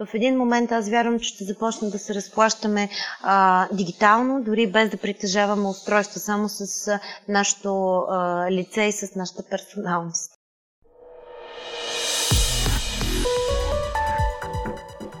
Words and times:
В 0.00 0.08
един 0.14 0.36
момент 0.36 0.72
аз 0.72 0.88
вярвам, 0.88 1.20
че 1.20 1.28
ще 1.28 1.44
започнем 1.44 1.90
да 1.90 1.98
се 1.98 2.14
разплащаме 2.14 2.88
а, 3.22 3.68
дигитално, 3.72 4.42
дори 4.42 4.66
без 4.66 4.90
да 4.90 4.96
притежаваме 4.96 5.68
устройство, 5.68 6.20
само 6.20 6.48
с 6.48 6.88
а, 6.88 7.00
нашето 7.28 7.96
а, 7.96 8.50
лице 8.50 8.82
и 8.82 8.92
с 8.92 9.14
нашата 9.14 9.42
персоналност. 9.50 10.32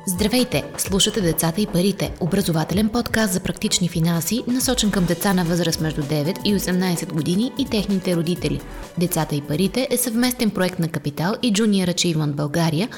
Здравейте! 0.08 0.64
Слушате 0.78 1.20
Децата 1.20 1.60
и 1.60 1.66
парите, 1.66 2.14
образователен 2.20 2.88
подкаст 2.88 3.32
за 3.32 3.40
практични 3.40 3.88
финанси, 3.88 4.44
насочен 4.46 4.90
към 4.90 5.04
деца 5.04 5.34
на 5.34 5.44
възраст 5.44 5.80
между 5.80 6.02
9 6.02 6.42
и 6.44 6.54
18 6.54 7.12
години 7.12 7.52
и 7.58 7.64
техните 7.70 8.16
родители. 8.16 8.60
Децата 8.98 9.34
и 9.34 9.42
парите 9.42 9.88
е 9.90 9.96
съвместен 9.96 10.50
проект 10.50 10.78
на 10.78 10.88
Капитал 10.88 11.34
и 11.42 11.52
Junior 11.52 11.94
Achievement 11.94 12.32
България, 12.32 12.88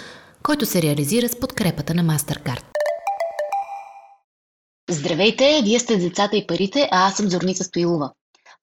който 0.43 0.67
се 0.67 0.83
реализира 0.83 1.29
с 1.29 1.41
подкрепата 1.41 1.95
на 1.95 2.05
MasterCard. 2.05 2.65
Здравейте! 4.91 5.61
Вие 5.65 5.79
сте 5.79 5.97
Децата 5.97 6.37
и 6.37 6.47
парите, 6.47 6.89
а 6.93 7.09
аз 7.09 7.17
съм 7.17 7.31
Зорница 7.31 7.65
Стоилова. 7.65 8.13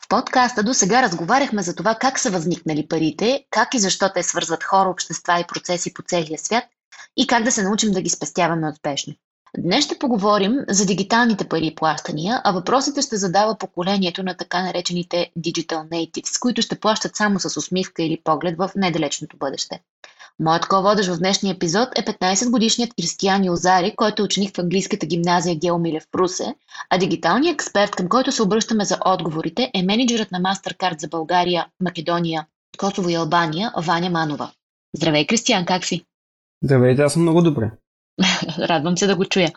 В 0.04 0.08
подкаста 0.08 0.64
до 0.64 0.74
сега 0.74 1.04
разговаряхме 1.04 1.62
за 1.62 1.76
това 1.76 1.96
как 1.96 2.20
са 2.20 2.32
възникнали 2.32 2.88
парите, 2.88 3.46
как 3.50 3.74
и 3.74 3.80
защо 3.80 4.10
те 4.14 4.24
свързват 4.24 4.64
хора, 4.64 4.90
общества 4.90 5.40
и 5.40 5.48
процеси 5.48 5.94
по 5.94 6.02
целия 6.02 6.40
свят 6.40 6.64
и 7.18 7.28
как 7.28 7.44
да 7.44 7.52
се 7.52 7.64
научим 7.64 7.92
да 7.92 8.02
ги 8.02 8.10
спестяваме 8.10 8.70
успешно. 8.70 9.14
Днес 9.58 9.86
ще 9.86 10.00
поговорим 10.00 10.54
за 10.70 10.86
дигиталните 10.86 11.48
пари 11.48 11.68
и 11.68 11.76
плащания, 11.76 12.42
а 12.44 12.52
въпросите 12.52 13.02
ще 13.02 13.18
задава 13.18 13.58
поколението 13.58 14.24
на 14.24 14.38
така 14.38 14.62
наречените 14.62 15.32
Digital 15.40 15.90
Natives, 15.90 16.40
които 16.40 16.62
ще 16.62 16.80
плащат 16.80 17.16
само 17.16 17.40
с 17.40 17.58
усмивка 17.58 18.04
или 18.04 18.22
поглед 18.24 18.58
в 18.58 18.72
недалечното 18.76 19.38
бъдеще. 19.38 19.82
Моят 20.40 20.66
ко-водещ 20.66 21.10
в 21.10 21.18
днешния 21.18 21.54
епизод 21.54 21.90
е 21.96 22.06
15-годишният 22.06 22.94
Кристиян 22.96 23.46
Юзари, 23.46 23.94
който 23.96 24.22
е 24.22 24.26
ученик 24.26 24.56
в 24.56 24.60
английската 24.60 25.06
гимназия 25.06 25.56
Геомиле 25.56 26.00
в 26.00 26.08
Прусе, 26.12 26.56
а 26.90 26.98
дигиталният 26.98 27.54
експерт, 27.54 27.92
към 27.92 28.10
който 28.10 28.32
се 28.32 28.44
обръщаме 28.44 28.86
за 28.86 28.98
отговорите, 29.06 29.72
е 29.74 29.84
менеджерът 29.84 30.32
на 30.32 30.42
MasterCard 30.42 31.02
за 31.02 31.08
България, 31.08 31.68
Македония, 31.84 32.46
Косово 32.78 33.10
и 33.10 33.16
Албания, 33.16 33.72
Ваня 33.78 34.10
Манова. 34.10 34.52
Здравей, 34.98 35.28
Кристиян, 35.28 35.66
как 35.66 35.86
си? 35.86 36.06
Здравейте, 36.64 37.02
аз 37.02 37.14
съм 37.14 37.22
много 37.22 37.42
добре. 37.42 37.72
Радвам 38.60 38.98
се 38.98 39.08
да 39.08 39.16
го 39.16 39.26
чуя. 39.26 39.52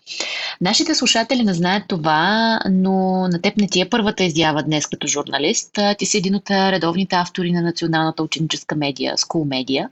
Нашите 0.60 0.94
слушатели 0.94 1.42
не 1.42 1.54
знаят 1.54 1.84
това, 1.88 2.58
но 2.70 3.28
на 3.28 3.40
теб 3.42 3.56
не 3.56 3.68
ти 3.68 3.80
е 3.80 3.88
първата 3.88 4.24
изява 4.24 4.62
днес 4.62 4.86
като 4.86 5.06
журналист. 5.06 5.78
Ти 5.98 6.06
си 6.06 6.18
един 6.18 6.34
от 6.34 6.50
редовните 6.50 7.16
автори 7.16 7.52
на 7.52 7.62
националната 7.62 8.22
ученическа 8.22 8.76
медия, 8.76 9.16
School 9.16 9.64
Media. 9.64 9.88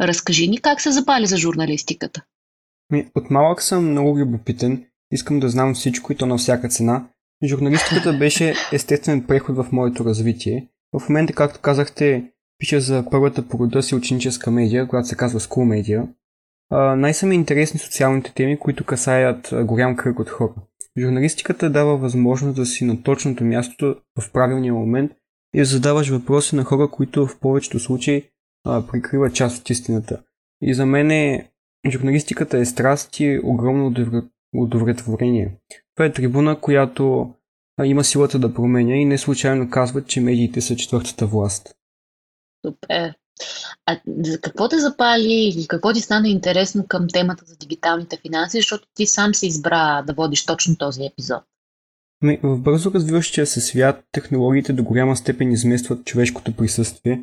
Разкажи 0.00 0.48
ни 0.48 0.58
как 0.58 0.80
се 0.80 0.90
запали 0.90 1.26
за 1.26 1.36
журналистиката. 1.36 2.22
От 3.14 3.30
малък 3.30 3.62
съм 3.62 3.90
много 3.90 4.18
любопитен. 4.18 4.84
Искам 5.12 5.40
да 5.40 5.48
знам 5.48 5.74
всичко 5.74 6.12
и 6.12 6.16
то 6.16 6.26
на 6.26 6.36
всяка 6.36 6.68
цена. 6.68 7.04
Журналистиката 7.44 8.12
беше 8.12 8.54
естествен 8.72 9.26
преход 9.26 9.56
в 9.56 9.66
моето 9.72 10.04
развитие. 10.04 10.68
В 10.92 11.08
момента, 11.08 11.32
както 11.32 11.60
казахте, 11.60 12.24
пиша 12.58 12.80
за 12.80 13.04
първата 13.10 13.48
порода 13.48 13.82
си 13.82 13.94
ученическа 13.94 14.50
медия, 14.50 14.88
която 14.88 15.08
се 15.08 15.16
казва 15.16 15.40
School 15.40 15.82
Media– 15.82 16.06
най-са 16.70 17.26
ми 17.26 17.34
интересни 17.34 17.80
социалните 17.80 18.34
теми, 18.34 18.58
които 18.58 18.84
касаят 18.84 19.54
голям 19.64 19.96
кръг 19.96 20.18
от 20.18 20.28
хора. 20.28 20.54
Журналистиката 20.98 21.70
дава 21.70 21.96
възможност 21.96 22.56
да 22.56 22.66
си 22.66 22.84
на 22.84 23.02
точното 23.02 23.44
място 23.44 23.96
в 24.20 24.32
правилния 24.32 24.74
момент 24.74 25.12
и 25.54 25.58
да 25.58 25.64
задаваш 25.64 26.08
въпроси 26.08 26.56
на 26.56 26.64
хора, 26.64 26.88
които 26.88 27.26
в 27.26 27.40
повечето 27.40 27.78
случаи 27.78 28.30
прикриват 28.64 29.34
част 29.34 29.60
от 29.60 29.70
истината. 29.70 30.22
И 30.62 30.74
за 30.74 30.86
мен 30.86 31.10
е, 31.10 31.50
журналистиката 31.90 32.58
е 32.58 32.64
страст 32.64 33.20
и 33.20 33.40
огромно 33.44 33.94
удовлетворение. 34.54 35.56
Това 35.96 36.06
е 36.06 36.12
трибуна, 36.12 36.60
която 36.60 37.34
има 37.84 38.04
силата 38.04 38.38
да 38.38 38.54
променя 38.54 38.96
и 38.96 39.04
не 39.04 39.18
случайно 39.18 39.70
казват, 39.70 40.06
че 40.06 40.20
медиите 40.20 40.60
са 40.60 40.76
четвъртата 40.76 41.26
власт. 41.26 41.74
Супер. 42.66 43.14
А 43.86 44.00
за 44.22 44.40
какво 44.40 44.68
те 44.68 44.78
запали 44.78 45.32
или 45.32 45.66
какво 45.66 45.92
ти 45.92 46.00
стана 46.00 46.28
интересно 46.28 46.84
към 46.88 47.06
темата 47.12 47.44
за 47.46 47.56
дигиталните 47.56 48.18
финанси, 48.22 48.58
защото 48.58 48.88
ти 48.94 49.06
сам 49.06 49.34
си 49.34 49.46
избра 49.46 50.02
да 50.02 50.12
водиш 50.12 50.46
точно 50.46 50.76
този 50.76 51.04
епизод? 51.04 51.42
Ами, 52.22 52.40
в 52.42 52.58
бързо 52.58 52.90
развиващия 52.94 53.46
се 53.46 53.60
свят 53.60 54.04
технологиите 54.12 54.72
до 54.72 54.82
голяма 54.82 55.16
степен 55.16 55.52
изместват 55.52 56.04
човешкото 56.04 56.56
присъствие, 56.56 57.22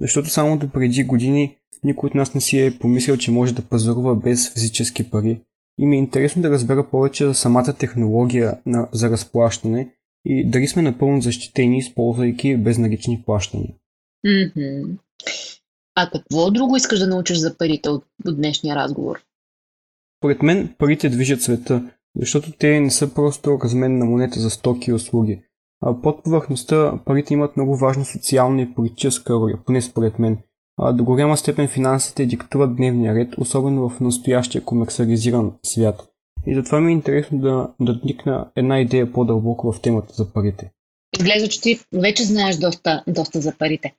защото 0.00 0.30
само 0.30 0.58
до 0.58 0.68
преди 0.68 1.04
години 1.04 1.56
никой 1.84 2.06
от 2.06 2.14
нас 2.14 2.34
не 2.34 2.40
си 2.40 2.60
е 2.60 2.78
помислил, 2.78 3.16
че 3.16 3.30
може 3.30 3.54
да 3.54 3.62
пазарува 3.62 4.16
без 4.16 4.52
физически 4.52 5.10
пари. 5.10 5.40
И 5.80 5.86
ми 5.86 5.96
е 5.96 5.98
интересно 5.98 6.42
да 6.42 6.50
разбера 6.50 6.90
повече 6.90 7.26
за 7.26 7.34
самата 7.34 7.74
технология 7.78 8.58
на, 8.66 8.88
за 8.92 9.10
разплащане 9.10 9.88
и 10.24 10.50
дали 10.50 10.68
сме 10.68 10.82
напълно 10.82 11.20
защитени, 11.20 11.78
използвайки 11.78 12.56
безналични 12.56 13.22
плащания. 13.26 13.74
Mm-hmm. 14.26 14.98
А 16.00 16.10
какво 16.10 16.50
друго 16.50 16.76
искаш 16.76 16.98
да 16.98 17.06
научиш 17.06 17.38
за 17.38 17.56
парите 17.56 17.88
от, 17.88 18.04
от 18.26 18.36
днешния 18.36 18.76
разговор? 18.76 19.18
Поред 20.20 20.42
мен 20.42 20.74
парите 20.78 21.08
движат 21.08 21.42
света, 21.42 21.90
защото 22.16 22.52
те 22.52 22.80
не 22.80 22.90
са 22.90 23.14
просто 23.14 23.58
размен 23.64 23.98
на 23.98 24.04
монета 24.04 24.40
за 24.40 24.50
стоки 24.50 24.90
и 24.90 24.92
услуги. 24.94 25.42
А 25.80 26.02
под 26.02 26.24
повърхността 26.24 26.98
парите 27.04 27.34
имат 27.34 27.56
много 27.56 27.76
важна 27.76 28.04
социална 28.04 28.62
и 28.62 28.74
политическа 28.74 29.32
роля, 29.32 29.58
поне 29.66 29.82
според 29.82 30.18
мен. 30.18 30.38
А 30.80 30.92
до 30.92 31.04
голяма 31.04 31.36
степен 31.36 31.68
финансите 31.68 32.26
диктуват 32.26 32.76
дневния 32.76 33.14
ред, 33.14 33.34
особено 33.38 33.88
в 33.88 34.00
настоящия 34.00 34.64
комерциализиран 34.64 35.52
свят. 35.62 36.08
И 36.46 36.54
затова 36.54 36.80
ми 36.80 36.90
е 36.90 36.94
интересно 36.94 37.38
да, 37.38 37.68
да 37.80 38.00
вникна 38.02 38.50
една 38.56 38.80
идея 38.80 39.12
по-дълбоко 39.12 39.72
в 39.72 39.80
темата 39.80 40.14
за 40.14 40.32
парите. 40.32 40.70
Изглежда, 41.18 41.48
че 41.48 41.60
ти 41.60 41.78
вече 41.92 42.24
знаеш 42.24 42.56
доста, 42.56 43.04
доста 43.08 43.40
за 43.40 43.52
парите. 43.58 43.94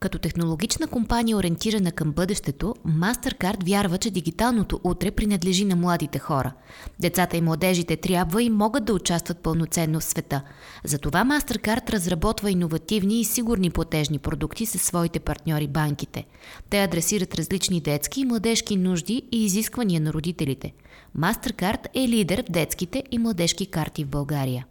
Като 0.00 0.18
технологична 0.18 0.86
компания, 0.86 1.36
ориентирана 1.36 1.92
към 1.92 2.12
бъдещето, 2.12 2.74
MasterCard 2.88 3.64
вярва, 3.66 3.98
че 3.98 4.10
дигиталното 4.10 4.80
утре 4.84 5.10
принадлежи 5.10 5.64
на 5.64 5.76
младите 5.76 6.18
хора. 6.18 6.52
Децата 7.00 7.36
и 7.36 7.40
младежите 7.40 7.96
трябва 7.96 8.42
и 8.42 8.50
могат 8.50 8.84
да 8.84 8.94
участват 8.94 9.38
пълноценно 9.38 10.00
в 10.00 10.04
света. 10.04 10.42
Затова 10.84 11.24
MasterCard 11.24 11.90
разработва 11.90 12.50
иновативни 12.50 13.20
и 13.20 13.24
сигурни 13.24 13.70
платежни 13.70 14.18
продукти 14.18 14.66
със 14.66 14.82
своите 14.82 15.20
партньори 15.20 15.66
банките. 15.66 16.24
Те 16.70 16.82
адресират 16.82 17.34
различни 17.34 17.80
детски 17.80 18.20
и 18.20 18.24
младежки 18.24 18.76
нужди 18.76 19.22
и 19.32 19.44
изисквания 19.44 20.00
на 20.00 20.12
родителите. 20.12 20.72
MasterCard 21.18 21.86
е 21.94 22.08
лидер 22.08 22.44
в 22.48 22.52
детските 22.52 23.02
и 23.10 23.18
младежки 23.18 23.66
карти 23.66 24.04
в 24.04 24.08
България. 24.08 24.66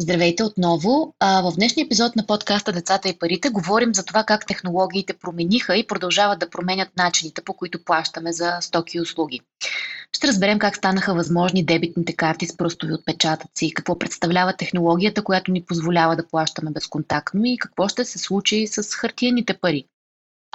Здравейте 0.00 0.44
отново. 0.44 1.14
В 1.20 1.52
днешния 1.56 1.84
епизод 1.84 2.16
на 2.16 2.26
подкаста 2.26 2.72
Децата 2.72 3.08
и 3.08 3.18
парите 3.18 3.48
говорим 3.48 3.94
за 3.94 4.04
това 4.04 4.24
как 4.24 4.46
технологиите 4.46 5.14
промениха 5.14 5.76
и 5.76 5.86
продължават 5.86 6.38
да 6.38 6.50
променят 6.50 6.88
начините 6.96 7.42
по 7.42 7.54
които 7.54 7.84
плащаме 7.84 8.32
за 8.32 8.56
стоки 8.60 8.96
и 8.96 9.00
услуги. 9.00 9.40
Ще 10.12 10.28
разберем 10.28 10.58
как 10.58 10.76
станаха 10.76 11.14
възможни 11.14 11.64
дебитните 11.64 12.12
карти 12.12 12.46
с 12.46 12.56
пръстови 12.56 12.92
отпечатъци, 12.92 13.74
какво 13.74 13.98
представлява 13.98 14.56
технологията, 14.56 15.24
която 15.24 15.52
ни 15.52 15.62
позволява 15.62 16.16
да 16.16 16.28
плащаме 16.28 16.70
безконтактно 16.70 17.44
и 17.44 17.58
какво 17.58 17.88
ще 17.88 18.04
се 18.04 18.18
случи 18.18 18.66
с 18.66 18.94
хартиените 18.94 19.54
пари. 19.54 19.84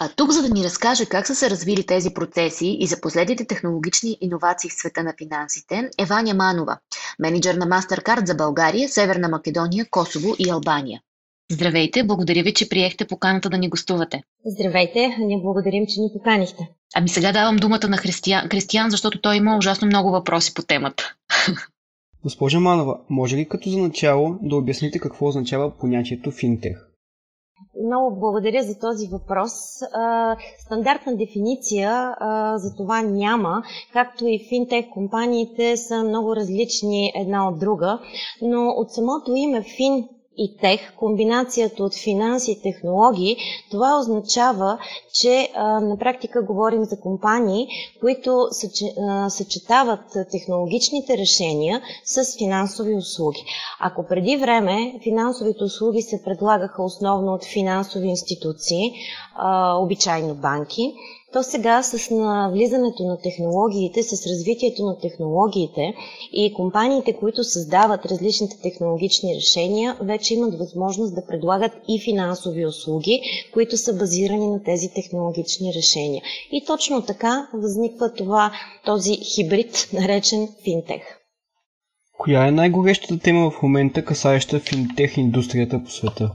А 0.01 0.09
тук, 0.15 0.31
за 0.31 0.41
да 0.41 0.49
ни 0.49 0.63
разкаже 0.63 1.05
как 1.05 1.27
са 1.27 1.35
се 1.35 1.49
развили 1.49 1.85
тези 1.85 2.09
процеси 2.09 2.77
и 2.79 2.87
за 2.87 3.01
последните 3.01 3.45
технологични 3.45 4.17
иновации 4.21 4.69
в 4.69 4.73
света 4.73 5.03
на 5.03 5.13
финансите, 5.17 5.89
е 5.99 6.05
Ваня 6.05 6.33
Манова, 6.33 6.77
менеджер 7.19 7.55
на 7.55 7.67
MasterCard 7.67 8.27
за 8.27 8.35
България, 8.35 8.89
Северна 8.89 9.29
Македония, 9.29 9.85
Косово 9.91 10.35
и 10.39 10.49
Албания. 10.49 11.01
Здравейте, 11.51 12.03
благодаря 12.03 12.43
ви, 12.43 12.53
че 12.53 12.69
приехте 12.69 13.07
поканата 13.07 13.49
да 13.49 13.57
ни 13.57 13.69
гостувате. 13.69 14.23
Здравейте, 14.45 15.17
ние 15.19 15.37
благодарим, 15.41 15.85
че 15.87 16.01
ни 16.01 16.09
поканихте. 16.13 16.69
Ами 16.95 17.09
сега 17.09 17.31
давам 17.31 17.55
думата 17.55 17.87
на 17.89 17.97
Християн, 17.97 18.49
Християн 18.49 18.89
защото 18.91 19.21
той 19.21 19.35
има 19.35 19.57
ужасно 19.57 19.87
много 19.87 20.11
въпроси 20.11 20.53
по 20.53 20.61
темата. 20.61 21.13
Госпожа 22.23 22.59
Манова, 22.59 22.99
може 23.09 23.37
ли 23.37 23.49
като 23.49 23.69
за 23.69 23.77
начало 23.77 24.37
да 24.41 24.55
обясните 24.55 24.99
какво 24.99 25.27
означава 25.27 25.77
понятието 25.77 26.31
финтех? 26.31 26.92
Много 27.83 28.19
благодаря 28.19 28.63
за 28.63 28.79
този 28.79 29.07
въпрос. 29.07 29.51
Стандартна 30.59 31.15
дефиниция 31.15 32.15
за 32.55 32.75
това 32.77 33.01
няма, 33.01 33.63
както 33.93 34.27
и 34.27 34.45
финтех 34.49 34.85
компаниите 34.93 35.77
са 35.77 36.03
много 36.03 36.35
различни 36.35 37.11
една 37.15 37.47
от 37.47 37.59
друга, 37.59 37.99
но 38.41 38.67
от 38.69 38.91
самото 38.91 39.31
име 39.35 39.61
фин 39.77 40.07
и 40.37 40.57
тех, 40.57 40.95
комбинацията 40.95 41.83
от 41.83 41.95
финанси 41.95 42.51
и 42.51 42.61
технологии, 42.61 43.37
това 43.71 43.99
означава, 43.99 44.77
че 45.13 45.49
а, 45.55 45.79
на 45.79 45.97
практика 45.97 46.43
говорим 46.43 46.85
за 46.85 46.99
компании, 46.99 47.67
които 47.99 48.47
съчетават 49.29 49.99
технологичните 50.31 51.17
решения 51.17 51.81
с 52.05 52.37
финансови 52.37 52.95
услуги. 52.95 53.45
Ако 53.79 54.07
преди 54.07 54.37
време 54.37 54.99
финансовите 55.03 55.63
услуги 55.63 56.01
се 56.01 56.23
предлагаха 56.23 56.83
основно 56.83 57.33
от 57.33 57.45
финансови 57.45 58.07
институции, 58.07 58.93
а, 59.35 59.75
обичайно 59.77 60.35
банки, 60.35 60.93
то 61.33 61.43
сега 61.43 61.83
с 61.83 62.09
навлизането 62.11 63.03
на 63.03 63.17
технологиите, 63.17 64.03
с 64.03 64.27
развитието 64.27 64.85
на 64.85 64.97
технологиите 64.97 65.93
и 66.33 66.53
компаниите, 66.53 67.13
които 67.13 67.43
създават 67.43 68.05
различните 68.05 68.57
технологични 68.61 69.35
решения, 69.35 69.97
вече 70.01 70.33
имат 70.33 70.59
възможност 70.59 71.15
да 71.15 71.25
предлагат 71.25 71.71
и 71.87 72.01
финансови 72.01 72.65
услуги, 72.65 73.21
които 73.53 73.77
са 73.77 73.93
базирани 73.93 74.47
на 74.47 74.63
тези 74.63 74.89
технологични 74.89 75.73
решения. 75.73 76.23
И 76.51 76.65
точно 76.65 77.01
така 77.01 77.47
възниква 77.53 78.13
това, 78.13 78.51
този 78.85 79.17
хибрид, 79.17 79.89
наречен 79.93 80.49
финтех. 80.63 81.01
Коя 82.17 82.47
е 82.47 82.51
най-горещата 82.51 83.19
тема 83.19 83.51
в 83.51 83.61
момента, 83.61 84.05
касаеща 84.05 84.59
финтех 84.59 85.17
индустрията 85.17 85.83
по 85.83 85.91
света? 85.91 86.31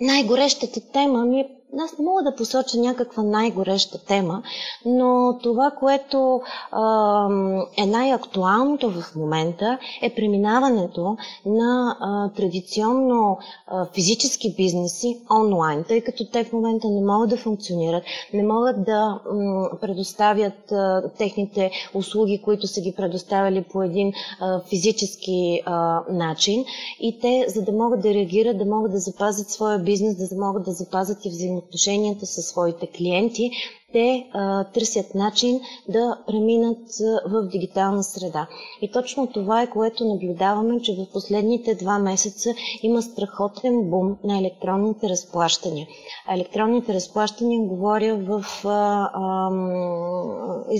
Най-горещата 0.00 0.80
тема 0.92 1.24
ми 1.24 1.40
е 1.40 1.48
аз 1.84 1.98
не 1.98 2.04
мога 2.04 2.22
да 2.22 2.34
посоча 2.34 2.78
някаква 2.78 3.22
най-гореща 3.22 3.98
тема, 4.04 4.42
но 4.84 5.38
това, 5.42 5.70
което 5.70 6.40
а, 6.72 7.28
е 7.76 7.86
най-актуалното 7.86 8.90
в 8.90 9.16
момента 9.16 9.78
е 10.02 10.14
преминаването 10.14 11.16
на 11.46 11.96
а, 12.00 12.32
традиционно 12.32 13.38
а, 13.66 13.86
физически 13.86 14.54
бизнеси 14.56 15.20
онлайн, 15.30 15.84
тъй 15.84 16.00
като 16.00 16.30
те 16.30 16.44
в 16.44 16.52
момента 16.52 16.88
не 16.88 17.00
могат 17.00 17.30
да 17.30 17.36
функционират, 17.36 18.04
не 18.34 18.42
могат 18.42 18.84
да 18.84 19.20
м, 19.32 19.68
предоставят 19.80 20.72
а, 20.72 21.02
техните 21.18 21.70
услуги, 21.94 22.42
които 22.42 22.66
са 22.66 22.80
ги 22.80 22.94
предоставили 22.96 23.64
по 23.72 23.82
един 23.82 24.12
а, 24.40 24.60
физически 24.60 25.62
а, 25.66 26.02
начин. 26.10 26.64
И 27.00 27.20
те, 27.20 27.44
за 27.48 27.62
да 27.62 27.72
могат 27.72 28.00
да 28.00 28.14
реагират, 28.14 28.58
да 28.58 28.64
могат 28.64 28.92
да 28.92 28.98
запазят 28.98 29.50
своя 29.50 29.78
бизнес, 29.78 30.16
да 30.16 30.44
могат 30.46 30.64
да 30.64 30.72
запазят 30.72 31.24
и 31.24 31.28
взаимодействието 31.28 31.65
взаимоотношенията 31.66 32.26
със 32.26 32.46
своите 32.46 32.86
клиенти, 32.86 33.50
те 33.92 34.26
а, 34.32 34.64
търсят 34.64 35.14
начин 35.14 35.60
да 35.88 36.18
преминат 36.26 36.88
в 37.26 37.48
дигитална 37.52 38.04
среда. 38.04 38.46
И 38.82 38.90
точно 38.92 39.26
това 39.26 39.62
е, 39.62 39.70
което 39.70 40.04
наблюдаваме, 40.04 40.80
че 40.82 40.94
в 40.94 41.12
последните 41.12 41.74
два 41.74 41.98
месеца 41.98 42.54
има 42.82 43.02
страхотен 43.02 43.90
бум 43.90 44.16
на 44.24 44.38
електронните 44.38 45.08
разплащания. 45.08 45.86
Електронните 46.30 46.94
разплащания 46.94 47.60
говоря 47.60 48.16
в 48.16 48.44
а, 48.64 49.10
а, 49.14 49.50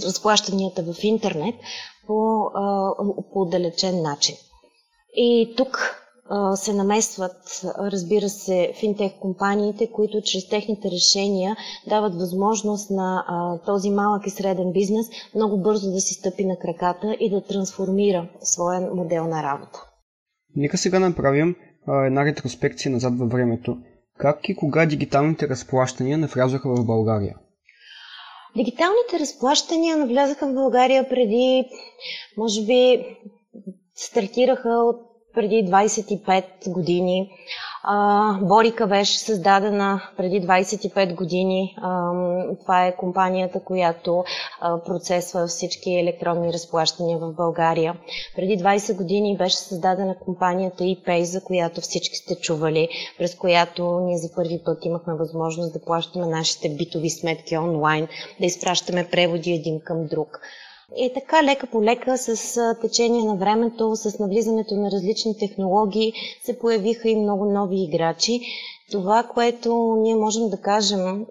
разплащанията 0.07 0.83
в 0.83 1.05
интернет 1.05 1.55
по, 2.07 2.41
а, 2.55 2.95
по 3.33 3.41
отдалечен 3.41 4.03
начин. 4.03 4.37
И 5.17 5.55
тук 5.57 6.03
се 6.55 6.73
намесват, 6.73 7.63
разбира 7.79 8.29
се, 8.29 8.73
финтех 8.81 9.13
компаниите, 9.21 9.91
които 9.91 10.21
чрез 10.23 10.49
техните 10.49 10.91
решения 10.91 11.57
дават 11.89 12.15
възможност 12.15 12.91
на 12.91 13.25
този 13.67 13.91
малък 13.91 14.27
и 14.27 14.31
среден 14.31 14.73
бизнес 14.73 15.07
много 15.35 15.59
бързо 15.59 15.91
да 15.91 16.01
си 16.01 16.15
стъпи 16.15 16.45
на 16.45 16.59
краката 16.59 17.17
и 17.21 17.31
да 17.31 17.45
трансформира 17.45 18.29
своя 18.41 18.81
модел 18.95 19.27
на 19.27 19.43
работа. 19.43 19.79
Нека 20.57 20.79
сега 20.79 20.99
направим 20.99 21.57
една 22.07 22.25
ретроспекция 22.25 22.93
назад 22.93 23.19
във 23.19 23.31
времето. 23.31 23.77
Как 24.19 24.49
и 24.49 24.57
кога 24.57 24.87
дигиталните 24.87 25.49
разплащания 25.49 26.19
навлязоха 26.19 26.75
в 26.75 26.87
България? 26.87 27.37
Дигиталните 28.57 29.21
разплащания 29.21 29.97
навлязаха 29.97 30.47
в 30.47 30.55
България 30.55 31.09
преди, 31.09 31.69
може 32.37 32.65
би, 32.65 33.07
стартираха 33.95 34.69
от 34.69 35.06
преди 35.37 35.65
25 35.65 36.45
години. 36.69 37.31
Борика 38.43 38.87
беше 38.87 39.19
създадена 39.19 40.03
преди 40.17 40.41
25 40.43 41.15
години. 41.15 41.77
Това 42.63 42.87
е 42.87 42.97
компанията, 42.97 43.61
която 43.61 44.25
процесва 44.87 45.47
всички 45.47 45.91
електронни 45.95 46.53
разплащания 46.53 47.19
в 47.19 47.33
България. 47.33 47.97
Преди 48.37 48.59
20 48.59 48.97
години 48.97 49.37
беше 49.37 49.57
създадена 49.57 50.19
компанията 50.19 50.85
ePay, 50.85 51.23
за 51.23 51.45
която 51.45 51.81
всички 51.81 52.17
сте 52.17 52.35
чували, 52.35 52.89
през 53.19 53.35
която 53.35 54.01
ние 54.01 54.19
за 54.19 54.35
първи 54.35 54.61
път 54.65 54.85
имахме 54.85 55.15
възможност 55.15 55.73
да 55.73 55.85
плащаме 55.85 56.27
нашите 56.27 56.69
битови 56.69 57.11
сметки 57.11 57.57
онлайн, 57.59 58.09
да 58.41 58.47
изпращаме 58.47 59.09
преводи 59.11 59.53
един 59.53 59.81
към 59.81 60.07
друг. 60.07 60.41
И 60.97 61.13
така, 61.15 61.43
лека 61.43 61.67
по 61.67 61.83
лека, 61.83 62.19
с 62.19 62.59
течение 62.83 63.25
на 63.25 63.37
времето, 63.37 63.97
с 63.97 64.19
навлизането 64.19 64.75
на 64.75 64.91
различни 64.91 65.39
технологии, 65.39 66.13
се 66.45 66.59
появиха 66.59 67.09
и 67.09 67.17
много 67.17 67.45
нови 67.45 67.83
играчи. 67.85 68.41
Това, 68.93 69.23
което 69.23 69.97
ние 69.99 70.15
можем 70.15 70.49
да 70.49 70.61
кажем, 70.61 71.27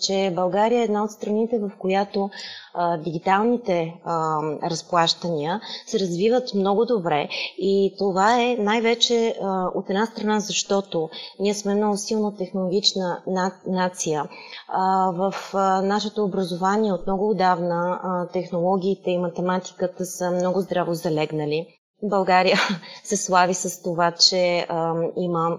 че 0.00 0.32
България 0.36 0.80
е 0.80 0.84
една 0.84 1.04
от 1.04 1.10
страните, 1.10 1.58
в 1.58 1.70
която 1.78 2.30
а, 2.74 2.96
дигиталните 2.96 3.94
а, 4.04 4.38
разплащания 4.70 5.60
се 5.86 5.98
развиват 6.00 6.54
много 6.54 6.84
добре 6.84 7.28
и 7.58 7.94
това 7.98 8.42
е 8.42 8.56
най-вече 8.58 9.34
а, 9.42 9.70
от 9.74 9.90
една 9.90 10.06
страна, 10.06 10.40
защото 10.40 11.08
ние 11.40 11.54
сме 11.54 11.74
много 11.74 11.96
силно 11.96 12.36
технологична 12.36 13.22
на, 13.26 13.52
нация. 13.66 14.28
А, 14.68 15.10
в 15.10 15.34
а, 15.54 15.82
нашето 15.82 16.24
образование 16.24 16.92
от 16.92 17.06
много 17.06 17.30
отдавна 17.30 18.00
а, 18.02 18.28
технологиите 18.28 19.10
и 19.10 19.18
математиката 19.18 20.06
са 20.06 20.30
много 20.30 20.60
здраво 20.60 20.94
залегнали. 20.94 21.66
България 22.02 22.58
се 23.04 23.16
слави 23.16 23.54
с 23.54 23.82
това, 23.82 24.12
че 24.12 24.66
а, 24.68 24.94
има 25.16 25.58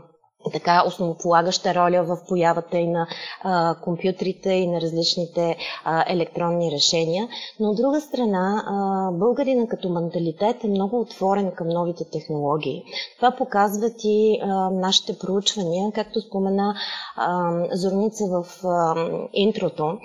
така 0.53 0.83
основополагаща 0.87 1.75
роля 1.75 2.03
в 2.03 2.17
появата 2.27 2.77
и 2.77 2.87
на 2.87 3.07
а, 3.43 3.75
компютрите 3.75 4.49
и 4.49 4.67
на 4.67 4.81
различните 4.81 5.57
а, 5.85 6.05
електронни 6.07 6.71
решения. 6.71 7.27
Но 7.59 7.69
от 7.69 7.77
друга 7.77 8.01
страна, 8.01 8.63
а, 8.67 9.11
българина 9.11 9.67
като 9.67 9.89
менталитет 9.89 10.63
е 10.63 10.67
много 10.67 10.99
отворен 10.99 11.51
към 11.51 11.67
новите 11.67 12.03
технологии. 12.11 12.83
Това 13.15 13.31
показват 13.31 13.95
и 14.03 14.39
а, 14.41 14.47
нашите 14.69 15.17
проучвания, 15.17 15.91
както 15.91 16.21
спомена 16.21 16.75
а, 17.15 17.51
Зорница 17.71 18.25
в 18.27 18.65
а, 18.65 18.95
интрото. 19.33 19.97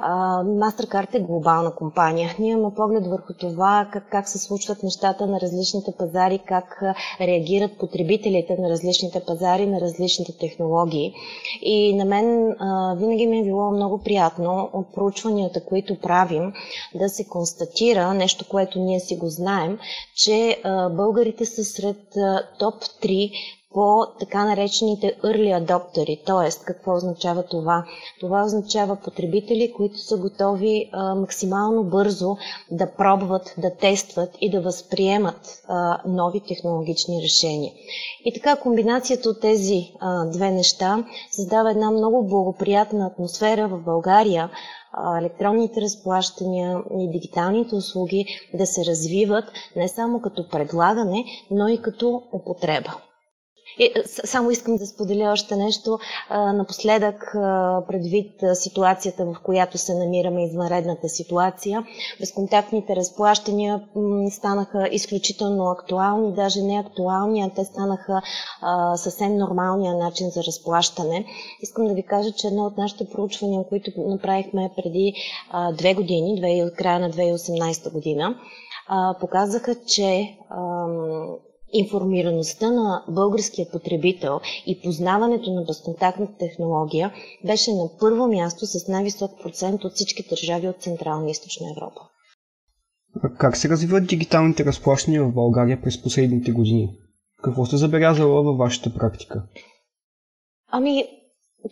MasterCard 0.00 1.14
е 1.14 1.20
глобална 1.20 1.74
компания. 1.74 2.36
Ние 2.38 2.52
имаме 2.52 2.74
поглед 2.74 3.06
върху 3.06 3.32
това 3.34 3.88
как, 3.92 4.10
как 4.10 4.28
се 4.28 4.38
случват 4.38 4.82
нещата 4.82 5.26
на 5.26 5.40
различните 5.40 5.92
пазари, 5.98 6.38
как 6.38 6.82
реагират 7.20 7.78
потребителите 7.78 8.56
на 8.58 8.70
различните 8.70 9.22
пазари, 9.26 9.66
на 9.66 9.80
различните 9.80 10.38
технологии. 10.38 11.14
И 11.62 11.96
на 11.96 12.04
мен 12.04 12.56
а, 12.58 12.94
винаги 12.98 13.26
ми 13.26 13.38
е 13.38 13.44
било 13.44 13.70
много 13.70 14.02
приятно 14.02 14.70
от 14.72 14.94
проучванията, 14.94 15.64
които 15.64 16.00
правим, 16.00 16.52
да 16.94 17.08
се 17.08 17.28
констатира 17.28 18.14
нещо, 18.14 18.48
което 18.48 18.78
ние 18.78 19.00
си 19.00 19.16
го 19.16 19.28
знаем, 19.28 19.78
че 20.16 20.60
а, 20.64 20.88
българите 20.88 21.44
са 21.44 21.64
сред 21.64 22.16
а, 22.16 22.42
топ 22.58 22.74
3 22.74 23.30
по 23.74 24.06
така 24.20 24.44
наречените 24.44 25.16
early 25.24 25.64
adopteri. 25.64 26.24
Т.е. 26.26 26.64
какво 26.64 26.96
означава 26.96 27.42
това? 27.42 27.84
Това 28.20 28.44
означава 28.44 28.96
потребители, 28.96 29.72
които 29.76 29.98
са 29.98 30.16
готови 30.16 30.90
а, 30.92 31.14
максимално 31.14 31.84
бързо 31.84 32.36
да 32.70 32.90
пробват, 32.92 33.54
да 33.58 33.76
тестват 33.76 34.30
и 34.40 34.50
да 34.50 34.60
възприемат 34.60 35.62
а, 35.68 36.00
нови 36.06 36.40
технологични 36.40 37.22
решения. 37.22 37.72
И 38.24 38.32
така 38.34 38.56
комбинацията 38.56 39.28
от 39.28 39.40
тези 39.40 39.92
а, 40.00 40.24
две 40.24 40.50
неща 40.50 41.04
създава 41.30 41.70
една 41.70 41.90
много 41.90 42.26
благоприятна 42.26 43.06
атмосфера 43.06 43.68
в 43.68 43.78
България, 43.78 44.50
електронните 45.18 45.80
разплащания 45.80 46.78
и 46.98 47.10
дигиталните 47.10 47.74
услуги 47.74 48.26
да 48.54 48.66
се 48.66 48.84
развиват 48.84 49.44
не 49.76 49.88
само 49.88 50.20
като 50.20 50.48
предлагане, 50.48 51.24
но 51.50 51.68
и 51.68 51.82
като 51.82 52.22
употреба. 52.32 52.94
И, 53.78 53.92
само 54.04 54.50
искам 54.50 54.76
да 54.76 54.86
споделя 54.86 55.30
още 55.32 55.56
нещо. 55.56 55.98
А, 56.28 56.52
напоследък, 56.52 57.34
а, 57.34 57.82
предвид 57.88 58.32
ситуацията, 58.54 59.24
в 59.24 59.36
която 59.42 59.78
се 59.78 59.94
намираме, 59.94 60.44
извънредната 60.44 61.08
ситуация, 61.08 61.84
безконтактните 62.20 62.96
разплащания 62.96 63.80
м, 63.96 64.30
станаха 64.30 64.88
изключително 64.92 65.70
актуални, 65.70 66.34
даже 66.34 66.62
не 66.62 66.78
актуални, 66.78 67.42
а 67.42 67.50
те 67.54 67.64
станаха 67.64 68.22
а, 68.62 68.96
съвсем 68.96 69.36
нормалния 69.36 69.94
начин 69.96 70.30
за 70.30 70.42
разплащане. 70.44 71.26
Искам 71.62 71.86
да 71.86 71.94
ви 71.94 72.02
кажа, 72.02 72.32
че 72.32 72.46
едно 72.46 72.64
от 72.64 72.76
нашите 72.76 73.10
проучвания, 73.12 73.64
които 73.68 73.90
направихме 73.96 74.70
преди 74.76 75.14
а, 75.50 75.72
две 75.72 75.94
години, 75.94 76.36
две, 76.36 76.72
края 76.76 77.00
на 77.00 77.10
2018 77.10 77.92
година, 77.92 78.38
а, 78.88 79.14
показаха, 79.20 79.74
че 79.86 80.36
а, 80.50 80.86
информираността 81.74 82.70
на 82.70 83.04
българския 83.08 83.70
потребител 83.72 84.40
и 84.66 84.80
познаването 84.80 85.50
на 85.50 85.62
безконтактната 85.62 86.32
технология 86.38 87.12
беше 87.44 87.70
на 87.70 87.88
първо 88.00 88.28
място 88.28 88.66
с 88.66 88.88
най-висок 88.88 89.30
процент 89.42 89.84
от 89.84 89.92
всички 89.92 90.28
държави 90.30 90.68
от 90.68 90.82
Централна 90.82 91.28
и 91.28 91.30
Източна 91.30 91.66
Европа. 91.76 92.00
Как 93.38 93.56
се 93.56 93.68
развиват 93.68 94.06
дигиталните 94.06 94.64
разплащания 94.64 95.24
в 95.24 95.34
България 95.34 95.82
през 95.82 96.02
последните 96.02 96.52
години? 96.52 96.90
Какво 97.42 97.64
сте 97.64 97.76
забелязала 97.76 98.42
във 98.42 98.56
вашата 98.56 98.94
практика? 98.94 99.42
Ами, 100.70 101.04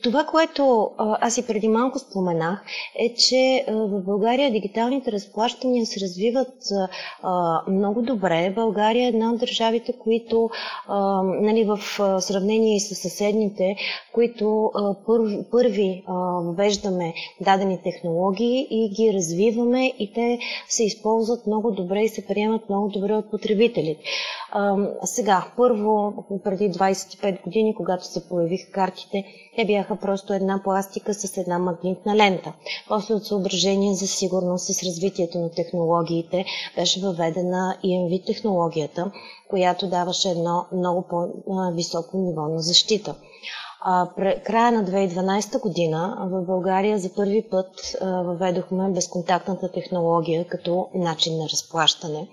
Това, 0.02 0.24
което 0.24 0.90
аз 0.98 1.38
и 1.38 1.46
преди 1.46 1.68
малко 1.68 1.98
споменах, 1.98 2.64
е, 2.98 3.14
че 3.14 3.64
в 3.68 4.00
България 4.00 4.50
дигиталните 4.50 5.12
разплащания 5.12 5.86
се 5.86 6.00
развиват 6.00 6.54
много 7.68 8.02
добре. 8.02 8.52
България 8.54 9.04
е 9.04 9.08
една 9.08 9.32
от 9.32 9.40
държавите, 9.40 9.92
които 9.92 10.50
нали, 11.40 11.64
в 11.64 11.78
сравнение 12.20 12.80
с 12.80 12.94
съседните, 12.94 13.76
които 14.12 14.72
първи 15.50 16.04
ввеждаме 16.42 17.14
дадени 17.40 17.78
технологии 17.82 18.66
и 18.70 18.88
ги 18.88 19.12
развиваме 19.12 19.86
и 19.98 20.12
те 20.14 20.38
се 20.68 20.84
използват 20.84 21.46
много 21.46 21.70
добре 21.70 22.02
и 22.02 22.08
се 22.08 22.26
приемат 22.26 22.68
много 22.68 22.88
добре 22.88 23.14
от 23.14 23.30
потребителите. 23.30 24.02
Сега, 25.04 25.46
първо, 25.56 26.14
преди 26.44 26.70
25 26.70 27.42
години, 27.44 27.74
когато 27.74 28.04
се 28.06 28.28
появиха 28.28 28.72
картите, 28.72 29.24
те 29.56 29.64
бяха 29.64 29.96
просто 29.96 30.32
една 30.32 30.60
пластика 30.64 31.14
с 31.14 31.36
една 31.36 31.58
магнитна 31.58 32.16
лента. 32.16 32.52
После 32.88 33.14
от 33.14 33.26
съображение 33.26 33.94
за 33.94 34.06
сигурност 34.06 34.68
и 34.68 34.74
с 34.74 34.82
развитието 34.82 35.38
на 35.38 35.50
технологиите 35.50 36.44
беше 36.76 37.00
въведена 37.00 37.76
EMV 37.84 38.26
технологията, 38.26 39.10
която 39.50 39.88
даваше 39.88 40.28
едно 40.28 40.66
много 40.72 41.02
по-високо 41.08 42.16
ниво 42.16 42.42
на 42.48 42.60
защита. 42.60 43.14
А, 43.84 44.08
края 44.44 44.72
на 44.72 44.84
2012 44.84 45.60
година 45.60 46.28
в 46.30 46.46
България 46.46 46.98
за 46.98 47.14
първи 47.14 47.48
път 47.50 47.96
а, 48.00 48.22
въведохме 48.22 48.90
безконтактната 48.90 49.72
технология 49.72 50.48
като 50.48 50.88
начин 50.94 51.38
на 51.38 51.44
разплащане. 51.44 52.28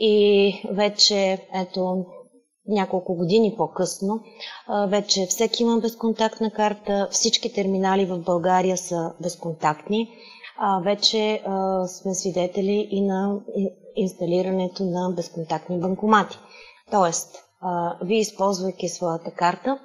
И 0.00 0.54
вече, 0.70 1.48
ето, 1.54 2.04
няколко 2.68 3.14
години 3.14 3.54
по-късно, 3.56 4.20
вече 4.88 5.26
всеки 5.26 5.62
има 5.62 5.78
безконтактна 5.78 6.50
карта, 6.50 7.08
всички 7.10 7.52
терминали 7.52 8.06
в 8.06 8.18
България 8.18 8.76
са 8.76 9.12
безконтактни. 9.22 10.08
Вече 10.84 11.42
сме 11.86 12.14
свидетели 12.14 12.88
и 12.90 13.00
на 13.00 13.40
инсталирането 13.96 14.84
на 14.84 15.10
безконтактни 15.10 15.80
банкомати. 15.80 16.38
Тоест, 16.90 17.36
вие 18.02 18.18
използвайки 18.18 18.88
своята 18.88 19.30
карта, 19.30 19.78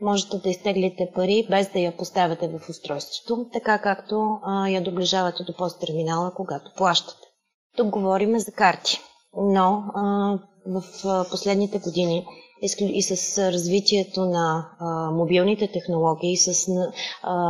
можете 0.00 0.38
да 0.38 0.48
изтеглите 0.48 1.10
пари 1.14 1.46
без 1.50 1.68
да 1.72 1.78
я 1.78 1.96
поставяте 1.96 2.48
в 2.48 2.68
устройството, 2.68 3.46
така 3.52 3.78
както 3.78 4.40
я 4.68 4.82
доближавате 4.84 5.42
до 5.44 5.56
посттерминала, 5.56 6.32
когато 6.34 6.72
плащате. 6.76 7.26
Тук 7.76 7.88
говорим 7.88 8.38
за 8.38 8.52
карти, 8.52 9.00
но 9.36 9.82
в 10.66 10.82
последните 11.30 11.78
години 11.78 12.26
и 12.80 13.02
с 13.02 13.38
развитието 13.52 14.24
на 14.24 14.68
мобилните 15.12 15.72
технологии, 15.72 16.36
с 16.36 16.68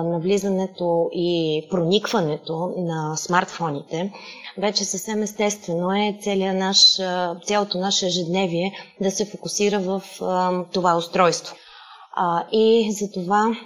навлизането 0.04 1.08
и 1.12 1.62
проникването 1.70 2.74
на 2.76 3.16
смартфоните, 3.16 4.12
вече 4.58 4.84
съвсем 4.84 5.22
естествено 5.22 5.92
е 5.92 6.18
наш, 6.54 6.96
цялото 7.44 7.78
наше 7.78 8.06
ежедневие 8.06 8.72
да 9.00 9.10
се 9.10 9.24
фокусира 9.26 9.80
в 9.80 10.02
това 10.72 10.96
устройство. 10.96 11.56
И 12.52 12.92
за 12.92 13.10
това 13.12 13.56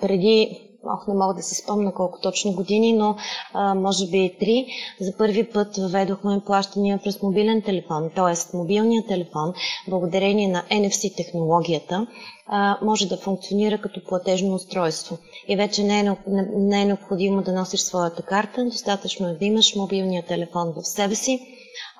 преди 0.00 0.68
ох, 0.84 1.08
не 1.08 1.14
мога 1.14 1.34
да 1.34 1.42
се 1.42 1.54
спомня 1.54 1.94
колко 1.94 2.20
точно 2.20 2.52
години, 2.52 2.92
но 2.92 3.16
а, 3.54 3.74
може 3.74 4.06
би 4.06 4.36
три, 4.40 4.66
за 5.00 5.16
първи 5.16 5.44
път 5.44 5.76
въведохме 5.76 6.40
плащания 6.46 7.00
през 7.04 7.22
мобилен 7.22 7.62
телефон, 7.62 8.10
т.е. 8.16 8.56
мобилният 8.56 9.06
телефон, 9.06 9.52
благодарение 9.88 10.48
на 10.48 10.62
NFC 10.62 11.16
технологията, 11.16 12.06
а, 12.46 12.78
може 12.82 13.08
да 13.08 13.16
функционира 13.16 13.80
като 13.80 14.04
платежно 14.04 14.54
устройство. 14.54 15.18
И 15.48 15.56
вече 15.56 15.84
не 15.84 16.00
е, 16.00 16.16
не 16.56 16.82
е 16.82 16.84
необходимо 16.84 17.42
да 17.42 17.52
носиш 17.52 17.80
своята 17.80 18.22
карта, 18.22 18.64
достатъчно 18.64 19.28
е 19.28 19.34
да 19.34 19.44
имаш 19.44 19.74
мобилния 19.76 20.22
телефон 20.26 20.72
в 20.76 20.88
себе 20.88 21.14
си, 21.14 21.40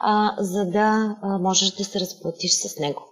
а, 0.01 0.35
за 0.39 0.65
да 0.65 1.17
а, 1.23 1.39
можеш 1.39 1.71
да 1.71 1.85
се 1.85 2.01
разплатиш 2.01 2.53
с 2.53 2.79
него. 2.79 3.03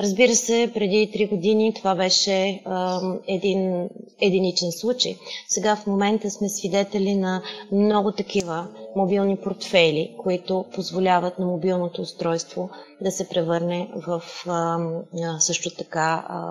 Разбира 0.00 0.34
се, 0.34 0.70
преди 0.74 1.10
три 1.12 1.26
години 1.26 1.74
това 1.74 1.94
беше 1.94 2.62
а, 2.64 3.00
един 3.28 3.88
единичен 4.20 4.72
случай. 4.72 5.16
Сега 5.48 5.76
в 5.76 5.86
момента 5.86 6.30
сме 6.30 6.48
свидетели 6.48 7.14
на 7.14 7.42
много 7.72 8.12
такива 8.12 8.66
мобилни 8.96 9.36
портфели, 9.36 10.14
които 10.22 10.64
позволяват 10.74 11.38
на 11.38 11.46
мобилното 11.46 12.02
устройство 12.02 12.70
да 13.00 13.10
се 13.10 13.28
превърне 13.28 13.90
в 14.06 14.22
а, 14.48 14.78
също 15.38 15.70
така 15.70 16.26
а, 16.28 16.42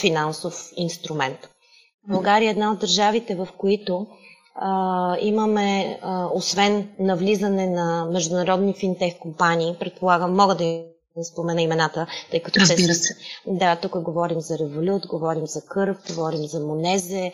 финансов 0.00 0.70
инструмент. 0.76 1.38
България 2.08 2.48
е 2.48 2.50
една 2.50 2.72
от 2.72 2.78
държавите, 2.78 3.34
в 3.34 3.48
които 3.58 4.06
а, 4.54 5.16
имаме, 5.20 5.98
а, 6.02 6.26
освен 6.34 6.88
навлизане 6.98 7.66
на 7.66 8.08
международни 8.12 8.74
финтех 8.74 9.18
компании, 9.18 9.76
предполагам, 9.80 10.36
мога 10.36 10.54
да 10.54 10.84
да 11.18 11.24
спомена 11.24 11.62
имената, 11.62 12.06
тъй 12.30 12.40
като 12.42 12.60
Разбира 12.60 12.94
се. 12.94 13.16
Да, 13.46 13.76
тук 13.76 13.98
говорим 14.00 14.40
за 14.40 14.58
Револют, 14.58 15.06
говорим 15.06 15.46
за 15.46 15.60
Кърв, 15.66 15.96
говорим 16.08 16.44
за 16.44 16.60
Монезе, 16.60 17.32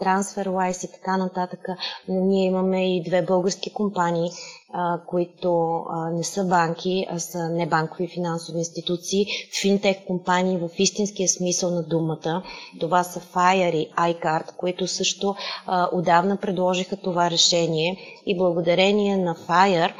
TransferWise 0.00 0.84
и 0.84 0.92
така 0.92 1.16
нататък. 1.16 1.68
Но 2.08 2.20
ние 2.24 2.46
имаме 2.46 2.96
и 2.96 3.02
две 3.02 3.22
български 3.22 3.72
компании, 3.72 4.30
а, 4.72 5.00
които 5.06 5.82
а, 5.90 6.10
не 6.10 6.24
са 6.24 6.44
банки, 6.44 7.06
а 7.10 7.18
са 7.18 7.48
небанкови 7.48 8.08
финансови 8.08 8.58
институции, 8.58 9.26
финтех 9.60 9.96
компании 10.06 10.56
в 10.56 10.70
истинския 10.78 11.28
смисъл 11.28 11.70
на 11.70 11.82
думата. 11.82 12.42
Това 12.80 13.04
са 13.04 13.20
Fire 13.20 13.74
и 13.74 13.90
iCard, 13.90 14.56
които 14.56 14.86
също 14.86 15.34
а, 15.66 15.88
отдавна 15.92 16.36
предложиха 16.36 16.96
това 16.96 17.30
решение 17.30 17.96
и 18.26 18.36
благодарение 18.36 19.16
на 19.16 19.34
Fire 19.34 19.92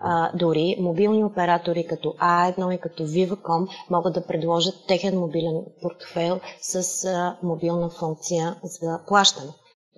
а, 0.00 0.30
дори 0.36 0.76
мобилни 0.80 1.24
оператори 1.24 1.86
като 1.86 2.08
A1 2.08 2.74
и 2.74 2.80
като 2.80 3.06
Viva.com 3.06 3.68
могат 3.90 4.14
да 4.14 4.26
предложат 4.26 4.74
техен 4.88 5.18
мобилен 5.18 5.62
портфейл 5.82 6.40
с 6.60 7.04
а, 7.04 7.36
мобилна 7.42 7.90
функция 7.90 8.56
за 8.62 9.00
плащане. 9.06 9.50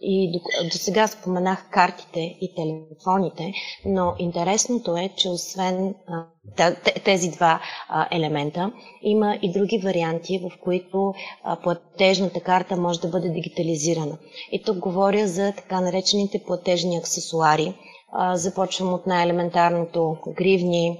И 0.05 0.33
до, 0.33 0.39
до 0.65 0.71
сега 0.71 1.07
споменах 1.07 1.71
картите 1.71 2.21
и 2.21 2.55
телефоните, 2.57 3.53
но 3.87 4.15
интересното 4.19 4.97
е, 4.97 5.11
че 5.17 5.29
освен 5.29 5.95
а, 6.57 6.75
тези 7.05 7.31
два 7.31 7.61
а, 7.89 8.09
елемента, 8.11 8.73
има 9.03 9.39
и 9.43 9.53
други 9.53 9.79
варианти, 9.79 10.39
в 10.39 10.51
които 10.63 11.15
а, 11.45 11.57
платежната 11.57 12.41
карта 12.41 12.77
може 12.77 13.01
да 13.01 13.09
бъде 13.09 13.29
дигитализирана. 13.29 14.19
И 14.53 14.63
тук 14.63 14.79
говоря 14.79 15.29
за 15.29 15.53
така 15.53 15.81
наречените 15.81 16.43
платежни 16.47 16.97
аксесуари, 16.97 17.75
започвам 18.35 18.93
от 18.95 19.07
най-елементарното 19.07 20.17
гривни, 20.29 20.99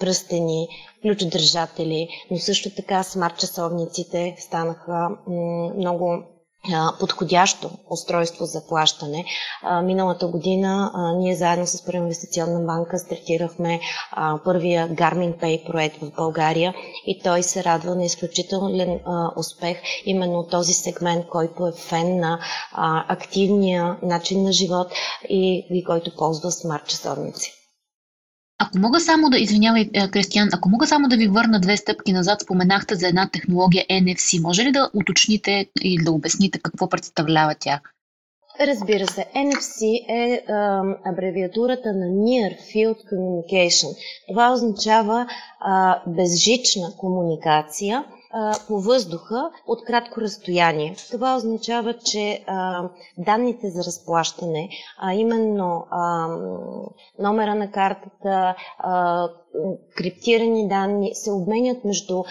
пръстени, 0.00 0.68
ключодържатели, 1.02 2.08
но 2.30 2.36
също 2.36 2.74
така 2.74 3.02
смарт 3.02 3.38
часовниците 3.38 4.36
станаха 4.38 5.08
много 5.76 6.22
подходящо 7.00 7.70
устройство 7.90 8.44
за 8.44 8.66
плащане. 8.66 9.24
Миналата 9.82 10.26
година 10.26 10.92
ние 11.16 11.36
заедно 11.36 11.66
с 11.66 11.84
Първа 11.84 11.98
инвестиционна 11.98 12.60
банка 12.60 12.98
стартирахме 12.98 13.80
първия 14.44 14.88
Garmin 14.88 15.40
Pay 15.40 15.66
проект 15.66 15.96
в 15.96 16.10
България 16.16 16.74
и 17.06 17.22
той 17.22 17.42
се 17.42 17.64
радва 17.64 17.94
на 17.94 18.04
изключителен 18.04 19.00
успех 19.36 19.78
именно 20.04 20.46
този 20.46 20.72
сегмент, 20.72 21.26
който 21.28 21.66
е 21.66 21.72
фен 21.72 22.20
на 22.20 22.40
активния 23.08 23.96
начин 24.02 24.42
на 24.42 24.52
живот 24.52 24.92
и, 25.28 25.66
и 25.70 25.84
който 25.84 26.16
ползва 26.16 26.50
смарт 26.50 26.86
часовници. 26.86 27.57
Ако 28.58 28.78
мога 28.78 29.00
само 29.00 29.30
да, 29.30 29.38
извинявай, 29.38 29.90
е, 29.94 30.10
Кристиан, 30.10 30.48
ако 30.52 30.68
мога 30.68 30.86
само 30.86 31.08
да 31.08 31.16
ви 31.16 31.26
върна 31.26 31.60
две 31.60 31.76
стъпки 31.76 32.12
назад, 32.12 32.40
споменахте 32.40 32.94
за 32.94 33.08
една 33.08 33.28
технология 33.32 33.84
NFC. 33.86 34.42
Може 34.42 34.62
ли 34.62 34.72
да 34.72 34.90
уточните 34.94 35.66
и 35.80 36.04
да 36.04 36.12
обясните 36.12 36.58
какво 36.58 36.88
представлява 36.88 37.54
тя? 37.60 37.80
Разбира 38.60 39.06
се, 39.06 39.26
NFC 39.36 40.04
е 40.08 40.44
а, 40.48 40.82
абревиатурата 41.04 41.92
на 41.92 42.06
Near 42.06 42.56
Field 42.74 42.96
Communication. 43.12 43.96
Това 44.28 44.52
означава 44.52 45.26
а, 45.60 46.02
безжична 46.06 46.88
комуникация– 46.96 48.04
по 48.68 48.80
въздуха 48.80 49.50
от 49.66 49.84
кратко 49.84 50.20
разстояние. 50.20 50.96
Това 51.10 51.36
означава, 51.36 51.94
че 51.94 52.44
данните 53.18 53.70
за 53.70 53.84
разплащане, 53.84 54.68
а 54.98 55.14
именно 55.14 55.86
номера 57.18 57.54
на 57.54 57.70
картата, 57.70 58.54
криптирани 59.96 60.68
данни 60.68 61.10
се 61.14 61.32
обменят 61.32 61.84
между 61.84 62.24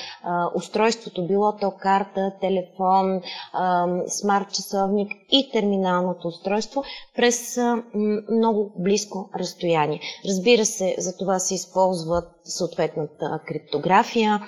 устройството, 0.55 1.27
било 1.27 1.55
то 1.55 1.71
карта, 1.71 2.31
телефон, 2.41 3.21
смарт 4.07 4.53
часовник 4.53 5.11
и 5.31 5.49
терминалното 5.51 6.27
устройство 6.27 6.83
през 7.15 7.57
много 8.31 8.71
близко 8.77 9.29
разстояние. 9.35 9.99
Разбира 10.27 10.65
се, 10.65 10.95
за 10.97 11.17
това 11.17 11.39
се 11.39 11.53
използват 11.55 12.27
съответната 12.43 13.39
криптография, 13.47 14.39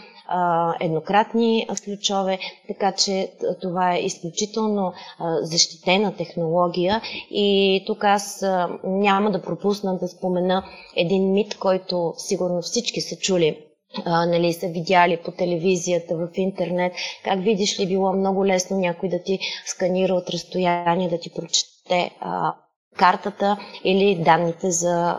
еднократни 0.79 1.67
ключове, 1.85 2.39
така 2.67 2.91
че 2.91 3.31
това 3.61 3.95
е 3.95 3.99
изключително 3.99 4.93
защитена 5.41 6.15
технология. 6.15 7.01
И 7.31 7.83
тук 7.87 8.03
аз 8.03 8.45
няма 8.83 9.31
да 9.31 9.41
пропусна 9.41 9.97
да 9.97 10.07
спомена 10.07 10.63
един 10.95 11.31
мит, 11.31 11.57
който 11.57 12.13
сигурно 12.17 12.61
всички 12.61 13.01
са 13.01 13.15
чули. 13.15 13.57
А, 14.05 14.25
нали, 14.25 14.53
са 14.53 14.67
видяли 14.67 15.17
по 15.17 15.31
телевизията, 15.31 16.15
в 16.15 16.29
интернет, 16.35 16.93
как 17.23 17.43
видиш 17.43 17.79
ли 17.79 17.87
било 17.87 18.13
много 18.13 18.45
лесно 18.45 18.77
някой 18.77 19.09
да 19.09 19.23
ти 19.23 19.39
сканира 19.65 20.13
от 20.13 20.29
разстояние, 20.29 21.09
да 21.09 21.19
ти 21.19 21.29
прочете 21.29 22.11
а, 22.19 22.53
картата 22.99 23.57
или 23.83 24.23
данните 24.23 24.71
за 24.71 25.17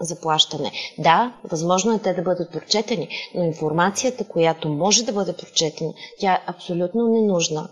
заплащане. 0.00 0.72
Да, 0.98 1.32
възможно 1.50 1.94
е 1.94 1.98
те 1.98 2.14
да 2.14 2.22
бъдат 2.22 2.52
прочетени, 2.52 3.08
но 3.34 3.44
информацията, 3.44 4.24
която 4.24 4.68
може 4.68 5.04
да 5.04 5.12
бъде 5.12 5.32
прочетена, 5.36 5.92
тя 6.20 6.32
е 6.32 6.42
абсолютно 6.46 7.08
ненужна 7.08 7.68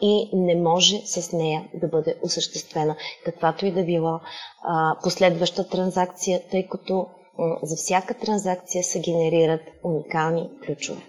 и 0.00 0.30
не 0.32 0.62
може 0.62 1.00
с 1.06 1.32
нея 1.32 1.64
да 1.74 1.88
бъде 1.88 2.14
осъществена 2.22 2.96
каквато 3.24 3.66
и 3.66 3.72
да 3.72 3.84
било 3.84 4.20
а, 4.62 4.96
последваща 5.02 5.68
транзакция, 5.68 6.40
тъй 6.50 6.66
като 6.68 7.06
за 7.62 7.76
всяка 7.76 8.14
транзакция 8.14 8.84
се 8.84 9.00
генерират 9.00 9.60
уникални 9.84 10.48
ключове. 10.66 11.00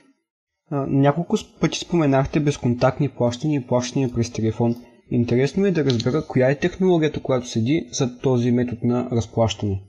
няколко 0.72 1.36
пъти 1.62 1.80
споменахте 1.80 2.40
безконтактни 2.40 3.10
плащания 3.10 3.62
и 3.62 3.68
плащания 3.68 4.14
през 4.14 4.34
телефон. 4.34 4.76
Интересно 5.12 5.66
е 5.66 5.72
да 5.72 5.86
разбера 5.86 6.28
коя 6.28 6.50
е 6.50 6.60
технологията, 6.60 7.22
която 7.22 7.48
седи 7.48 7.90
за 7.92 8.20
този 8.20 8.52
метод 8.52 8.80
на 8.84 9.10
разплащане. 9.12 9.82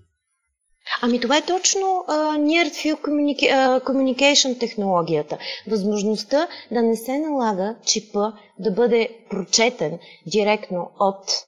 Ами 1.02 1.20
това 1.20 1.36
е 1.36 1.46
точно 1.46 1.80
uh, 1.80 2.38
Near 2.38 2.68
Field 2.68 3.00
communica- 3.00 3.84
Communication 3.84 4.60
технологията. 4.60 5.38
Възможността 5.66 6.46
да 6.72 6.82
не 6.82 6.96
се 6.96 7.18
налага 7.18 7.76
чипа 7.86 8.32
да 8.58 8.70
бъде 8.70 9.08
прочетен 9.30 9.98
директно 10.26 10.90
от 11.00 11.47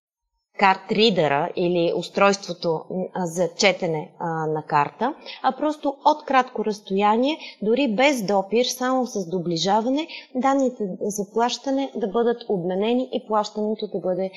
карт-ридера 0.61 1.50
или 1.57 1.93
устройството 1.97 2.85
за 3.17 3.49
четене 3.57 4.11
на 4.49 4.62
карта, 4.67 5.14
а 5.43 5.52
просто 5.52 5.97
от 6.05 6.25
кратко 6.25 6.64
разстояние, 6.64 7.38
дори 7.62 7.88
без 7.88 8.23
допир, 8.23 8.64
само 8.64 9.07
с 9.07 9.31
доближаване, 9.31 10.07
данните 10.35 10.85
за 11.00 11.33
плащане 11.33 11.90
да 11.97 12.09
бъдат 12.09 12.45
обменени 12.49 13.09
и 13.12 13.26
плащането 13.26 13.87
да 13.87 13.99
бъде 13.99 14.31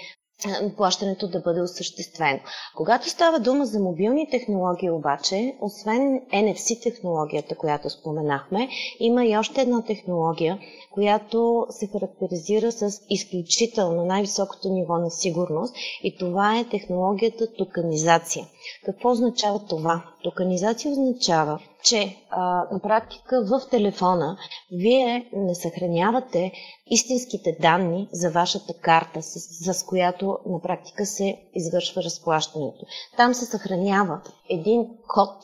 плащането 0.77 1.27
да 1.27 1.39
бъде 1.39 1.61
осъществено. 1.61 2.39
Когато 2.75 3.09
става 3.09 3.39
дума 3.39 3.65
за 3.65 3.79
мобилни 3.79 4.29
технологии 4.29 4.89
обаче, 4.89 5.55
освен 5.61 6.01
NFC 6.23 6.83
технологията, 6.83 7.55
която 7.55 7.89
споменахме, 7.89 8.69
има 8.99 9.25
и 9.25 9.37
още 9.37 9.61
една 9.61 9.81
технология, 9.81 10.59
която 10.91 11.65
се 11.69 11.87
характеризира 11.87 12.71
с 12.71 13.01
изключително 13.09 14.05
най-високото 14.05 14.69
ниво 14.69 14.97
на 14.97 15.11
сигурност 15.11 15.75
и 16.03 16.17
това 16.17 16.59
е 16.59 16.69
технологията 16.69 17.53
токанизация. 17.53 18.47
Какво 18.85 19.11
означава 19.11 19.65
това? 19.69 20.03
Токанизация 20.23 20.91
означава, 20.91 21.59
че 21.83 22.17
а, 22.29 22.41
на 22.71 22.79
практика 22.79 23.45
в 23.45 23.69
телефона 23.69 24.37
вие 24.71 25.29
не 25.33 25.55
съхранявате 25.55 26.51
истинските 26.87 27.57
данни 27.61 28.07
за 28.11 28.31
вашата 28.31 28.73
карта, 28.73 29.21
с, 29.21 29.73
с 29.73 29.85
която 29.85 30.37
на 30.45 30.61
практика 30.61 31.05
се 31.05 31.37
извършва 31.53 32.03
разплащането. 32.03 32.85
Там 33.17 33.33
се 33.33 33.45
съхранява 33.45 34.21
един 34.49 34.87
код, 35.07 35.39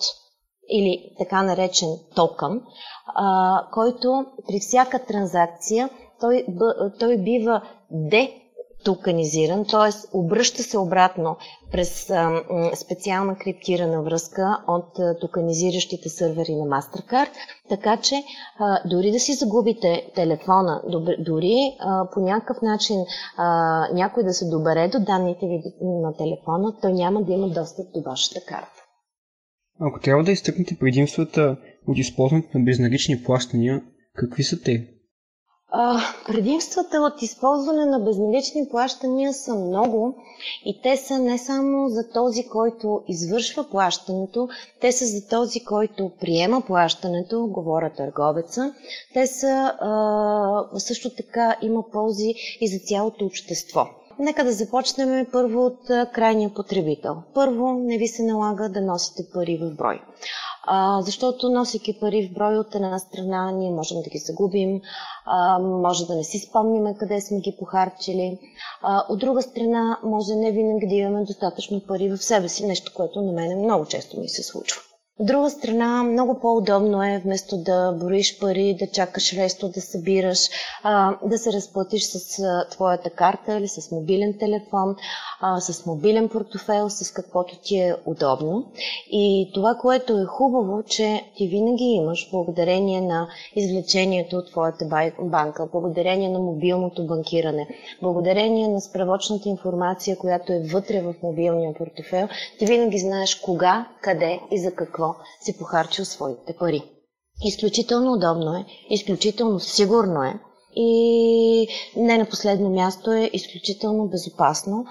или 0.69 1.15
така 1.17 1.43
наречен 1.43 1.89
токен, 2.15 2.61
а, 3.15 3.61
който 3.73 4.25
при 4.47 4.59
всяка 4.59 5.05
транзакция 5.05 5.89
той, 6.19 6.45
той 6.99 7.17
бива 7.17 7.61
де 7.91 8.49
токенизиран, 8.83 9.65
т.е. 9.65 10.17
обръща 10.17 10.63
се 10.63 10.77
обратно 10.77 11.38
през 11.71 12.12
специална 12.75 13.38
криптирана 13.38 14.01
връзка 14.01 14.57
от 14.67 15.00
а, 15.00 15.19
токенизиращите 15.19 16.10
сървъри 16.10 16.56
на 16.56 16.65
MasterCard, 16.65 17.30
така 17.69 17.97
че 17.97 18.15
дори 18.86 19.12
да 19.12 19.19
си 19.19 19.34
загубите 19.34 20.12
телефона, 20.15 20.82
дори 21.19 21.77
по 22.13 22.19
някакъв 22.19 22.58
начин 22.62 22.95
някой 23.93 24.23
да 24.23 24.34
се 24.34 24.45
добере 24.45 24.88
до 24.88 24.99
данните 24.99 25.47
ви 25.47 25.62
на 25.82 26.13
телефона, 26.13 26.75
той 26.82 26.93
няма 26.93 27.23
да 27.23 27.34
има 27.34 27.49
достъп 27.49 27.86
до 27.93 28.01
вашата 28.01 28.45
карта. 28.47 28.84
Ако 29.80 29.99
трябва 29.99 30.23
да 30.23 30.32
изтъкнете 30.32 30.77
предимствата 30.80 31.58
от 31.88 31.97
използването 31.97 32.58
на 32.58 32.63
безналични 32.63 33.23
плащания, 33.23 33.82
какви 34.15 34.43
са 34.43 34.62
те? 34.62 34.98
А, 35.71 35.99
предимствата 36.27 36.97
от 36.97 37.21
използване 37.21 37.86
на 37.86 37.99
безналични 37.99 38.69
плащания 38.69 39.34
са 39.34 39.55
много 39.55 40.15
и 40.65 40.82
те 40.82 40.97
са 40.97 41.19
не 41.19 41.38
само 41.38 41.89
за 41.89 42.10
този, 42.10 42.47
който 42.47 43.01
извършва 43.08 43.69
плащането, 43.69 44.49
те 44.82 44.91
са 44.91 45.05
за 45.05 45.27
този, 45.27 45.63
който 45.63 46.12
приема 46.19 46.62
плащането, 46.62 47.47
говоря 47.47 47.91
търговеца. 47.97 48.73
Те 49.13 49.27
са 49.27 49.73
а, 49.79 50.79
също 50.79 51.15
така 51.15 51.55
има 51.62 51.84
ползи 51.91 52.34
и 52.62 52.67
за 52.67 52.79
цялото 52.79 53.25
общество. 53.25 53.88
Нека 54.19 54.43
да 54.43 54.51
започнем 54.51 55.27
първо 55.32 55.65
от 55.65 55.79
крайния 56.13 56.53
потребител. 56.53 57.15
Първо, 57.34 57.73
не 57.73 57.97
ви 57.97 58.08
се 58.08 58.23
налага 58.23 58.69
да 58.69 58.82
носите 58.82 59.23
пари 59.34 59.58
в 59.62 59.75
брой. 59.75 60.01
А, 60.63 61.02
защото 61.02 61.50
носейки 61.50 62.00
пари 62.00 62.28
в 62.28 62.34
брой 62.34 62.58
от 62.58 62.76
една 62.76 63.00
страна, 63.00 63.52
ние 63.52 63.72
можем 63.72 64.02
да 64.02 64.10
ги 64.10 64.17
загубим, 64.17 64.82
а, 65.26 65.60
може 65.60 66.06
да 66.06 66.15
не 66.15 66.24
си 66.24 66.39
спомниме 66.39 66.98
къде 66.98 67.22
сме 67.22 67.39
ги 67.39 67.56
похарчили. 67.60 68.39
А, 68.82 69.06
от 69.10 69.19
друга 69.19 69.41
страна, 69.41 70.00
може 70.04 70.36
не 70.36 70.52
винаги 70.52 70.88
да 70.88 70.95
имаме 70.95 71.26
достатъчно 71.26 71.82
пари 71.88 72.10
в 72.10 72.17
себе 72.17 72.50
си, 72.50 72.65
нещо, 72.65 72.91
което 72.95 73.22
на 73.22 73.32
мен 73.32 73.60
много 73.60 73.86
често 73.86 74.19
ми 74.19 74.30
се 74.30 74.43
случва. 74.43 74.82
От 75.19 75.27
друга 75.27 75.49
страна, 75.49 76.03
много 76.03 76.39
по-удобно 76.39 77.03
е 77.03 77.21
вместо 77.23 77.58
да 77.58 77.91
броиш 77.91 78.39
пари, 78.39 78.75
да 78.79 78.88
чакаш 78.88 79.34
ресто, 79.34 79.69
да 79.69 79.82
събираш, 79.82 80.39
да 81.25 81.38
се 81.38 81.53
разплатиш 81.53 82.03
с 82.03 82.43
твоята 82.71 83.10
карта 83.10 83.58
или 83.58 83.67
с 83.67 83.91
мобилен 83.91 84.34
телефон, 84.39 84.95
с 85.60 85.86
мобилен 85.86 86.29
портофел, 86.29 86.89
с 86.89 87.12
каквото 87.12 87.58
ти 87.63 87.77
е 87.77 87.95
удобно. 88.05 88.65
И 89.12 89.51
това, 89.53 89.75
което 89.75 90.19
е 90.19 90.25
хубаво, 90.25 90.84
че 90.84 91.23
ти 91.36 91.47
винаги 91.47 91.84
имаш, 91.84 92.29
благодарение 92.32 93.01
на 93.01 93.27
извлечението 93.55 94.36
от 94.36 94.51
твоята 94.51 94.86
банка, 95.21 95.67
благодарение 95.71 96.29
на 96.29 96.39
мобилното 96.39 97.08
банкиране, 97.08 97.67
благодарение 98.01 98.67
на 98.67 98.82
справочната 98.82 99.49
информация, 99.49 100.17
която 100.17 100.53
е 100.53 100.60
вътре 100.73 101.01
в 101.01 101.13
мобилния 101.23 101.73
портофел, 101.73 102.27
ти 102.60 102.65
винаги 102.65 102.97
знаеш 102.99 103.36
кога, 103.36 103.88
къде 104.01 104.39
и 104.51 104.60
за 104.60 104.75
какво 104.75 105.09
си 105.41 105.58
похарчил 105.58 106.06
своите 106.06 106.56
пари. 106.60 106.84
Изключително 107.45 108.13
удобно 108.13 108.56
е, 108.56 108.65
изключително 108.89 109.60
сигурно 109.60 110.24
е 110.24 110.39
и 110.76 111.67
не 111.95 112.17
на 112.17 112.26
последно 112.26 112.69
място 112.69 113.12
е 113.12 113.30
изключително 113.34 114.08
безопасно, 114.08 114.86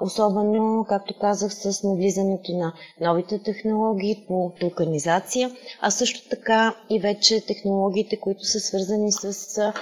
особено, 0.00 0.86
както 0.88 1.14
казах, 1.20 1.54
с 1.54 1.82
навлизането 1.82 2.52
на 2.52 2.72
новите 3.00 3.42
технологии 3.42 4.24
по 4.28 4.52
токанизация, 4.60 5.50
а 5.80 5.90
също 5.90 6.28
така 6.28 6.76
и 6.90 7.00
вече 7.00 7.46
технологиите, 7.46 8.20
които 8.20 8.44
са 8.44 8.60
свързани 8.60 9.12
с 9.12 9.72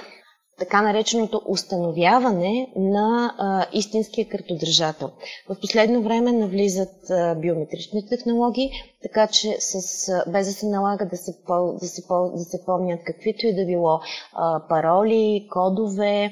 така 0.63 0.81
нареченото 0.81 1.41
установяване 1.45 2.67
на 2.75 3.35
а, 3.37 3.65
истинския 3.73 4.29
картодържател. 4.29 5.09
В 5.49 5.55
последно 5.61 6.01
време 6.01 6.31
навлизат 6.31 7.09
а, 7.09 7.35
биометрични 7.35 8.07
технологии, 8.07 8.71
така 9.01 9.27
че 9.27 9.55
с, 9.59 10.23
без 10.27 10.47
да 10.47 10.53
се 10.53 10.67
налага 10.67 11.05
да 11.05 11.17
се, 11.17 11.35
пол, 11.47 11.73
да, 11.81 11.87
се, 11.87 12.07
пол, 12.07 12.31
да 12.31 12.43
се 12.43 12.65
помнят 12.65 12.99
каквито 13.03 13.47
и 13.47 13.55
да 13.55 13.65
било 13.65 13.99
а, 14.33 14.59
пароли, 14.69 15.47
кодове, 15.51 16.31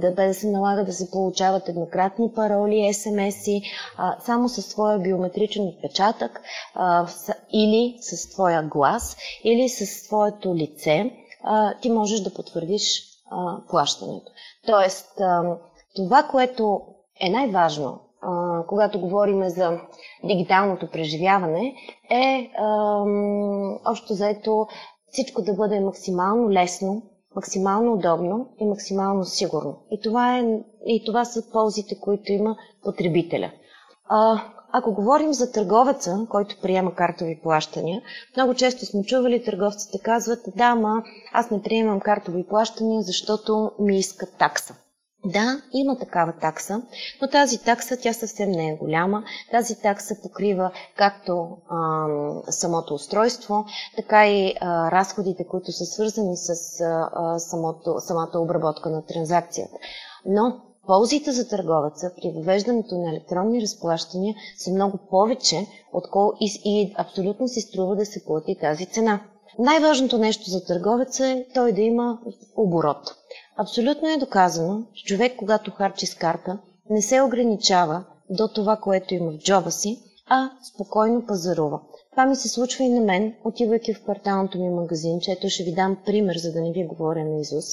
да 0.00 0.12
без 0.16 0.28
да 0.28 0.34
се 0.34 0.50
налага 0.50 0.84
да 0.84 0.92
се 0.92 1.10
получават 1.10 1.68
еднократни 1.68 2.32
пароли, 2.34 2.94
СМС-и, 2.94 3.62
само 4.24 4.48
със 4.48 4.66
своя 4.66 4.98
биометричен 4.98 5.64
отпечатък 5.64 6.40
а, 6.74 7.06
с, 7.06 7.32
или 7.52 7.96
с 8.00 8.30
твоя 8.30 8.62
глас, 8.62 9.16
или 9.44 9.68
с 9.68 10.06
твоето 10.06 10.54
лице, 10.54 11.10
а, 11.42 11.74
ти 11.80 11.90
можеш 11.90 12.20
да 12.20 12.34
потвърдиш 12.34 13.09
плащането. 13.68 14.32
Тоест, 14.66 15.20
това, 15.96 16.22
което 16.22 16.80
е 17.20 17.30
най-важно, 17.30 18.00
когато 18.68 19.00
говорим 19.00 19.48
за 19.48 19.80
дигиталното 20.24 20.90
преживяване, 20.90 21.74
е 22.10 22.50
общо 23.86 24.14
заето 24.14 24.66
всичко 25.10 25.42
да 25.42 25.54
бъде 25.54 25.80
максимално 25.80 26.50
лесно, 26.50 27.02
максимално 27.36 27.92
удобно 27.92 28.48
и 28.58 28.66
максимално 28.66 29.24
сигурно. 29.24 29.76
И 29.90 30.00
това, 30.00 30.38
е, 30.38 30.58
и 30.86 31.04
това 31.06 31.24
са 31.24 31.50
ползите, 31.52 32.00
които 32.00 32.32
има 32.32 32.56
потребителя. 32.84 33.50
Ако 34.72 34.94
говорим 34.94 35.32
за 35.32 35.52
търговеца, 35.52 36.26
който 36.28 36.56
приема 36.62 36.94
картови 36.94 37.40
плащания, 37.42 38.02
много 38.36 38.54
често 38.54 38.86
сме 38.86 39.04
чували 39.04 39.44
търговците 39.44 39.98
казват, 39.98 40.40
да, 40.56 40.74
ма 40.74 41.02
аз 41.32 41.50
не 41.50 41.62
приемам 41.62 42.00
картови 42.00 42.46
плащания, 42.48 43.02
защото 43.02 43.70
ми 43.78 43.98
искат 43.98 44.36
такса. 44.38 44.74
Да, 45.24 45.62
има 45.72 45.98
такава 45.98 46.32
такса, 46.32 46.82
но 47.22 47.28
тази 47.28 47.58
такса 47.58 47.96
тя 47.96 48.12
съвсем 48.12 48.50
не 48.50 48.68
е 48.68 48.76
голяма. 48.76 49.22
Тази 49.50 49.80
такса 49.80 50.14
покрива 50.22 50.70
както 50.96 51.56
а, 51.68 52.06
самото 52.52 52.94
устройство, 52.94 53.64
така 53.96 54.28
и 54.28 54.54
а, 54.60 54.90
разходите, 54.90 55.46
които 55.46 55.72
са 55.72 55.84
свързани 55.84 56.36
с 56.36 56.80
а, 56.80 57.38
самото, 57.38 57.94
самата 57.98 58.30
обработка 58.34 58.90
на 58.90 59.06
транзакцията. 59.06 59.76
Но 60.26 60.60
ползите 60.90 61.32
за 61.32 61.48
търговеца 61.48 62.12
при 62.16 62.30
въвеждането 62.30 62.94
на 62.98 63.10
електронни 63.10 63.62
разплащания 63.62 64.34
са 64.58 64.70
много 64.70 64.98
повече, 65.10 65.66
отколко 65.92 66.36
и, 66.40 66.60
и 66.64 66.94
абсолютно 66.98 67.48
си 67.48 67.60
струва 67.60 67.96
да 67.96 68.06
се 68.06 68.24
плати 68.24 68.56
тази 68.60 68.86
цена. 68.86 69.20
Най-важното 69.58 70.18
нещо 70.18 70.50
за 70.50 70.64
търговеца 70.64 71.26
е 71.26 71.46
той 71.54 71.72
да 71.72 71.80
има 71.80 72.18
оборот. 72.56 73.14
Абсолютно 73.56 74.08
е 74.08 74.16
доказано, 74.16 74.82
че 74.94 75.04
човек, 75.04 75.36
когато 75.38 75.70
харчи 75.70 76.06
с 76.06 76.14
карта, 76.14 76.58
не 76.90 77.02
се 77.02 77.20
ограничава 77.20 78.04
до 78.30 78.48
това, 78.48 78.76
което 78.76 79.14
има 79.14 79.30
в 79.32 79.38
джоба 79.38 79.70
си, 79.70 80.02
а 80.28 80.50
спокойно 80.74 81.26
пазарува. 81.26 81.80
Това 82.10 82.26
ми 82.26 82.36
се 82.36 82.48
случва 82.48 82.84
и 82.84 82.88
на 82.88 83.00
мен, 83.00 83.34
отивайки 83.44 83.94
в 83.94 84.02
кварталното 84.02 84.58
ми 84.58 84.68
магазин, 84.68 85.20
чето 85.20 85.48
ще 85.48 85.62
ви 85.62 85.72
дам 85.72 85.96
пример, 86.06 86.36
за 86.36 86.52
да 86.52 86.60
не 86.60 86.72
ви 86.72 86.84
говоря 86.84 87.24
на 87.24 87.40
Изус. 87.40 87.64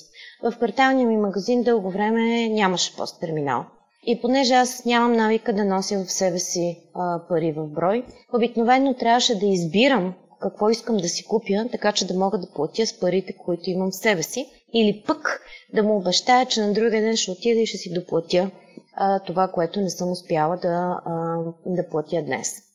В 0.43 0.57
кварталния 0.57 1.07
ми 1.07 1.17
магазин 1.17 1.63
дълго 1.63 1.89
време 1.91 2.49
нямаше 2.49 2.95
посттерминал. 2.95 3.65
И 4.05 4.21
понеже 4.21 4.53
аз 4.53 4.85
нямам 4.85 5.13
навика 5.13 5.53
да 5.53 5.65
нося 5.65 6.03
в 6.03 6.11
себе 6.11 6.39
си 6.39 6.81
а, 6.93 7.21
пари 7.29 7.51
в 7.51 7.67
брой, 7.67 8.05
обикновено 8.33 8.93
трябваше 8.93 9.39
да 9.39 9.45
избирам 9.45 10.13
какво 10.39 10.69
искам 10.69 10.97
да 10.97 11.09
си 11.09 11.25
купя, 11.25 11.65
така 11.71 11.91
че 11.91 12.07
да 12.07 12.13
мога 12.13 12.37
да 12.37 12.51
платя 12.51 12.87
с 12.87 12.99
парите, 12.99 13.33
които 13.33 13.69
имам 13.69 13.91
в 13.91 13.95
себе 13.95 14.23
си, 14.23 14.45
или 14.73 15.03
пък 15.07 15.41
да 15.73 15.83
му 15.83 15.97
обещая, 15.97 16.45
че 16.45 16.61
на 16.61 16.73
другия 16.73 17.01
ден 17.01 17.15
ще 17.15 17.31
отида 17.31 17.59
и 17.59 17.65
ще 17.65 17.77
си 17.77 17.93
доплатя 17.93 18.51
а, 18.95 19.19
това, 19.19 19.47
което 19.47 19.81
не 19.81 19.89
съм 19.89 20.11
успяла 20.11 20.57
да, 20.57 21.01
а, 21.05 21.37
да 21.65 21.89
платя 21.89 22.21
днес. 22.21 22.66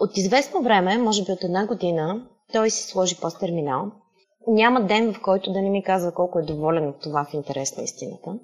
От 0.00 0.16
известно 0.16 0.62
време, 0.62 0.98
може 0.98 1.24
би 1.24 1.32
от 1.32 1.44
една 1.44 1.66
година, 1.66 2.26
той 2.52 2.70
си 2.70 2.82
сложи 2.82 3.16
посттерминал. 3.16 3.90
Няма 4.48 4.80
ден, 4.80 5.14
в 5.14 5.22
който 5.22 5.52
да 5.52 5.62
не 5.62 5.70
ми 5.70 5.82
казва 5.82 6.12
колко 6.12 6.38
е 6.38 6.42
доволен 6.42 6.88
от 6.88 7.00
това 7.00 7.24
в 7.24 7.34
интерес 7.34 7.76
на 7.76 7.82
истината. 7.82 8.38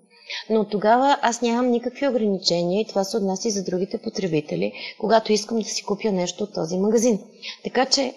Но 0.50 0.64
тогава 0.64 1.18
аз 1.22 1.42
нямам 1.42 1.70
никакви 1.70 2.08
ограничения 2.08 2.80
и 2.80 2.86
това 2.86 3.04
се 3.04 3.16
отнася 3.16 3.48
и 3.48 3.50
за 3.50 3.64
другите 3.64 3.98
потребители, 3.98 4.72
когато 5.00 5.32
искам 5.32 5.58
да 5.58 5.64
си 5.64 5.84
купя 5.84 6.12
нещо 6.12 6.44
от 6.44 6.54
този 6.54 6.78
магазин. 6.78 7.18
Така 7.64 7.86
че, 7.86 8.14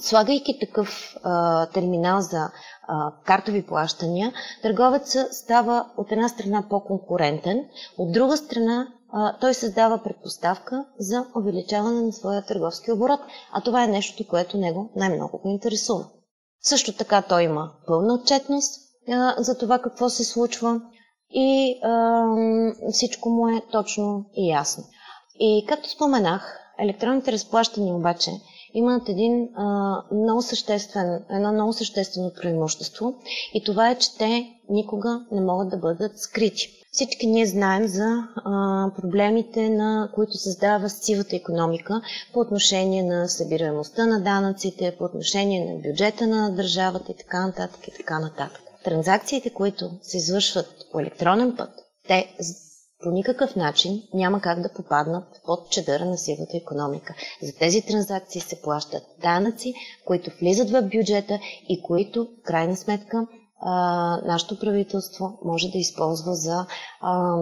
слагайки 0.00 0.58
такъв 0.58 1.16
а, 1.22 1.66
терминал 1.66 2.20
за 2.20 2.50
а, 2.88 3.12
картови 3.24 3.66
плащания, 3.66 4.32
търговецът 4.62 5.34
става 5.34 5.86
от 5.96 6.12
една 6.12 6.28
страна 6.28 6.64
по-конкурентен, 6.70 7.64
от 7.98 8.12
друга 8.12 8.36
страна 8.36 8.88
а, 9.12 9.38
той 9.38 9.54
създава 9.54 10.02
предпоставка 10.02 10.84
за 10.98 11.26
увеличаване 11.36 12.02
на 12.02 12.12
своя 12.12 12.46
търговски 12.46 12.92
оборот, 12.92 13.20
а 13.52 13.60
това 13.60 13.84
е 13.84 13.88
нещото, 13.88 14.28
което 14.28 14.58
него 14.58 14.90
най-много 14.96 15.38
го 15.38 15.48
интересува. 15.48 16.04
Също 16.62 16.92
така 16.92 17.22
той 17.22 17.42
има 17.42 17.72
пълна 17.86 18.14
отчетност 18.14 18.80
а, 19.08 19.34
за 19.42 19.58
това 19.58 19.78
какво 19.78 20.08
се 20.08 20.24
случва 20.24 20.80
и 21.30 21.80
а, 21.84 22.24
всичко 22.92 23.28
му 23.28 23.48
е 23.48 23.62
точно 23.72 24.24
и 24.34 24.50
ясно. 24.50 24.84
И 25.40 25.64
както 25.68 25.90
споменах, 25.90 26.58
електронните 26.78 27.32
разплащания 27.32 27.94
обаче 27.94 28.30
имат 28.74 29.08
един 29.08 29.48
а, 29.54 29.96
много 30.12 30.42
съществен, 30.42 31.24
едно 31.30 31.52
много 31.52 31.72
съществено 31.72 32.30
преимущество 32.42 33.14
и 33.54 33.64
това 33.64 33.90
е, 33.90 33.98
че 33.98 34.18
те 34.18 34.46
никога 34.70 35.26
не 35.32 35.40
могат 35.40 35.68
да 35.68 35.76
бъдат 35.76 36.18
скрити. 36.18 36.68
Всички 36.92 37.26
ние 37.26 37.46
знаем 37.46 37.88
за 37.88 38.22
а, 38.36 38.90
проблемите, 38.96 39.68
на 39.68 40.10
които 40.14 40.32
създава 40.32 40.88
сивата 40.88 41.36
економика 41.36 42.00
по 42.32 42.40
отношение 42.40 43.02
на 43.02 43.28
събираемостта 43.28 44.06
на 44.06 44.20
данъците, 44.20 44.94
по 44.98 45.04
отношение 45.04 45.72
на 45.72 45.80
бюджета 45.80 46.26
на 46.26 46.50
държавата 46.50 47.12
и 47.12 47.16
така 47.16 47.46
нататък 47.46 47.88
и 47.88 47.90
така 47.96 48.18
нататък. 48.18 48.60
Транзакциите, 48.84 49.50
които 49.50 49.90
се 50.02 50.16
извършват 50.16 50.86
по 50.92 51.00
електронен 51.00 51.56
път, 51.56 51.70
те 52.08 52.36
по 53.02 53.10
никакъв 53.10 53.56
начин 53.56 54.02
няма 54.14 54.40
как 54.40 54.60
да 54.60 54.72
попаднат 54.72 55.40
под 55.44 55.70
чедъра 55.70 56.04
на 56.04 56.18
сивата 56.18 56.56
економика. 56.56 57.14
За 57.42 57.52
тези 57.58 57.82
транзакции 57.82 58.40
се 58.40 58.62
плащат 58.62 59.02
данъци, 59.22 59.74
които 60.04 60.30
влизат 60.40 60.70
в 60.70 60.82
бюджета 60.82 61.38
и 61.68 61.82
които, 61.82 62.24
в 62.24 62.42
крайна 62.42 62.76
сметка, 62.76 63.26
а, 63.60 64.20
нашето 64.24 64.58
правителство 64.58 65.38
може 65.44 65.68
да 65.68 65.78
използва 65.78 66.34
за 66.34 66.66
а, 67.00 67.36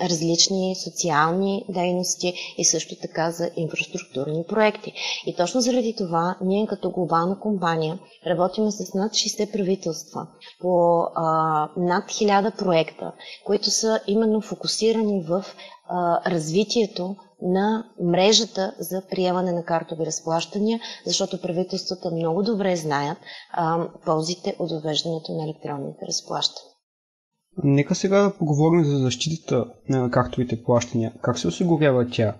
различни 0.00 0.76
социални 0.84 1.64
дейности 1.68 2.34
и 2.58 2.64
също 2.64 2.94
така 3.02 3.30
за 3.30 3.50
инфраструктурни 3.56 4.44
проекти. 4.48 4.92
И 5.26 5.36
точно 5.36 5.60
заради 5.60 5.94
това 5.98 6.36
ние 6.40 6.66
като 6.66 6.90
глобална 6.90 7.40
компания 7.40 7.98
работиме 8.26 8.70
с 8.70 8.94
над 8.94 9.12
60 9.12 9.52
правителства 9.52 10.26
по 10.60 11.02
а, 11.14 11.24
над 11.76 12.04
1000 12.04 12.58
проекта, 12.58 13.12
които 13.46 13.70
са 13.70 14.00
именно 14.06 14.40
фокусирани 14.40 15.22
в 15.22 15.44
развитието 16.26 17.16
на 17.42 17.84
мрежата 18.02 18.74
за 18.78 19.02
приемане 19.10 19.52
на 19.52 19.64
картови 19.64 20.06
разплащания, 20.06 20.80
защото 21.06 21.40
правителствата 21.40 22.10
много 22.10 22.42
добре 22.42 22.76
знаят 22.76 23.18
а, 23.52 23.88
ползите 24.04 24.56
от 24.58 24.70
въвеждането 24.70 25.32
на 25.32 25.44
електронните 25.44 26.06
разплащания. 26.08 26.72
Нека 27.64 27.94
сега 27.94 28.22
да 28.22 28.34
поговорим 28.38 28.84
за 28.84 28.98
защитата 28.98 29.64
на 29.88 30.10
картовите 30.10 30.62
плащания. 30.62 31.12
Как 31.22 31.38
се 31.38 31.48
осигурява 31.48 32.10
тя? 32.12 32.34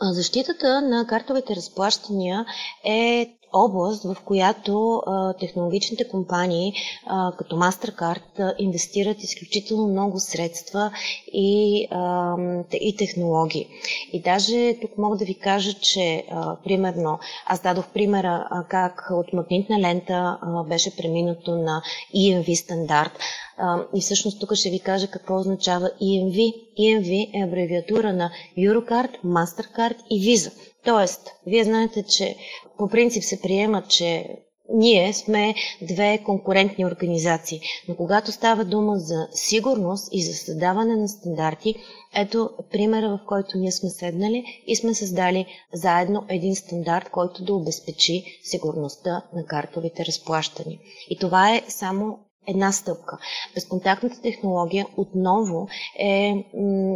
Защитата 0.00 0.82
на 0.82 1.06
картовите 1.06 1.56
разплащания 1.56 2.44
е 2.84 3.36
област, 3.52 4.02
в 4.02 4.16
която 4.24 5.02
а, 5.06 5.32
технологичните 5.32 6.08
компании 6.08 6.72
а, 7.06 7.32
като 7.38 7.56
MasterCard 7.56 8.40
а, 8.40 8.54
инвестират 8.58 9.22
изключително 9.22 9.88
много 9.88 10.20
средства 10.20 10.92
и, 11.32 11.86
а, 11.90 12.36
и 12.72 12.96
технологии. 12.96 13.68
И 14.12 14.20
даже 14.22 14.76
тук 14.80 14.98
мога 14.98 15.16
да 15.16 15.24
ви 15.24 15.34
кажа, 15.34 15.72
че 15.72 16.24
а, 16.30 16.56
примерно 16.64 17.18
аз 17.46 17.60
дадох 17.60 17.88
примера 17.88 18.46
а, 18.50 18.64
как 18.64 19.08
от 19.10 19.32
магнитна 19.32 19.80
лента 19.80 20.38
а, 20.42 20.62
беше 20.62 20.96
преминато 20.96 21.56
на 21.56 21.82
EMV 22.16 22.54
стандарт. 22.54 23.12
А, 23.58 23.78
и 23.94 24.00
всъщност 24.00 24.40
тук 24.40 24.54
ще 24.54 24.70
ви 24.70 24.80
кажа 24.80 25.06
какво 25.06 25.36
означава 25.36 25.90
EMV. 26.02 26.54
EMV 26.78 27.30
е 27.34 27.42
абревиатура 27.44 28.12
на 28.12 28.30
Eurocard, 28.58 29.22
MasterCard 29.24 29.96
и 30.10 30.36
Visa. 30.36 30.71
Тоест, 30.84 31.30
вие 31.46 31.64
знаете, 31.64 32.02
че 32.02 32.36
по 32.78 32.88
принцип 32.88 33.24
се 33.24 33.40
приема, 33.40 33.82
че 33.88 34.38
ние 34.74 35.12
сме 35.12 35.54
две 35.82 36.18
конкурентни 36.24 36.86
организации, 36.86 37.60
но 37.88 37.96
когато 37.96 38.32
става 38.32 38.64
дума 38.64 38.98
за 38.98 39.28
сигурност 39.32 40.08
и 40.12 40.22
за 40.22 40.34
създаване 40.34 40.96
на 40.96 41.08
стандарти, 41.08 41.74
ето 42.14 42.50
примера, 42.70 43.08
в 43.08 43.26
който 43.26 43.58
ние 43.58 43.72
сме 43.72 43.90
седнали 43.90 44.44
и 44.66 44.76
сме 44.76 44.94
създали 44.94 45.46
заедно 45.72 46.24
един 46.28 46.56
стандарт, 46.56 47.10
който 47.10 47.44
да 47.44 47.54
обезпечи 47.54 48.24
сигурността 48.42 49.22
на 49.34 49.44
картовите 49.46 50.04
разплащания. 50.04 50.78
И 51.08 51.18
това 51.18 51.54
е 51.54 51.62
само 51.68 52.18
една 52.46 52.72
стъпка. 52.72 53.18
Безконтактната 53.54 54.20
технология 54.22 54.86
отново 54.96 55.68
е 55.98 56.44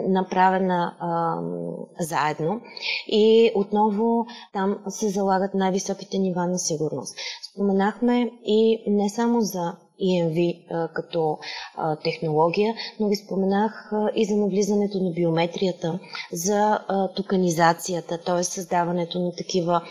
направена 0.08 0.96
а, 1.00 1.40
заедно 2.00 2.60
и 3.06 3.52
отново 3.54 4.26
там 4.52 4.78
се 4.88 5.08
залагат 5.08 5.54
най-високите 5.54 6.18
нива 6.18 6.46
на 6.46 6.58
сигурност. 6.58 7.16
Споменахме 7.50 8.30
и 8.44 8.84
не 8.86 9.08
само 9.08 9.40
за 9.40 9.76
EMV 10.02 10.62
а, 10.70 10.88
като 10.88 11.38
технология, 12.04 12.74
но 13.00 13.08
ви 13.08 13.16
споменах 13.16 13.90
и 14.14 14.24
за 14.24 14.36
навлизането 14.36 14.98
на 14.98 15.10
биометрията, 15.10 15.98
за 16.32 16.78
токанизацията, 17.16 18.18
т.е. 18.18 18.44
създаването 18.44 19.18
на 19.18 19.32
такива 19.36 19.82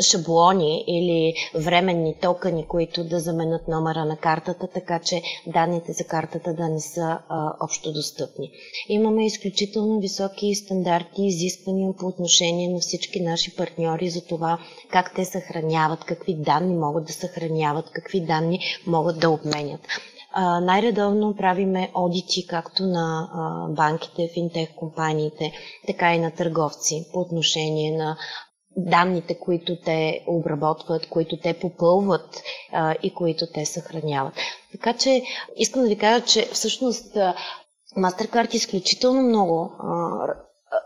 шаблони 0.00 0.84
или 0.86 1.34
временни 1.54 2.14
токани, 2.22 2.66
които 2.66 3.04
да 3.04 3.20
заменят 3.20 3.68
номера 3.68 4.04
на 4.04 4.16
картата, 4.16 4.68
така 4.74 4.98
че 4.98 5.22
данните 5.46 5.92
за 5.92 6.04
картата 6.04 6.54
да 6.54 6.68
не 6.68 6.80
са 6.80 7.18
общо 7.60 7.92
достъпни. 7.92 8.50
Имаме 8.88 9.26
изключително 9.26 10.00
високи 10.00 10.54
стандарти 10.54 11.22
и 11.22 11.26
изисквания 11.26 11.92
по 11.98 12.06
отношение 12.06 12.68
на 12.68 12.78
всички 12.80 13.20
наши 13.20 13.56
партньори 13.56 14.10
за 14.10 14.26
това 14.26 14.58
как 14.90 15.14
те 15.14 15.24
съхраняват, 15.24 16.04
какви 16.04 16.34
данни 16.34 16.76
могат 16.76 17.04
да 17.04 17.12
съхраняват, 17.12 17.90
какви 17.90 18.20
данни 18.20 18.60
могат 18.98 19.20
да 19.20 19.30
обменят. 19.30 19.80
Най-редовно 20.62 21.36
правиме 21.36 21.90
одити 21.94 22.46
както 22.46 22.82
на 22.82 23.28
а, 23.34 23.68
банките, 23.68 24.30
финтех 24.34 24.74
компаниите, 24.74 25.52
така 25.86 26.14
и 26.14 26.18
на 26.18 26.30
търговци 26.30 27.06
по 27.12 27.20
отношение 27.20 27.96
на 27.98 28.16
данните, 28.76 29.38
които 29.38 29.76
те 29.84 30.24
обработват, 30.26 31.08
които 31.08 31.36
те 31.36 31.58
попълват 31.60 32.42
и 33.02 33.14
които 33.14 33.46
те 33.54 33.66
съхраняват. 33.66 34.34
Така 34.72 34.92
че 34.92 35.22
искам 35.56 35.82
да 35.82 35.88
ви 35.88 35.98
кажа, 35.98 36.24
че 36.24 36.48
всъщност 36.52 37.16
MasterCard 37.96 38.54
изключително 38.54 39.22
много 39.22 39.72
а, 39.78 40.18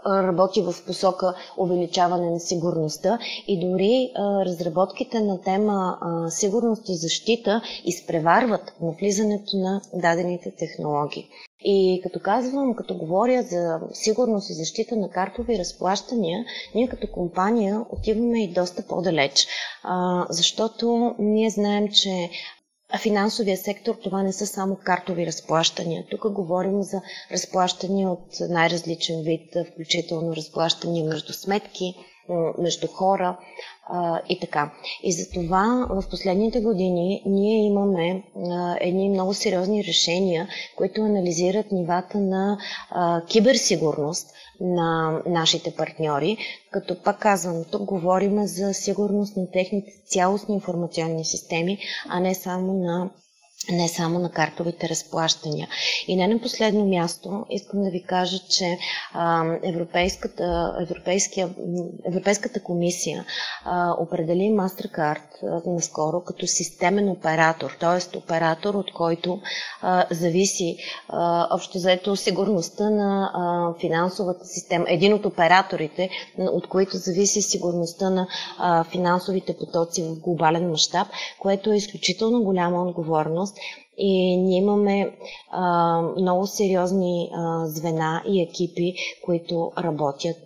работи 0.06 0.62
в 0.62 0.74
посока 0.86 1.34
увеличаване 1.58 2.30
на 2.30 2.40
сигурността 2.40 3.18
и 3.48 3.60
дори 3.60 4.12
разработките 4.46 5.20
на 5.20 5.40
тема 5.40 5.98
сигурност 6.30 6.88
и 6.88 6.96
защита 6.96 7.62
изпреварват 7.84 8.72
навлизането 8.82 9.56
на 9.56 9.80
дадените 9.94 10.50
технологии. 10.50 11.28
И 11.64 12.00
като 12.02 12.20
казвам, 12.20 12.74
като 12.74 12.94
говоря 12.94 13.42
за 13.42 13.80
сигурност 13.92 14.50
и 14.50 14.54
защита 14.54 14.96
на 14.96 15.10
картови 15.10 15.58
разплащания, 15.58 16.44
ние 16.74 16.88
като 16.88 17.06
компания 17.06 17.84
отиваме 17.90 18.44
и 18.44 18.52
доста 18.52 18.82
по-далеч, 18.82 19.46
защото 20.30 21.14
ние 21.18 21.50
знаем, 21.50 21.88
че 21.88 22.30
финансовия 22.98 23.56
сектор 23.56 23.94
това 24.02 24.22
не 24.22 24.32
са 24.32 24.46
само 24.46 24.76
картови 24.84 25.26
разплащания. 25.26 26.04
Тук 26.10 26.32
говорим 26.32 26.82
за 26.82 27.00
разплащания 27.32 28.08
от 28.08 28.40
най-различен 28.40 29.22
вид, 29.22 29.56
включително 29.72 30.36
разплащания 30.36 31.04
между 31.04 31.32
сметки, 31.32 31.94
между 32.58 32.86
хора 32.86 33.36
и 34.28 34.40
така. 34.40 34.70
И 35.02 35.12
за 35.12 35.30
това 35.30 35.86
в 35.90 36.08
последните 36.10 36.60
години 36.60 37.22
ние 37.26 37.66
имаме 37.66 38.22
едни 38.80 39.08
много 39.08 39.34
сериозни 39.34 39.84
решения, 39.84 40.48
които 40.76 41.00
анализират 41.00 41.72
нивата 41.72 42.18
на 42.18 42.58
киберсигурност 43.28 44.26
на 44.60 45.20
нашите 45.26 45.74
партньори, 45.74 46.36
като 46.70 47.02
пак 47.02 47.18
казвам, 47.18 47.64
тук 47.64 47.82
говорим 47.82 48.46
за 48.46 48.74
сигурност 48.74 49.36
на 49.36 49.50
техните 49.50 49.90
цялостни 50.06 50.54
информационни 50.54 51.24
системи, 51.24 51.78
а 52.08 52.20
не 52.20 52.34
само 52.34 52.72
на 52.72 53.10
не 53.70 53.88
само 53.88 54.18
на 54.18 54.30
картовите 54.30 54.88
разплащания. 54.88 55.68
И 56.08 56.16
не 56.16 56.28
на 56.28 56.40
последно 56.40 56.84
място, 56.86 57.46
искам 57.50 57.82
да 57.82 57.90
ви 57.90 58.02
кажа, 58.02 58.38
че 58.50 58.78
а, 59.12 59.44
Европейската, 59.64 60.74
Европейската 62.06 62.62
комисия 62.62 63.24
определи 63.98 64.40
MasterCard 64.42 65.22
наскоро 65.66 66.20
като 66.20 66.46
системен 66.46 67.08
оператор, 67.10 67.76
т.е. 67.80 68.18
оператор, 68.18 68.74
от 68.74 68.92
който 68.92 69.40
зависи 70.10 70.76
общо 71.50 71.78
заето 71.78 72.16
сигурността 72.16 72.90
на 72.90 73.30
финансовата 73.80 74.46
система, 74.46 74.84
един 74.88 75.14
от 75.14 75.26
операторите, 75.26 76.08
от 76.38 76.66
които 76.66 76.96
зависи 76.96 77.42
сигурността 77.42 78.10
на 78.10 78.26
финансовите 78.84 79.56
потоци 79.56 80.02
в 80.02 80.14
глобален 80.14 80.70
мащаб, 80.70 81.08
което 81.38 81.72
е 81.72 81.76
изключително 81.76 82.42
голяма 82.42 82.82
отговорност 82.82 83.51
дейност 83.52 83.58
и 83.96 84.36
ние 84.36 84.58
имаме 84.58 85.16
а, 85.50 86.00
много 86.16 86.46
сериозни 86.46 87.30
а, 87.34 87.66
звена 87.66 88.22
и 88.28 88.42
екипи, 88.42 88.94
които 89.24 89.72
работят 89.78 90.38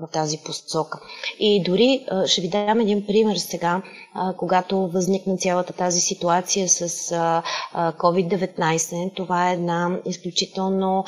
в 0.00 0.08
тази 0.12 0.38
посока. 0.38 1.00
И 1.38 1.62
дори 1.62 2.06
ще 2.26 2.40
ви 2.40 2.48
дам 2.48 2.80
един 2.80 3.06
пример 3.06 3.36
сега, 3.36 3.82
когато 4.36 4.88
възникна 4.88 5.36
цялата 5.36 5.72
тази 5.72 6.00
ситуация 6.00 6.68
с 6.68 6.88
COVID-19. 7.74 9.14
Това 9.16 9.50
е 9.50 9.54
една 9.54 10.00
изключително 10.06 11.04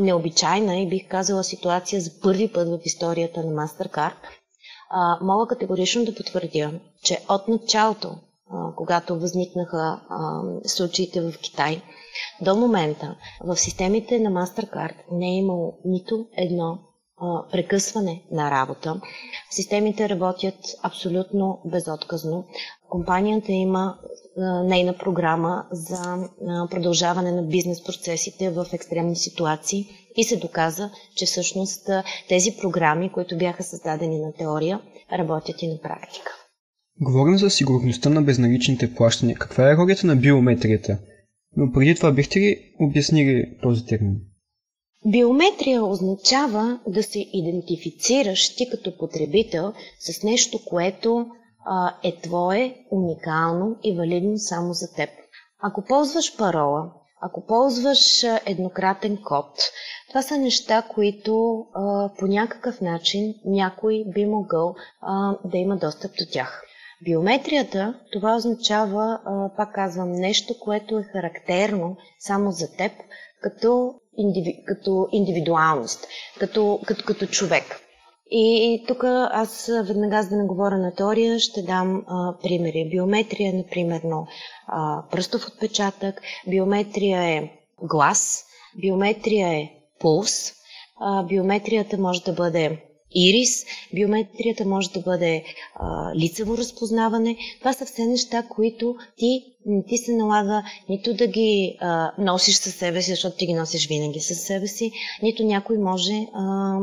необичайна 0.00 0.76
и 0.76 0.88
бих 0.88 1.08
казала 1.08 1.44
ситуация 1.44 2.00
за 2.00 2.10
първи 2.22 2.52
път 2.52 2.68
в 2.68 2.78
историята 2.84 3.42
на 3.44 3.66
MasterCard. 3.66 4.14
Мога 5.22 5.46
категорично 5.46 6.04
да 6.04 6.14
потвърдя, 6.14 6.70
че 7.02 7.20
от 7.28 7.48
началото 7.48 8.14
когато 8.76 9.18
възникнаха 9.20 10.00
случаите 10.66 11.20
в 11.20 11.38
Китай. 11.38 11.82
До 12.40 12.56
момента 12.56 13.16
в 13.44 13.56
системите 13.56 14.18
на 14.18 14.30
MasterCard 14.30 14.94
не 15.12 15.26
е 15.26 15.36
имало 15.36 15.78
нито 15.84 16.26
едно 16.36 16.78
прекъсване 17.52 18.22
на 18.30 18.50
работа. 18.50 19.00
Системите 19.50 20.08
работят 20.08 20.54
абсолютно 20.82 21.60
безотказно. 21.64 22.44
Компанията 22.88 23.52
има 23.52 23.98
нейна 24.64 24.98
програма 24.98 25.66
за 25.70 26.28
продължаване 26.70 27.32
на 27.32 27.42
бизнес 27.42 27.84
процесите 27.84 28.50
в 28.50 28.66
екстремни 28.72 29.16
ситуации 29.16 29.86
и 30.16 30.24
се 30.24 30.36
доказа, 30.36 30.90
че 31.16 31.26
всъщност 31.26 31.90
тези 32.28 32.56
програми, 32.60 33.12
които 33.12 33.38
бяха 33.38 33.62
създадени 33.62 34.18
на 34.18 34.32
теория, 34.32 34.80
работят 35.12 35.62
и 35.62 35.68
на 35.68 35.78
практика. 35.80 36.43
Говорим 37.00 37.38
за 37.38 37.50
сигурността 37.50 38.10
на 38.10 38.22
безналичните 38.22 38.94
плащания. 38.94 39.36
Каква 39.36 39.70
е 39.70 39.76
ролята 39.76 40.06
на 40.06 40.16
биометрията? 40.16 40.98
Но 41.56 41.72
преди 41.72 41.94
това 41.94 42.12
бихте 42.12 42.40
ли 42.40 42.74
обяснили 42.80 43.58
този 43.62 43.86
термин? 43.86 44.16
Биометрия 45.06 45.84
означава 45.84 46.80
да 46.88 47.02
се 47.02 47.26
идентифицираш 47.32 48.56
ти 48.56 48.70
като 48.70 48.98
потребител 48.98 49.72
с 50.00 50.22
нещо, 50.22 50.58
което 50.64 51.26
а, 51.66 51.94
е 52.04 52.20
твое, 52.22 52.76
уникално 52.90 53.76
и 53.82 53.96
валидно 53.96 54.38
само 54.38 54.72
за 54.72 54.92
теб. 54.96 55.10
Ако 55.62 55.84
ползваш 55.84 56.36
парола, 56.36 56.92
ако 57.22 57.46
ползваш 57.46 58.24
еднократен 58.46 59.18
код, 59.24 59.50
това 60.08 60.22
са 60.22 60.38
неща, 60.38 60.82
които 60.94 61.64
а, 61.74 62.10
по 62.18 62.26
някакъв 62.26 62.80
начин 62.80 63.34
някой 63.44 64.04
би 64.14 64.26
могъл 64.26 64.74
а, 65.00 65.38
да 65.44 65.58
има 65.58 65.76
достъп 65.76 66.10
до 66.18 66.24
тях. 66.32 66.62
Биометрията, 67.02 67.94
това 68.12 68.36
означава, 68.36 69.18
пак 69.56 69.74
казвам, 69.74 70.12
нещо, 70.12 70.54
което 70.60 70.98
е 70.98 71.02
характерно 71.12 71.96
само 72.20 72.50
за 72.50 72.76
теб, 72.76 72.92
като, 73.40 73.94
индиви, 74.16 74.64
като 74.66 75.08
индивидуалност, 75.12 76.06
като, 76.38 76.80
като, 76.86 77.04
като 77.04 77.26
човек. 77.26 77.64
И 78.30 78.84
тук 78.88 79.04
аз 79.30 79.70
веднага, 79.84 80.22
за 80.22 80.28
да 80.28 80.36
не 80.36 80.44
говоря 80.44 80.78
на 80.78 80.94
теория, 80.94 81.38
ще 81.38 81.62
дам 81.62 82.04
а, 82.06 82.34
примери. 82.42 82.88
Биометрия, 82.90 83.54
например, 83.54 84.02
а, 84.66 85.02
пръстов 85.10 85.48
отпечатък, 85.48 86.20
биометрия 86.48 87.22
е 87.22 87.50
глас, 87.82 88.44
биометрия 88.80 89.48
е 89.48 89.70
пулс, 90.00 90.52
а, 91.00 91.22
биометрията 91.22 91.98
може 91.98 92.22
да 92.22 92.32
бъде 92.32 92.82
ирис, 93.14 93.64
биометрията 93.94 94.64
може 94.64 94.90
да 94.90 95.00
бъде 95.00 95.44
а, 95.74 96.14
лицево 96.14 96.58
разпознаване. 96.58 97.36
Това 97.58 97.72
са 97.72 97.86
все 97.86 98.06
неща, 98.06 98.42
които 98.42 98.96
ти 99.16 99.54
не 99.66 99.84
ти 99.84 99.96
се 99.96 100.16
налага 100.16 100.62
нито 100.88 101.14
да 101.14 101.26
ги 101.26 101.76
а, 101.80 102.12
носиш 102.18 102.56
със 102.56 102.74
себе 102.74 103.02
си, 103.02 103.10
защото 103.10 103.36
ти 103.36 103.46
ги 103.46 103.54
носиш 103.54 103.88
винаги 103.88 104.20
със 104.20 104.38
себе 104.40 104.66
си, 104.66 104.92
нито 105.22 105.44
някой 105.44 105.78
може. 105.78 106.26
А, 106.34 106.78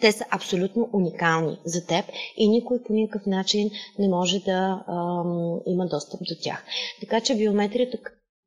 те 0.00 0.12
са 0.12 0.24
абсолютно 0.30 0.88
уникални 0.92 1.58
за 1.64 1.86
теб 1.86 2.04
и 2.36 2.48
никой 2.48 2.82
по 2.82 2.92
никакъв 2.92 3.26
начин 3.26 3.70
не 3.98 4.08
може 4.08 4.38
да 4.38 4.84
а, 4.86 5.24
има 5.66 5.86
достъп 5.86 6.20
до 6.20 6.34
тях. 6.42 6.64
Така 7.00 7.20
че 7.20 7.36
биометрията 7.36 7.98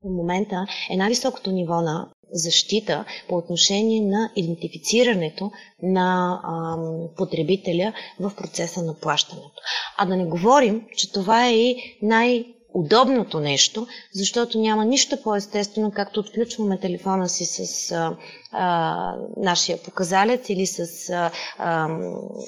в 0.03 0.09
момента 0.09 0.65
е 0.89 0.97
най-високото 0.97 1.51
ниво 1.51 1.81
на 1.81 2.09
защита 2.33 3.05
по 3.29 3.35
отношение 3.37 4.01
на 4.01 4.31
идентифицирането 4.35 5.51
на 5.83 6.39
а, 6.43 6.77
потребителя 7.15 7.93
в 8.19 8.31
процеса 8.37 8.83
на 8.83 8.93
плащането. 8.93 9.61
А 9.97 10.05
да 10.05 10.15
не 10.17 10.25
говорим, 10.25 10.85
че 10.97 11.11
това 11.11 11.47
е 11.47 11.53
и 11.55 11.97
най- 12.01 12.45
удобното 12.73 13.39
нещо, 13.39 13.87
защото 14.13 14.59
няма 14.59 14.85
нищо 14.85 15.17
по-естествено, 15.23 15.91
както 15.91 16.19
отключваме 16.19 16.79
телефона 16.79 17.29
си 17.29 17.45
с 17.45 17.91
а, 17.91 18.17
а, 18.51 19.15
нашия 19.37 19.77
показалец 19.77 20.49
или 20.49 20.67
с 20.67 21.09
а, 21.09 21.31
а, 21.57 21.89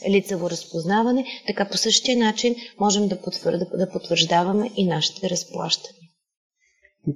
лицево 0.10 0.50
разпознаване, 0.50 1.26
така 1.48 1.70
по 1.70 1.78
същия 1.78 2.18
начин 2.18 2.56
можем 2.80 3.08
да, 3.08 3.22
потвър... 3.22 3.58
да 3.74 3.90
потвърждаваме 3.90 4.72
и 4.76 4.88
нашите 4.88 5.30
разплащания. 5.30 6.05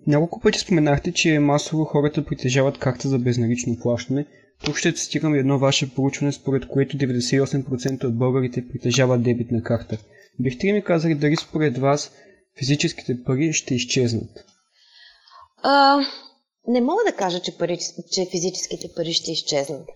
Няколко 0.07 0.39
пъти 0.39 0.59
споменахте, 0.59 1.11
че 1.11 1.39
масово 1.39 1.85
хората 1.85 2.25
притежават 2.25 2.77
карта 2.77 3.07
за 3.07 3.19
безналично 3.19 3.79
плащане. 3.79 4.25
Тук 4.65 4.77
ще 4.77 4.93
цитирам 4.93 5.35
едно 5.35 5.59
ваше 5.59 5.95
проучване, 5.95 6.31
според 6.31 6.67
което 6.67 6.97
98% 6.97 8.03
от 8.03 8.17
българите 8.17 8.67
притежават 8.67 9.23
дебитна 9.23 9.63
карта. 9.63 9.97
Бихте 10.39 10.67
ли 10.67 10.73
ми 10.73 10.83
казали 10.83 11.15
дали 11.15 11.35
според 11.35 11.77
вас 11.77 12.11
физическите 12.59 13.23
пари 13.23 13.53
ще 13.53 13.75
изчезнат? 13.75 14.45
А, 15.63 15.99
не 16.67 16.81
мога 16.81 17.01
да 17.05 17.15
кажа, 17.15 17.41
че, 17.41 17.57
пари, 17.57 17.77
че 18.11 18.27
физическите 18.31 18.87
пари 18.95 19.13
ще 19.13 19.31
изчезнат. 19.31 19.87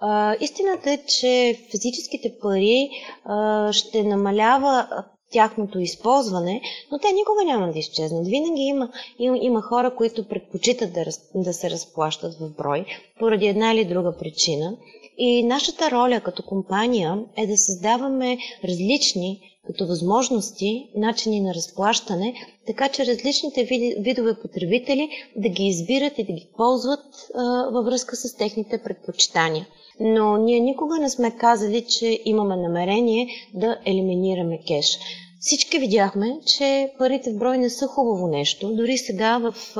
А, 0.00 0.36
истината 0.40 0.90
е, 0.90 0.98
че 1.06 1.58
физическите 1.70 2.34
пари 2.42 2.90
а, 3.24 3.72
ще 3.72 4.02
намалява 4.02 5.04
тяхното 5.34 5.78
използване, 5.78 6.60
но 6.92 6.98
те 6.98 7.12
никога 7.12 7.44
няма 7.44 7.72
да 7.72 7.78
изчезнат. 7.78 8.26
Винаги 8.26 8.62
има, 8.62 8.88
има, 9.18 9.38
има 9.40 9.62
хора, 9.62 9.94
които 9.96 10.28
предпочитат 10.28 10.92
да, 10.92 11.06
раз, 11.06 11.20
да 11.34 11.52
се 11.52 11.70
разплащат 11.70 12.34
в 12.34 12.50
брой 12.50 12.84
поради 13.18 13.46
една 13.46 13.72
или 13.72 13.84
друга 13.84 14.16
причина. 14.18 14.76
И 15.18 15.42
нашата 15.42 15.90
роля 15.90 16.20
като 16.20 16.42
компания 16.42 17.18
е 17.36 17.46
да 17.46 17.56
създаваме 17.56 18.38
различни 18.64 19.40
като 19.66 19.86
възможности, 19.86 20.88
начини 20.96 21.40
на 21.40 21.54
разплащане, 21.54 22.34
така 22.66 22.88
че 22.88 23.06
различните 23.06 23.64
видове 23.98 24.40
потребители 24.42 25.10
да 25.36 25.48
ги 25.48 25.64
избират 25.64 26.18
и 26.18 26.24
да 26.24 26.32
ги 26.32 26.48
ползват 26.56 27.00
а, 27.34 27.42
във 27.72 27.84
връзка 27.84 28.16
с 28.16 28.36
техните 28.36 28.78
предпочитания. 28.78 29.66
Но 30.00 30.36
ние 30.36 30.60
никога 30.60 30.98
не 30.98 31.10
сме 31.10 31.36
казали, 31.36 31.84
че 31.86 32.20
имаме 32.24 32.56
намерение 32.56 33.28
да 33.54 33.78
елиминираме 33.86 34.58
кеш. 34.68 34.98
Всички 35.46 35.78
видяхме, 35.78 36.38
че 36.46 36.92
парите 36.98 37.32
в 37.32 37.38
брой 37.38 37.58
не 37.58 37.70
са 37.70 37.86
хубаво 37.86 38.28
нещо. 38.28 38.74
Дори 38.74 38.98
сега 38.98 39.38
в 39.38 39.76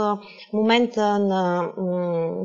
момента 0.53 1.19
на 1.19 1.71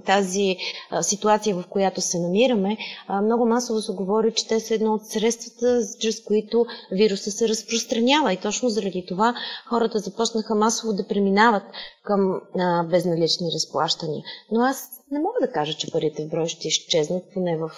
тази 0.05 0.57
ситуация, 1.01 1.55
в 1.55 1.63
която 1.69 2.01
се 2.01 2.19
намираме, 2.19 2.77
много 3.23 3.45
масово 3.45 3.81
се 3.81 3.91
говори, 3.91 4.33
че 4.33 4.47
те 4.47 4.59
са 4.59 4.73
едно 4.73 4.93
от 4.93 5.05
средствата, 5.05 5.81
чрез 5.99 6.23
които 6.23 6.65
вируса 6.91 7.31
се 7.31 7.47
разпространява. 7.49 8.33
И 8.33 8.37
точно 8.37 8.69
заради 8.69 9.05
това 9.07 9.35
хората 9.69 9.99
започнаха 9.99 10.55
масово 10.55 10.93
да 10.93 11.07
преминават 11.07 11.63
към 12.03 12.41
безналични 12.89 13.51
разплащания. 13.53 14.23
Но 14.51 14.61
аз 14.61 14.89
не 15.11 15.19
мога 15.19 15.37
да 15.41 15.51
кажа, 15.51 15.73
че 15.73 15.91
парите 15.91 16.25
в 16.25 16.29
брой 16.29 16.47
ще 16.47 16.67
изчезнат, 16.67 17.23
поне 17.33 17.57
в 17.57 17.71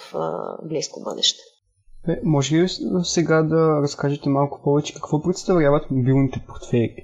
близко 0.62 1.00
бъдеще. 1.00 1.42
Е, 2.08 2.20
може 2.24 2.56
ли 2.56 2.68
сега 3.02 3.42
да 3.42 3.80
разкажете 3.82 4.28
малко 4.28 4.60
повече 4.64 4.94
какво 4.94 5.22
представляват 5.22 5.90
мобилните 5.90 6.44
портфели? 6.48 6.96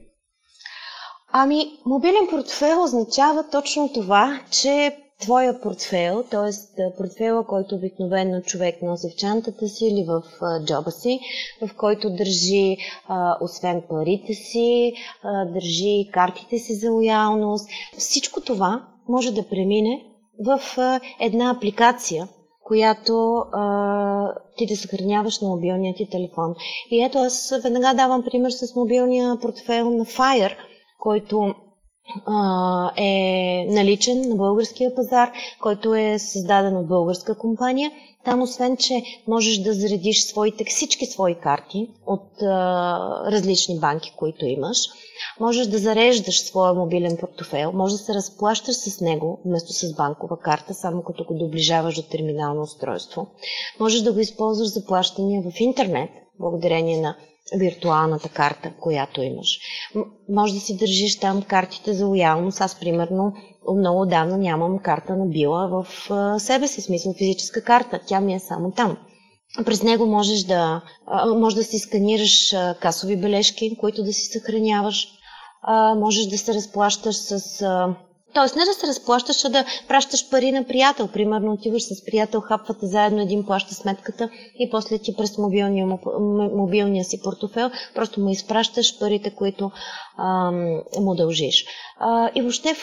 Ами, 1.32 1.64
мобилен 1.86 2.28
портфел 2.30 2.82
означава 2.82 3.44
точно 3.50 3.92
това, 3.92 4.40
че 4.50 4.96
твоя 5.20 5.60
портфел, 5.60 6.24
т.е. 6.30 6.82
портфела, 6.96 7.46
който 7.46 7.74
обикновено 7.74 8.40
човек 8.40 8.82
носи 8.82 9.10
в 9.10 9.16
чантата 9.16 9.68
си 9.68 9.86
или 9.86 10.04
в 10.04 10.22
джоба 10.64 10.90
си, 10.90 11.20
в 11.62 11.76
който 11.76 12.10
държи 12.10 12.76
а, 13.08 13.36
освен 13.40 13.82
парите 13.88 14.34
си, 14.34 14.92
държи 15.54 16.10
картите 16.12 16.58
си 16.58 16.74
за 16.74 16.90
лоялност. 16.90 17.68
Всичко 17.98 18.40
това 18.40 18.88
може 19.08 19.32
да 19.32 19.48
премине 19.48 20.04
в 20.44 20.60
една 21.20 21.50
апликация, 21.50 22.28
която 22.68 23.44
а, 23.52 24.34
ти 24.56 24.66
да 24.66 24.76
съхраняваш 24.76 25.40
на 25.40 25.48
мобилния 25.48 25.94
ти 25.94 26.10
телефон. 26.10 26.54
И 26.90 27.04
ето 27.04 27.18
аз 27.18 27.54
веднага 27.62 27.94
давам 27.94 28.22
пример 28.22 28.50
с 28.50 28.74
мобилния 28.76 29.38
портфел 29.40 29.90
на 29.90 30.04
Fire, 30.04 30.56
който 30.98 31.54
а, 32.26 32.90
е 32.96 33.66
наличен 33.68 34.28
на 34.28 34.36
българския 34.36 34.94
пазар, 34.94 35.32
който 35.62 35.94
е 35.94 36.18
създаден 36.18 36.76
от 36.76 36.88
българска 36.88 37.38
компания. 37.38 37.90
Там, 38.28 38.42
освен, 38.42 38.76
че 38.76 39.02
можеш 39.28 39.58
да 39.58 39.72
заредиш 39.72 40.24
своите, 40.24 40.64
всички 40.64 41.06
свои 41.06 41.34
карти 41.34 41.90
от 42.06 42.42
а, 42.42 42.46
различни 43.32 43.78
банки, 43.78 44.12
които 44.16 44.46
имаш, 44.46 44.78
можеш 45.40 45.66
да 45.66 45.78
зареждаш 45.78 46.40
своя 46.40 46.74
мобилен 46.74 47.16
портофел, 47.20 47.72
може 47.72 47.94
да 47.94 47.98
се 47.98 48.14
разплащаш 48.14 48.76
с 48.76 49.00
него 49.00 49.40
вместо 49.44 49.72
с 49.72 49.94
банкова 49.94 50.38
карта, 50.38 50.74
само 50.74 51.02
като 51.02 51.24
го 51.24 51.34
доближаваш 51.34 51.94
до 51.94 52.02
терминално 52.02 52.62
устройство. 52.62 53.26
Можеш 53.80 54.00
да 54.00 54.12
го 54.12 54.20
използваш 54.20 54.68
за 54.68 54.84
плащания 54.84 55.42
в 55.42 55.60
интернет, 55.60 56.10
благодарение 56.40 57.00
на 57.00 57.16
виртуалната 57.56 58.28
карта, 58.28 58.72
която 58.80 59.22
имаш. 59.22 59.58
Може 60.28 60.54
да 60.54 60.60
си 60.60 60.76
държиш 60.76 61.18
там 61.18 61.42
картите 61.42 61.92
за 61.92 62.06
лоялност. 62.06 62.60
Аз, 62.60 62.80
примерно, 62.80 63.32
много 63.76 64.06
давно 64.06 64.36
нямам 64.36 64.78
карта 64.78 65.16
на 65.16 65.26
била 65.26 65.66
в 65.66 65.86
себе 66.40 66.68
си, 66.68 66.80
смисъл 66.80 67.14
физическа 67.18 67.62
карта. 67.64 68.00
Тя 68.06 68.20
ми 68.20 68.34
е 68.34 68.40
само 68.40 68.70
там. 68.70 68.96
През 69.64 69.82
него 69.82 70.06
можеш 70.06 70.42
да, 70.42 70.82
може 71.36 71.56
да 71.56 71.64
си 71.64 71.78
сканираш 71.78 72.54
касови 72.80 73.16
бележки, 73.16 73.76
които 73.80 74.02
да 74.02 74.12
си 74.12 74.38
съхраняваш. 74.38 75.08
Можеш 75.96 76.26
да 76.26 76.38
се 76.38 76.54
разплащаш 76.54 77.16
с 77.16 77.64
Тоест 78.38 78.56
не 78.56 78.64
да 78.64 78.74
се 78.74 78.86
разплащаш, 78.86 79.44
а 79.44 79.48
да 79.48 79.64
пращаш 79.88 80.30
пари 80.30 80.52
на 80.52 80.64
приятел. 80.64 81.08
Примерно 81.08 81.52
отиваш 81.52 81.82
с 81.82 82.04
приятел, 82.04 82.40
хапвате 82.40 82.86
заедно, 82.86 83.22
един 83.22 83.44
плаща 83.44 83.74
сметката 83.74 84.30
и 84.58 84.70
после 84.70 84.98
ти 84.98 85.16
през 85.16 85.38
мобилния, 85.38 85.86
мобилния 86.54 87.04
си 87.04 87.22
портофел 87.22 87.70
просто 87.94 88.20
му 88.20 88.28
изпращаш 88.28 88.98
парите, 88.98 89.30
които 89.30 89.70
ам, 90.18 90.82
му 91.00 91.14
дължиш. 91.14 91.64
А, 92.00 92.30
и 92.34 92.42
въобще 92.42 92.74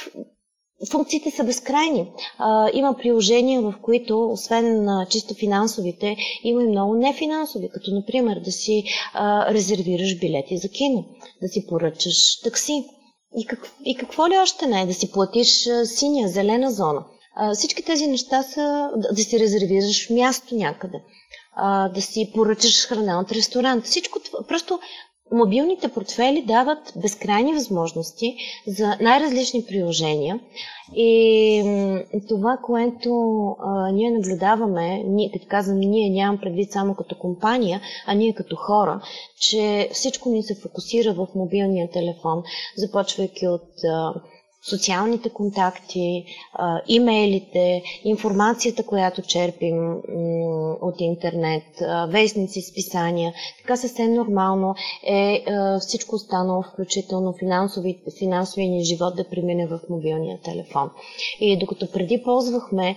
Функциите 0.92 1.32
са 1.32 1.44
безкрайни. 1.44 2.12
А, 2.38 2.70
има 2.74 2.98
приложения, 2.98 3.62
в 3.62 3.74
които, 3.82 4.32
освен 4.32 4.84
на 4.84 5.06
чисто 5.10 5.34
финансовите, 5.34 6.16
има 6.44 6.64
и 6.64 6.68
много 6.68 6.96
нефинансови, 6.96 7.70
като 7.74 7.92
например 7.92 8.40
да 8.40 8.52
си 8.52 8.84
а, 9.14 9.54
резервираш 9.54 10.20
билети 10.20 10.58
за 10.58 10.70
кино, 10.70 11.06
да 11.42 11.48
си 11.48 11.68
поръчаш 11.68 12.42
такси, 12.44 12.86
и, 13.38 13.46
как, 13.46 13.72
и 13.86 13.98
какво 13.98 14.28
ли 14.28 14.38
още 14.38 14.68
не 14.68 14.82
е? 14.82 14.86
Да 14.86 14.94
си 14.94 15.12
платиш 15.12 15.70
синя, 15.84 16.28
зелена 16.28 16.72
зона. 16.72 17.06
А, 17.36 17.54
всички 17.54 17.84
тези 17.84 18.08
неща 18.08 18.44
са 18.44 18.90
да, 18.96 19.14
да 19.14 19.22
си 19.22 19.40
резервираш 19.40 20.10
място 20.10 20.56
някъде, 20.56 21.04
а, 21.56 21.90
да 21.90 22.02
си 22.02 22.32
поръчаш 22.36 22.88
храна 22.88 23.20
от 23.20 23.32
ресторант. 23.32 23.86
Всичко 23.86 24.20
това, 24.20 24.40
просто 24.48 24.80
Мобилните 25.32 25.88
портфели 25.88 26.42
дават 26.42 26.94
безкрайни 26.96 27.54
възможности 27.54 28.36
за 28.68 28.98
най-различни 29.02 29.66
приложения 29.68 30.40
и 30.96 31.64
това, 32.28 32.58
което 32.64 33.10
а, 33.60 33.92
ние 33.92 34.12
наблюдаваме, 34.12 35.04
ние, 35.04 35.32
като 35.32 35.46
казвам 35.50 35.80
ние, 35.80 36.10
нямам 36.10 36.40
предвид 36.40 36.72
само 36.72 36.96
като 36.96 37.16
компания, 37.18 37.82
а 38.08 38.14
ние 38.14 38.34
като 38.34 38.56
хора, 38.56 39.02
че 39.40 39.90
всичко 39.94 40.30
ни 40.30 40.44
се 40.44 40.56
фокусира 40.62 41.14
в 41.14 41.28
мобилния 41.36 41.90
телефон, 41.90 42.44
започвайки 42.78 43.48
от 43.48 43.84
а, 43.84 44.14
социалните 44.70 45.30
контакти, 45.30 46.26
имейлите, 46.88 47.84
информацията, 48.04 48.84
която 48.84 49.22
черпим 49.22 49.94
от 50.82 51.02
интернет, 51.02 51.64
вестници, 52.08 52.62
списания. 52.62 53.34
Така 53.62 53.76
съвсем 53.76 54.14
нормално 54.14 54.76
е 55.08 55.46
всичко 55.80 56.16
останало, 56.16 56.64
включително 56.64 57.34
финансови, 57.40 58.00
финансовия 58.20 58.70
ни 58.70 58.84
живот 58.84 59.16
да 59.16 59.30
премине 59.30 59.68
в 59.68 59.80
мобилния 59.90 60.40
телефон. 60.42 60.90
И 61.40 61.60
докато 61.60 61.92
преди 61.92 62.24
ползвахме, 62.24 62.96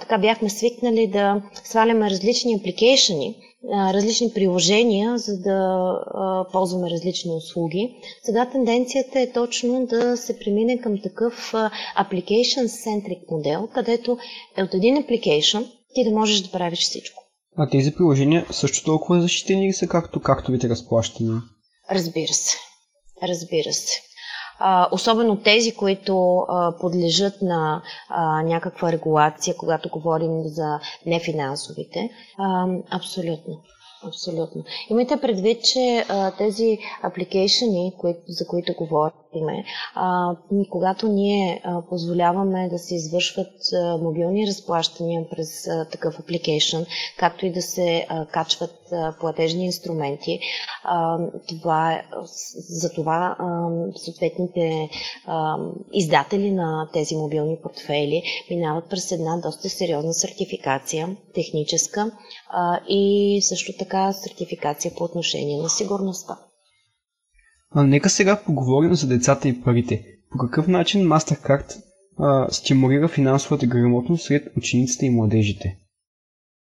така 0.00 0.18
бяхме 0.18 0.50
свикнали 0.50 1.06
да 1.06 1.42
сваляме 1.64 2.10
различни 2.10 2.54
апликейшени, 2.54 3.36
различни 3.72 4.32
приложения, 4.34 5.18
за 5.18 5.38
да 5.38 5.98
ползваме 6.52 6.90
различни 6.90 7.30
услуги. 7.30 7.96
Сега 8.22 8.50
тенденцията 8.50 9.20
е 9.20 9.32
точно 9.32 9.86
да 9.86 10.16
се 10.16 10.38
премине 10.38 10.80
към 10.80 11.02
такъв 11.02 11.52
application-centric 11.98 13.30
модел, 13.30 13.68
където 13.74 14.18
е 14.56 14.62
от 14.62 14.74
един 14.74 14.96
application 14.96 15.70
ти 15.94 16.04
да 16.04 16.10
можеш 16.10 16.40
да 16.40 16.50
правиш 16.50 16.78
всичко. 16.78 17.22
А 17.56 17.68
тези 17.70 17.94
приложения 17.94 18.46
също 18.50 18.84
толкова 18.84 19.20
защитени 19.20 19.68
ли 19.68 19.72
са, 19.72 19.86
както, 19.86 20.20
както 20.20 20.52
ви 20.52 20.58
те 20.58 20.68
разплащани? 20.68 21.40
Разбира 21.90 22.32
се. 22.32 22.56
Разбира 23.22 23.72
се 23.72 24.00
особено 24.90 25.36
тези, 25.36 25.74
които 25.74 26.46
подлежат 26.80 27.42
на 27.42 27.82
някаква 28.44 28.92
регулация, 28.92 29.56
когато 29.56 29.88
говорим 29.88 30.42
за 30.44 30.80
нефинансовите. 31.06 32.10
Абсолютно. 32.90 33.60
Абсолютно. 34.06 34.64
Имайте 34.90 35.20
предвид, 35.20 35.64
че 35.64 36.04
а, 36.08 36.30
тези 36.30 36.78
апликейшени, 37.02 37.92
за 38.28 38.46
които 38.46 38.74
говориме, 38.74 39.64
а, 39.94 40.36
когато 40.70 41.08
ние 41.08 41.60
а, 41.64 41.82
позволяваме 41.88 42.68
да 42.68 42.78
се 42.78 42.94
извършват 42.94 43.52
а, 43.74 43.98
мобилни 43.98 44.46
разплащания 44.46 45.30
през 45.30 45.66
а, 45.66 45.88
такъв 45.92 46.18
апликейшн, 46.20 46.82
както 47.18 47.46
и 47.46 47.52
да 47.52 47.62
се 47.62 48.06
а, 48.08 48.26
качват 48.26 48.92
а, 48.92 49.14
платежни 49.20 49.64
инструменти, 49.64 50.40
а, 50.84 51.18
това, 51.48 52.02
за 52.68 52.92
това 52.92 53.36
а, 53.38 53.68
съответните 53.96 54.88
а, 55.26 55.56
издатели 55.92 56.50
на 56.50 56.88
тези 56.92 57.16
мобилни 57.16 57.56
портфели 57.62 58.22
минават 58.50 58.90
през 58.90 59.12
една 59.12 59.36
доста 59.36 59.68
сериозна 59.68 60.14
сертификация, 60.14 61.16
техническа 61.34 62.10
а, 62.50 62.80
и 62.88 63.38
също 63.42 63.72
така 63.78 63.93
така 63.94 64.12
сертификация 64.12 64.94
по 64.94 65.04
отношение 65.04 65.62
на 65.62 65.68
сигурността. 65.68 66.38
А 67.70 67.82
нека 67.82 68.10
сега 68.10 68.42
поговорим 68.46 68.94
за 68.94 69.08
децата 69.08 69.48
и 69.48 69.62
парите. 69.62 70.06
По 70.30 70.38
какъв 70.38 70.68
начин 70.68 71.08
MasterCard 71.08 71.82
а, 72.18 72.50
стимулира 72.50 73.08
финансовата 73.08 73.66
грамотност 73.66 74.24
сред 74.24 74.56
учениците 74.56 75.06
и 75.06 75.10
младежите? 75.10 75.78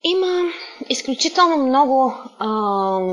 Има 0.03 0.43
изключително 0.89 1.57
много 1.57 2.13
а, 2.39 2.47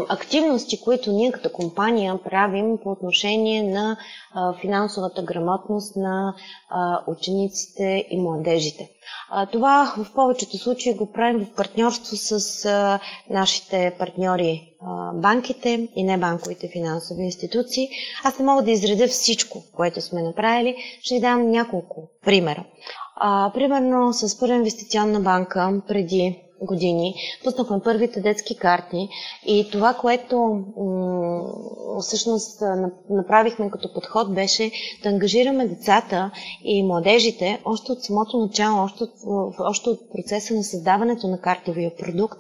активности, 0.09 0.81
които 0.81 1.13
ние 1.13 1.33
като 1.33 1.53
компания 1.53 2.19
правим 2.25 2.79
по 2.83 2.91
отношение 2.91 3.63
на 3.63 3.97
а, 4.35 4.55
финансовата 4.61 5.23
грамотност 5.23 5.97
на 5.97 6.35
а, 6.71 7.01
учениците 7.07 8.07
и 8.11 8.21
младежите. 8.21 8.91
А, 9.31 9.47
това 9.47 9.95
в 9.97 10.15
повечето 10.15 10.59
случаи 10.59 10.95
го 10.95 11.13
правим 11.13 11.45
в 11.45 11.55
партньорство 11.55 12.17
с 12.17 12.65
а, 12.65 13.01
нашите 13.31 13.95
партньори 13.99 14.75
а, 14.87 15.13
банките 15.13 15.89
и 15.97 16.05
небанковите 16.05 16.69
финансови 16.69 17.23
институции. 17.23 17.89
Аз 18.25 18.39
не 18.39 18.45
мога 18.45 18.63
да 18.63 18.71
изредя 18.71 19.09
всичко, 19.09 19.63
което 19.75 20.01
сме 20.01 20.23
направили. 20.23 20.77
Ще 21.03 21.15
ви 21.15 21.21
дам 21.21 21.51
няколко 21.51 22.09
примера. 22.25 22.65
А, 23.17 23.51
примерно 23.55 24.13
с 24.13 24.41
Първа 24.41 24.55
инвестиционна 24.55 25.21
банка 25.21 25.83
преди 25.89 26.44
години. 26.65 27.15
Пуснахме 27.45 27.81
първите 27.85 28.21
детски 28.21 28.57
карти 28.57 29.09
и 29.47 29.69
това, 29.73 29.95
което 29.95 30.39
м- 30.77 31.43
всъщност 32.01 32.63
направихме 33.11 33.71
като 33.71 33.95
подход 33.95 34.35
беше 34.35 34.71
да 35.03 35.09
ангажираме 35.09 35.67
децата 35.67 36.31
и 36.65 36.83
младежите 36.83 37.61
още 37.65 37.93
от 37.93 38.03
самото 38.03 38.39
начало, 38.39 38.83
още 38.85 39.05
от, 39.05 39.11
още 39.59 39.91
от 39.91 40.01
процеса 40.13 40.55
на 40.55 40.65
създаването 40.65 41.29
на 41.29 41.41
картовия 41.41 41.97
продукт, 41.97 42.39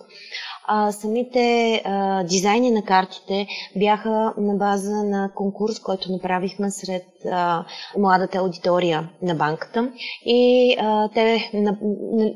а, 0.66 0.92
самите 0.92 1.82
а, 1.84 2.24
дизайни 2.24 2.70
на 2.70 2.82
картите 2.82 3.46
бяха 3.76 4.34
на 4.38 4.54
база 4.54 5.04
на 5.04 5.30
конкурс, 5.34 5.80
който 5.80 6.12
направихме 6.12 6.70
сред 6.70 7.06
а, 7.32 7.64
младата 7.98 8.38
аудитория 8.38 9.10
на 9.22 9.34
банката. 9.34 9.92
И 10.24 10.76
а, 10.80 11.08
те 11.14 11.50
на, 11.54 11.78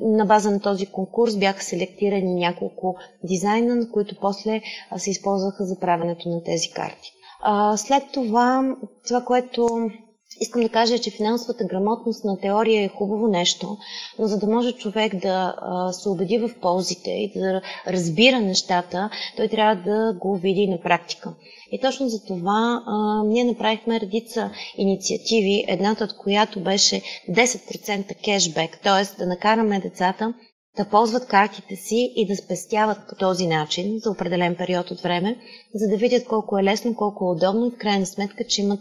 на 0.00 0.26
база 0.26 0.50
на 0.50 0.60
този 0.60 0.86
конкурс 0.86 1.36
бяха 1.36 1.62
селектирани 1.62 2.34
няколко 2.34 2.96
дизайна, 3.24 3.90
които 3.92 4.16
после 4.20 4.60
а, 4.90 4.98
се 4.98 5.10
използваха 5.10 5.64
за 5.64 5.80
правенето 5.80 6.28
на 6.28 6.42
тези 6.42 6.70
карти. 6.70 7.12
А, 7.42 7.76
след 7.76 8.02
това, 8.12 8.76
това, 9.08 9.20
което 9.24 9.90
Искам 10.40 10.62
да 10.62 10.68
кажа, 10.68 10.98
че 10.98 11.10
финансовата 11.10 11.64
грамотност 11.64 12.24
на 12.24 12.40
теория 12.40 12.84
е 12.84 12.88
хубаво 12.88 13.28
нещо, 13.28 13.76
но 14.18 14.26
за 14.26 14.38
да 14.38 14.46
може 14.46 14.72
човек 14.72 15.16
да 15.16 15.54
се 15.92 16.08
убеди 16.08 16.38
в 16.38 16.50
ползите 16.60 17.10
и 17.10 17.32
да 17.36 17.60
разбира 17.86 18.40
нещата, 18.40 19.10
той 19.36 19.48
трябва 19.48 19.74
да 19.82 20.12
го 20.18 20.36
види 20.36 20.66
на 20.66 20.80
практика. 20.80 21.34
И 21.72 21.80
точно 21.80 22.08
за 22.08 22.24
това 22.24 22.82
ние 23.26 23.44
направихме 23.44 24.00
редица 24.00 24.50
инициативи, 24.76 25.64
едната 25.68 26.04
от 26.04 26.16
която 26.16 26.60
беше 26.60 27.02
10% 27.30 28.24
кешбек, 28.24 28.78
т.е. 28.82 29.18
да 29.18 29.26
накараме 29.26 29.80
децата 29.80 30.34
да 30.76 30.84
ползват 30.84 31.26
картите 31.26 31.76
си 31.76 32.12
и 32.16 32.26
да 32.26 32.36
спестяват 32.36 32.98
по 33.08 33.14
този 33.14 33.46
начин 33.46 33.98
за 33.98 34.10
определен 34.10 34.56
период 34.56 34.90
от 34.90 35.00
време, 35.00 35.36
за 35.74 35.88
да 35.88 35.96
видят 35.96 36.24
колко 36.28 36.58
е 36.58 36.64
лесно, 36.64 36.96
колко 36.96 37.24
е 37.24 37.28
удобно 37.28 37.66
и 37.66 37.70
в 37.70 37.78
крайна 37.78 38.06
сметка, 38.06 38.44
че 38.48 38.62
имат 38.62 38.80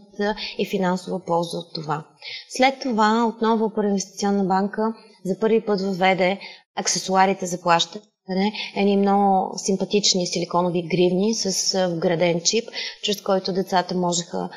и 0.57 0.65
финансова 0.65 1.25
полза 1.25 1.57
от 1.57 1.73
това. 1.73 2.03
След 2.49 2.79
това 2.79 3.25
отново 3.25 3.69
Първа 3.75 3.89
инвестиционна 3.89 4.43
банка 4.43 4.93
за 5.25 5.39
първи 5.39 5.61
път 5.61 5.81
въведе 5.81 6.39
аксесуарите 6.75 7.45
за 7.45 7.61
плащане, 7.61 8.51
едни 8.75 8.97
много 8.97 9.57
симпатични 9.57 10.27
силиконови 10.27 10.87
гривни 10.87 11.35
с 11.35 11.87
вграден 11.87 12.41
чип, 12.41 12.69
чрез 13.03 13.21
който 13.21 13.53
децата 13.53 13.95
можеха 13.95 14.49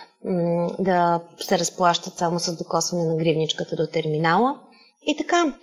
да 0.79 1.21
се 1.41 1.59
разплащат 1.59 2.19
само 2.19 2.41
с 2.41 2.57
докосване 2.57 3.05
на 3.05 3.17
гривничката 3.17 3.77
до 3.77 3.87
терминала. 3.87 4.61
И 5.07 5.17
така, 5.17 5.55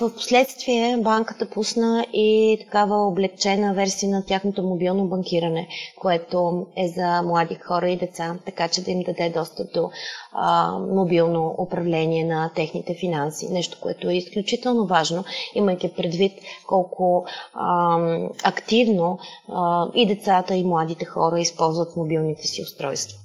в 0.00 0.14
последствие 0.14 0.96
банката 0.96 1.50
пусна 1.50 2.06
и 2.12 2.58
такава 2.60 3.06
облегчена 3.06 3.74
версия 3.74 4.10
на 4.10 4.24
тяхното 4.24 4.62
мобилно 4.62 5.06
банкиране, 5.06 5.68
което 6.00 6.66
е 6.76 6.88
за 6.88 7.22
млади 7.22 7.54
хора 7.54 7.88
и 7.88 7.96
деца, 7.96 8.36
така 8.46 8.68
че 8.68 8.84
да 8.84 8.90
им 8.90 9.02
даде 9.02 9.30
достъп 9.30 9.72
до 9.74 9.90
а, 10.32 10.78
мобилно 10.78 11.54
управление 11.58 12.24
на 12.24 12.50
техните 12.54 12.94
финанси. 12.94 13.48
Нещо, 13.52 13.78
което 13.82 14.08
е 14.10 14.14
изключително 14.14 14.86
важно, 14.86 15.24
имайки 15.54 15.94
предвид 15.94 16.32
колко 16.66 17.26
а, 17.54 17.98
активно 18.44 19.18
а, 19.48 19.86
и 19.94 20.06
децата 20.06 20.54
и 20.54 20.64
младите 20.64 21.04
хора 21.04 21.40
използват 21.40 21.96
мобилните 21.96 22.46
си 22.46 22.62
устройства. 22.62 23.21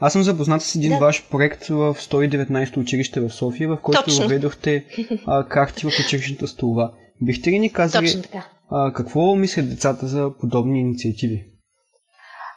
Аз 0.00 0.12
съм 0.12 0.22
запознат 0.22 0.62
с 0.62 0.74
един 0.74 0.92
да. 0.92 0.98
ваш 0.98 1.28
проект 1.30 1.66
в 1.66 1.96
119 2.00 2.76
училище 2.76 3.20
в 3.20 3.30
София, 3.30 3.68
в 3.68 3.78
който 3.82 4.04
Точно. 4.04 4.22
въведохте 4.22 4.84
а, 5.26 5.44
карти 5.48 5.86
в 5.86 5.98
училищната 6.00 6.48
столова. 6.48 6.92
Бихте 7.22 7.50
ли 7.50 7.58
ни 7.58 7.72
казали 7.72 8.22
а, 8.70 8.92
какво 8.92 9.34
мислят 9.34 9.70
децата 9.70 10.06
за 10.06 10.30
подобни 10.40 10.80
инициативи? 10.80 11.44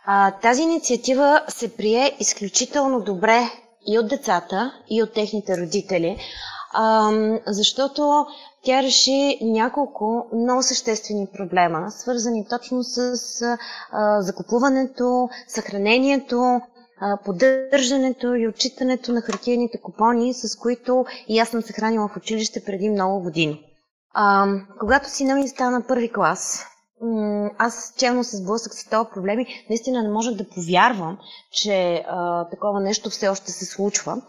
А, 0.06 0.32
тази 0.32 0.62
инициатива 0.62 1.42
се 1.48 1.76
прие 1.76 2.12
изключително 2.20 3.04
добре 3.04 3.42
и 3.88 4.00
от 4.00 4.08
децата, 4.08 4.74
и 4.90 5.04
от 5.04 5.14
техните 5.14 5.62
родители, 5.62 6.18
а, 6.74 7.12
защото 7.48 8.26
тя 8.64 8.84
реши 8.84 9.38
няколко 9.42 10.26
много 10.34 10.64
съществени 10.64 11.28
проблема, 11.38 11.92
свързани 11.92 12.46
точно 12.50 12.84
с 12.84 13.16
а, 13.92 14.22
закупуването, 14.22 15.30
съхранението, 15.48 16.62
поддържането 17.26 18.36
и 18.36 18.48
отчитането 18.48 19.12
на 19.12 19.22
хартиените 19.22 19.82
купони, 19.82 20.34
с 20.34 20.56
които 20.56 21.06
и 21.28 21.40
аз 21.40 21.50
съм 21.50 21.62
се 21.62 21.74
хранила 21.74 22.08
в 22.08 22.18
училище 22.18 22.64
преди 22.66 22.90
много 22.90 23.24
години. 23.24 23.66
А, 24.14 24.48
когато 24.80 25.10
сина 25.10 25.36
ми 25.36 25.48
стана 25.48 25.84
първи 25.88 26.12
клас, 26.12 26.66
аз 27.58 27.94
челно 27.98 28.24
се 28.24 28.38
сблъсък 28.38 28.74
с 28.74 28.90
този 28.90 29.10
проблеми. 29.14 29.46
Наистина 29.70 30.04
не 30.04 30.10
можех 30.10 30.34
да 30.34 30.50
повярвам, 30.50 31.18
че 31.52 32.04
а, 32.08 32.50
такова 32.50 32.80
нещо 32.80 33.10
все 33.10 33.28
още 33.28 33.52
се 33.52 33.66
случва 33.66 34.22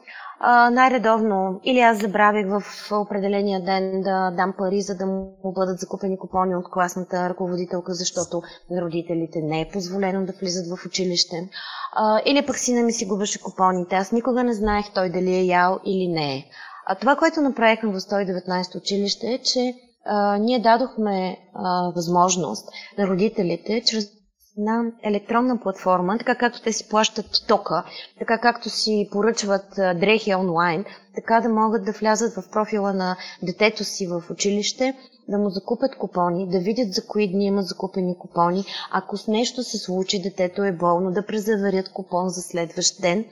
най-редовно 0.70 1.60
или 1.64 1.80
аз 1.80 1.98
забравих 1.98 2.46
в 2.46 2.62
определения 2.92 3.64
ден 3.64 4.02
да 4.02 4.30
дам 4.30 4.54
пари, 4.58 4.82
за 4.82 4.94
да 4.94 5.06
му 5.06 5.36
бъдат 5.44 5.78
закупени 5.78 6.18
купони 6.18 6.56
от 6.56 6.70
класната 6.70 7.28
ръководителка, 7.28 7.94
защото 7.94 8.42
на 8.70 8.82
родителите 8.82 9.40
не 9.42 9.60
е 9.60 9.68
позволено 9.72 10.26
да 10.26 10.32
влизат 10.32 10.78
в 10.78 10.86
училище. 10.86 11.48
А, 11.92 12.20
или 12.26 12.46
пък 12.46 12.58
сина 12.58 12.82
ми 12.82 12.92
си 12.92 13.06
губеше 13.06 13.42
купоните. 13.42 13.96
Аз 13.96 14.12
никога 14.12 14.44
не 14.44 14.54
знаех 14.54 14.86
той 14.94 15.10
дали 15.10 15.34
е 15.34 15.44
ял 15.44 15.80
или 15.84 16.08
не 16.08 16.36
е. 16.36 16.44
А 16.86 16.94
това, 16.94 17.16
което 17.16 17.40
направихме 17.40 17.92
в 17.92 18.00
119 18.00 18.76
училище 18.76 19.26
е, 19.26 19.38
че 19.38 19.74
а, 20.04 20.38
ние 20.38 20.58
дадохме 20.58 21.36
а, 21.54 21.92
възможност 21.96 22.68
на 22.98 23.06
родителите 23.06 23.82
чрез 23.86 24.21
на 24.56 24.84
електронна 25.02 25.60
платформа, 25.60 26.18
така 26.18 26.34
както 26.34 26.62
те 26.62 26.72
си 26.72 26.88
плащат 26.88 27.44
тока, 27.48 27.84
така 28.18 28.38
както 28.38 28.70
си 28.70 29.08
поръчват 29.12 29.66
дрехи 29.76 30.34
онлайн, 30.34 30.84
така 31.14 31.40
да 31.40 31.48
могат 31.48 31.84
да 31.84 31.92
влязат 31.92 32.34
в 32.34 32.50
профила 32.50 32.92
на 32.92 33.16
детето 33.42 33.84
си 33.84 34.06
в 34.06 34.22
училище, 34.30 34.94
да 35.28 35.38
му 35.38 35.50
закупят 35.50 35.96
купони, 35.96 36.48
да 36.48 36.58
видят 36.58 36.92
за 36.94 37.06
кои 37.06 37.28
дни 37.28 37.44
имат 37.44 37.66
закупени 37.66 38.18
купони. 38.18 38.64
Ако 38.90 39.16
с 39.16 39.28
нещо 39.28 39.62
се 39.62 39.78
случи, 39.78 40.22
детето 40.22 40.64
е 40.64 40.72
болно, 40.72 41.12
да 41.12 41.26
презаверят 41.26 41.92
купон 41.92 42.28
за 42.28 42.42
следващ 42.42 43.00
ден 43.00 43.24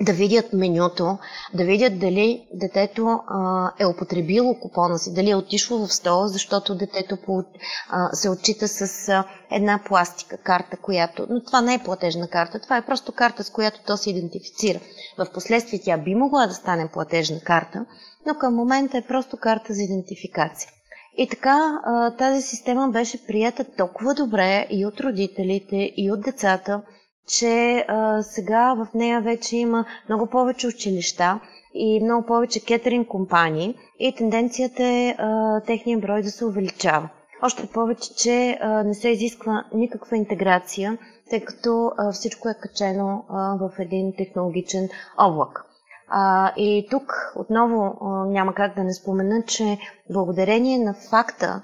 да 0.00 0.12
видят 0.12 0.52
менюто, 0.52 1.18
да 1.54 1.64
видят 1.64 1.98
дали 1.98 2.46
детето 2.54 3.20
а, 3.26 3.70
е 3.78 3.86
употребило 3.86 4.54
купона 4.60 4.98
си, 4.98 5.14
дали 5.14 5.30
е 5.30 5.36
отишло 5.36 5.86
в 5.86 5.94
стола, 5.94 6.28
защото 6.28 6.74
детето 6.74 7.16
по, 7.16 7.44
а, 7.90 8.12
се 8.12 8.30
отчита 8.30 8.68
с 8.68 9.08
а, 9.08 9.24
една 9.50 9.80
пластика 9.86 10.36
карта, 10.36 10.76
която... 10.76 11.26
Но 11.30 11.44
това 11.44 11.60
не 11.60 11.74
е 11.74 11.82
платежна 11.84 12.28
карта, 12.28 12.60
това 12.60 12.76
е 12.76 12.86
просто 12.86 13.12
карта, 13.12 13.44
с 13.44 13.50
която 13.50 13.80
то 13.86 13.96
се 13.96 14.10
идентифицира. 14.10 14.80
В 15.18 15.26
последствие 15.34 15.80
тя 15.84 15.98
би 15.98 16.14
могла 16.14 16.46
да 16.46 16.54
стане 16.54 16.88
платежна 16.88 17.40
карта, 17.40 17.86
но 18.26 18.34
към 18.34 18.54
момента 18.54 18.98
е 18.98 19.06
просто 19.06 19.36
карта 19.36 19.74
за 19.74 19.82
идентификация. 19.82 20.70
И 21.16 21.28
така 21.28 21.80
тази 22.18 22.42
система 22.42 22.88
беше 22.88 23.26
прията 23.26 23.64
толкова 23.76 24.14
добре 24.14 24.66
и 24.70 24.86
от 24.86 25.00
родителите, 25.00 25.92
и 25.96 26.12
от 26.12 26.20
децата, 26.20 26.82
че 27.28 27.84
а, 27.88 28.22
сега 28.22 28.74
в 28.74 28.88
нея 28.94 29.20
вече 29.20 29.56
има 29.56 29.84
много 30.08 30.26
повече 30.26 30.66
училища 30.66 31.40
и 31.74 32.00
много 32.04 32.26
повече 32.26 32.64
кетеринг 32.64 33.08
компании 33.08 33.74
и 33.98 34.14
тенденцията 34.14 34.84
е 34.84 35.14
а, 35.18 35.60
техния 35.60 35.98
брой 35.98 36.22
да 36.22 36.30
се 36.30 36.44
увеличава. 36.44 37.08
Още 37.42 37.66
повече, 37.66 38.14
че 38.14 38.58
а, 38.60 38.82
не 38.84 38.94
се 38.94 39.08
изисква 39.08 39.64
никаква 39.74 40.16
интеграция, 40.16 40.98
тъй 41.30 41.40
като 41.40 41.92
а, 41.98 42.12
всичко 42.12 42.48
е 42.48 42.54
качено 42.60 43.24
а, 43.28 43.56
в 43.56 43.70
един 43.78 44.12
технологичен 44.18 44.88
облак. 45.18 45.64
А, 46.08 46.52
и 46.56 46.86
тук 46.90 47.32
отново 47.36 47.98
а, 48.00 48.26
няма 48.26 48.54
как 48.54 48.74
да 48.76 48.84
не 48.84 48.94
спомена, 48.94 49.42
че 49.46 49.78
благодарение 50.10 50.78
на 50.78 50.94
факта, 51.10 51.62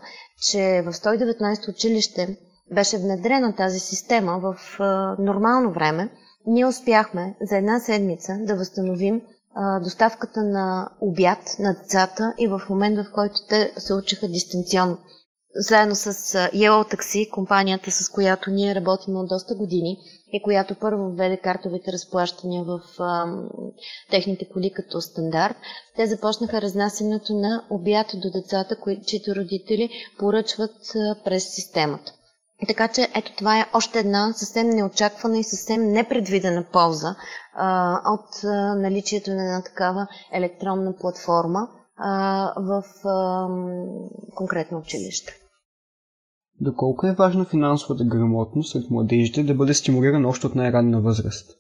че 0.51 0.83
в 0.87 0.93
119 0.93 1.69
училище 1.71 2.37
беше 2.71 2.99
внедрена 2.99 3.55
тази 3.57 3.81
система 3.81 4.39
в 4.39 4.79
нормално 5.19 5.73
време, 5.73 6.11
ние 6.47 6.67
успяхме 6.67 7.37
за 7.41 7.57
една 7.57 7.81
седмица 7.81 8.39
да 8.41 8.57
възстановим 8.57 9.23
доставката 9.83 10.43
на 10.43 10.91
обяд 11.01 11.39
на 11.59 11.75
децата 11.75 12.35
и 12.39 12.49
в 12.49 12.61
момент, 12.71 12.99
в 12.99 13.13
който 13.13 13.35
те 13.49 13.73
се 13.77 13.95
учиха 13.95 14.29
дистанционно. 14.29 14.99
заедно 15.55 15.95
с 15.95 16.13
Yellow 16.55 16.95
Taxi, 16.95 17.31
компанията 17.31 17.91
с 17.91 18.09
която 18.09 18.51
ние 18.51 18.75
работим 18.75 19.17
от 19.17 19.29
доста 19.29 19.55
години 19.55 19.99
и 20.33 20.43
която 20.43 20.75
първо 20.75 21.11
введе 21.11 21.37
картовите 21.37 21.93
разплащания 21.93 22.65
в 22.65 22.81
а, 22.99 23.25
техните 24.11 24.49
коли 24.49 24.71
като 24.71 25.01
стандарт, 25.01 25.57
те 25.97 26.07
започнаха 26.07 26.63
разнасянето 26.63 27.35
на 27.35 27.65
обяд 27.71 28.07
до 28.15 28.31
децата, 28.31 28.77
кои, 28.81 29.03
чието 29.07 29.35
родители 29.37 29.91
поръчват 30.19 30.77
а, 30.97 31.17
през 31.25 31.55
системата. 31.55 32.13
Така 32.69 32.89
че 32.89 33.09
ето 33.15 33.33
това 33.37 33.61
е 33.61 33.67
още 33.75 33.99
една 33.99 34.33
съвсем 34.33 34.69
неочаквана 34.69 35.39
и 35.39 35.45
съвсем 35.45 35.93
непредвидена 35.93 36.65
полза 36.73 37.17
а, 37.55 38.01
от 38.13 38.45
а, 38.45 38.75
наличието 38.75 39.31
на 39.31 39.45
една 39.45 39.63
такава 39.63 40.07
електронна 40.33 40.97
платформа 40.97 41.69
а, 41.97 42.53
в 42.57 42.85
а, 43.09 43.49
конкретно 44.35 44.79
училище. 44.79 45.33
Доколко 46.61 47.07
е 47.07 47.13
важна 47.13 47.45
финансовата 47.45 48.05
грамотност 48.05 48.73
сред 48.73 48.91
младежите 48.91 49.43
да 49.43 49.55
бъде 49.55 49.75
стимулирана 49.75 50.29
още 50.29 50.47
от 50.47 50.55
най-ранна 50.55 51.01
възраст? 51.01 51.51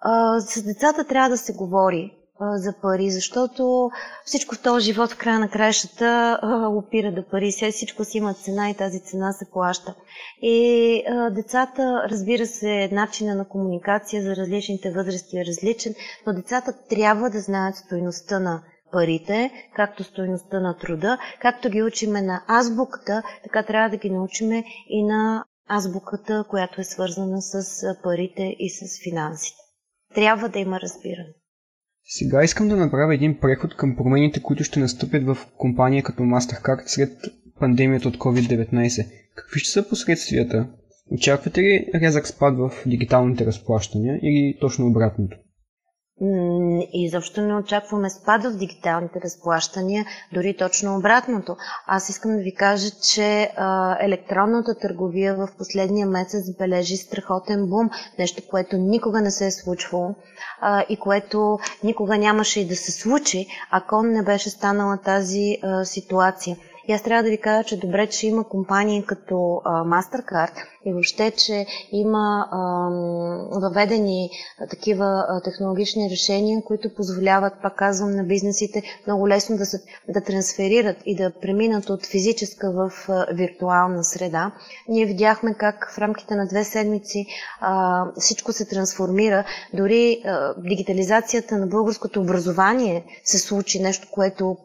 А, 0.00 0.40
с 0.40 0.62
децата 0.62 1.04
трябва 1.04 1.28
да 1.30 1.36
се 1.38 1.52
говори 1.52 2.21
за 2.54 2.72
пари, 2.82 3.10
защото 3.10 3.90
всичко 4.24 4.54
в 4.54 4.62
този 4.62 4.84
живот 4.84 5.10
в 5.12 5.18
края 5.18 5.38
на 5.38 5.48
краищата 5.48 6.38
опира 6.72 7.12
до 7.12 7.28
пари. 7.30 7.52
Сега 7.52 7.72
всичко 7.72 8.04
си 8.04 8.18
има 8.18 8.34
цена 8.34 8.70
и 8.70 8.74
тази 8.74 9.00
цена 9.00 9.32
се 9.32 9.50
плаща. 9.52 9.94
И 10.42 11.04
децата, 11.30 12.06
разбира 12.10 12.46
се, 12.46 12.88
начина 12.92 13.34
на 13.34 13.48
комуникация 13.48 14.22
за 14.22 14.36
различните 14.36 14.90
възрасти 14.90 15.38
е 15.38 15.44
различен, 15.44 15.94
но 16.26 16.32
децата 16.32 16.72
трябва 16.88 17.30
да 17.30 17.40
знаят 17.40 17.76
стоеността 17.76 18.40
на 18.40 18.62
парите, 18.92 19.50
както 19.76 20.04
стоеността 20.04 20.60
на 20.60 20.76
труда, 20.76 21.18
както 21.40 21.70
ги 21.70 21.82
учиме 21.82 22.22
на 22.22 22.44
азбуката, 22.48 23.22
така 23.42 23.62
трябва 23.62 23.90
да 23.90 23.96
ги 23.96 24.10
научиме 24.10 24.64
и 24.88 25.04
на 25.04 25.44
азбуката, 25.68 26.44
която 26.48 26.80
е 26.80 26.84
свързана 26.84 27.42
с 27.42 27.64
парите 28.02 28.56
и 28.58 28.70
с 28.70 29.02
финансите. 29.02 29.58
Трябва 30.14 30.48
да 30.48 30.58
има 30.58 30.80
разбиране. 30.80 31.34
Сега 32.04 32.44
искам 32.44 32.68
да 32.68 32.76
направя 32.76 33.14
един 33.14 33.38
преход 33.38 33.76
към 33.76 33.96
промените, 33.96 34.42
които 34.42 34.64
ще 34.64 34.80
настъпят 34.80 35.24
в 35.24 35.36
компания 35.56 36.02
като 36.02 36.22
MasterCard 36.22 36.82
след 36.86 37.10
пандемията 37.60 38.08
от 38.08 38.18
COVID-19. 38.18 39.06
Какви 39.34 39.60
ще 39.60 39.70
са 39.70 39.88
последствията? 39.88 40.68
Очаквате 41.10 41.62
ли 41.62 41.86
рязък 41.94 42.26
спад 42.26 42.58
в 42.58 42.70
дигиталните 42.86 43.46
разплащания 43.46 44.18
или 44.22 44.58
точно 44.60 44.86
обратното? 44.86 45.36
И 46.92 47.08
защо 47.12 47.40
не 47.40 47.54
очакваме 47.54 48.10
спада 48.10 48.50
в 48.50 48.56
дигиталните 48.56 49.20
разплащания, 49.20 50.04
дори 50.32 50.56
точно 50.56 50.96
обратното. 50.96 51.56
Аз 51.86 52.08
искам 52.08 52.30
да 52.36 52.42
ви 52.42 52.54
кажа, 52.54 52.90
че 52.90 53.52
а, 53.56 53.96
електронната 54.00 54.78
търговия 54.78 55.34
в 55.34 55.48
последния 55.58 56.06
месец 56.06 56.56
бележи 56.58 56.96
страхотен 56.96 57.66
бум, 57.66 57.90
нещо, 58.18 58.42
което 58.50 58.76
никога 58.76 59.20
не 59.20 59.30
се 59.30 59.46
е 59.46 59.50
случвало 59.50 60.14
а, 60.60 60.84
и 60.88 60.96
което 60.96 61.58
никога 61.84 62.18
нямаше 62.18 62.60
и 62.60 62.68
да 62.68 62.76
се 62.76 62.92
случи, 62.92 63.46
ако 63.70 64.02
не 64.02 64.22
беше 64.22 64.50
станала 64.50 64.96
тази 64.96 65.58
а, 65.62 65.84
ситуация. 65.84 66.56
И 66.88 66.92
аз 66.92 67.02
трябва 67.02 67.22
да 67.22 67.30
ви 67.30 67.40
кажа, 67.40 67.64
че 67.64 67.80
добре, 67.80 68.06
че 68.06 68.26
има 68.26 68.48
компании 68.48 69.04
като 69.06 69.60
а, 69.64 69.84
MasterCard 69.84 70.71
и 70.84 70.92
въобще, 70.92 71.30
че 71.30 71.66
има 71.92 72.48
въведени 73.52 74.30
такива 74.70 75.40
технологични 75.44 76.10
решения, 76.10 76.62
които 76.64 76.94
позволяват, 76.94 77.52
пак 77.62 77.76
казвам, 77.76 78.10
на 78.10 78.24
бизнесите 78.24 78.82
много 79.06 79.28
лесно 79.28 79.56
да, 79.56 79.66
се, 79.66 79.82
да 80.08 80.20
трансферират 80.20 80.96
и 81.06 81.16
да 81.16 81.32
преминат 81.40 81.90
от 81.90 82.06
физическа 82.06 82.70
в 82.72 82.92
виртуална 83.32 84.04
среда. 84.04 84.52
Ние 84.88 85.06
видяхме 85.06 85.54
как 85.54 85.92
в 85.94 85.98
рамките 85.98 86.34
на 86.34 86.46
две 86.46 86.64
седмици 86.64 87.26
всичко 88.18 88.52
се 88.52 88.64
трансформира. 88.64 89.44
Дори 89.74 90.22
дигитализацията 90.58 91.58
на 91.58 91.66
българското 91.66 92.20
образование 92.20 93.04
се 93.24 93.38
случи, 93.38 93.82
нещо, 93.82 94.08
което 94.12 94.56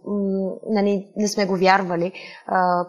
нали, 0.69 1.07
не 1.15 1.27
сме 1.27 1.45
го 1.45 1.57
вярвали 1.57 2.11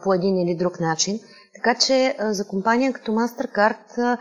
по 0.02 0.14
един 0.14 0.38
или 0.38 0.54
друг 0.54 0.80
начин. 0.80 1.20
Така 1.58 1.74
че 1.74 2.16
за 2.20 2.48
компания 2.48 2.92
като 2.92 3.12
MasterCard 3.12 4.18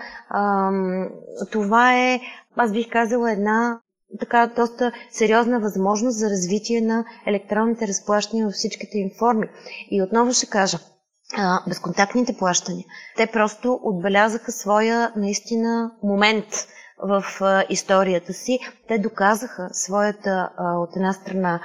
това 1.52 1.94
е, 1.96 2.20
аз 2.56 2.72
бих 2.72 2.90
казала, 2.90 3.32
една 3.32 3.80
така 4.20 4.48
доста 4.48 4.92
сериозна 5.12 5.60
възможност 5.60 6.18
за 6.18 6.30
развитие 6.30 6.82
на 6.82 7.06
електронните 7.26 7.88
разплащания 7.88 8.46
във 8.46 8.54
всичките 8.54 8.98
им 8.98 9.10
форми. 9.20 9.48
И 9.92 10.02
отново 10.02 10.34
ще 10.34 10.46
кажа, 10.46 10.78
безконтактните 11.68 12.38
плащания, 12.38 12.86
те 13.18 13.28
просто 13.28 13.80
отбелязаха 13.84 14.52
своя 14.52 15.12
наистина 15.16 15.92
момент 16.04 16.46
в 17.00 17.24
историята 17.70 18.34
си. 18.34 18.60
Те 18.88 18.98
доказаха 18.98 19.70
своята, 19.72 20.50
от 20.60 20.96
една 20.96 21.14
страна, 21.14 21.60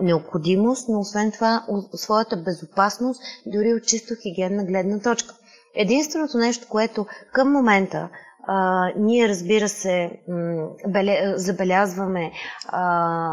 необходимост, 0.00 0.88
но 0.88 1.00
освен 1.00 1.32
това 1.32 1.64
своята 1.94 2.36
безопасност, 2.36 3.22
дори 3.46 3.74
от 3.74 3.84
чисто 3.84 4.14
хигиенна 4.22 4.64
гледна 4.64 5.00
точка. 5.00 5.34
Единственото 5.74 6.38
нещо, 6.38 6.66
което 6.68 7.06
към 7.32 7.52
момента 7.52 8.08
а, 8.46 8.88
ние, 8.96 9.28
разбира 9.28 9.68
се, 9.68 10.10
м- 10.28 10.68
беле, 10.88 11.32
забелязваме 11.36 12.32
а, 12.68 12.82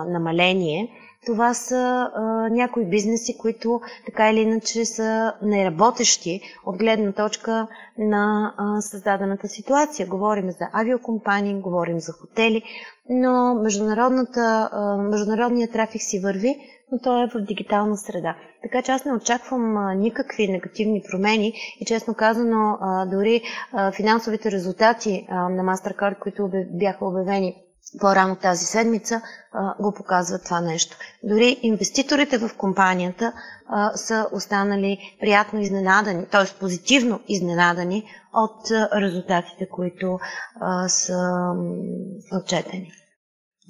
намаление, 0.08 0.90
това 1.28 1.54
са 1.54 2.10
а, 2.16 2.22
някои 2.50 2.86
бизнеси, 2.86 3.38
които 3.38 3.82
така 4.06 4.30
или 4.32 4.40
иначе 4.40 4.86
са 4.86 5.34
неработещи 5.42 6.42
от 6.66 6.78
гледна 6.78 7.12
точка 7.12 7.68
на 7.98 8.54
а, 8.58 8.82
създадената 8.82 9.48
ситуация. 9.48 10.08
Говорим 10.08 10.52
за 10.52 10.68
авиокомпании, 10.74 11.62
говорим 11.62 12.00
за 12.00 12.12
хотели, 12.14 12.62
но 13.10 13.56
международната, 13.56 14.70
а, 14.72 14.98
международният 14.98 15.72
трафик 15.72 16.02
си 16.02 16.20
върви, 16.20 16.56
но 16.92 17.00
той 17.00 17.24
е 17.24 17.28
в 17.28 17.42
дигитална 17.42 17.98
среда. 17.98 18.36
Така 18.64 18.82
че 18.82 18.92
аз 18.92 19.06
не 19.06 19.14
очаквам 19.14 19.78
а, 19.78 19.94
никакви 19.94 20.48
негативни 20.48 21.04
промени 21.12 21.54
и 21.80 21.86
честно 21.86 22.14
казано, 22.14 22.78
а, 22.82 23.06
дори 23.06 23.42
а, 23.74 23.92
финансовите 23.92 24.52
резултати 24.52 25.28
а, 25.30 25.50
на 25.50 25.64
MasterCard, 25.64 26.20
които 26.20 26.52
бяха 26.72 27.06
обявени 27.06 27.67
по-рано 28.02 28.36
тази 28.36 28.66
седмица 28.66 29.22
а, 29.54 29.76
го 29.84 29.94
показва 29.94 30.40
това 30.40 30.62
нещо. 30.62 30.98
Дори 31.24 31.60
инвеститорите 31.62 32.38
в 32.38 32.50
компанията 32.58 33.34
а, 33.70 33.98
са 33.98 34.28
останали 34.32 35.18
приятно 35.20 35.60
изненадани, 35.62 36.26
т.е. 36.32 36.60
позитивно 36.60 37.20
изненадани 37.28 38.04
от 38.34 38.72
а, 38.72 39.02
резултатите, 39.02 39.70
които 39.70 40.20
а, 40.62 40.90
са 40.90 41.18
отчетени. 42.34 42.92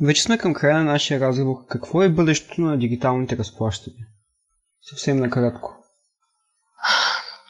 Вече 0.01 0.23
сме 0.23 0.37
към 0.37 0.53
края 0.53 0.77
на 0.77 0.83
нашия 0.83 1.19
разговор. 1.19 1.65
Какво 1.69 2.03
е 2.03 2.09
бъдещето 2.09 2.61
на 2.61 2.77
дигиталните 2.77 3.37
разплащания? 3.37 4.05
Съвсем 4.81 5.17
накратко. 5.17 5.77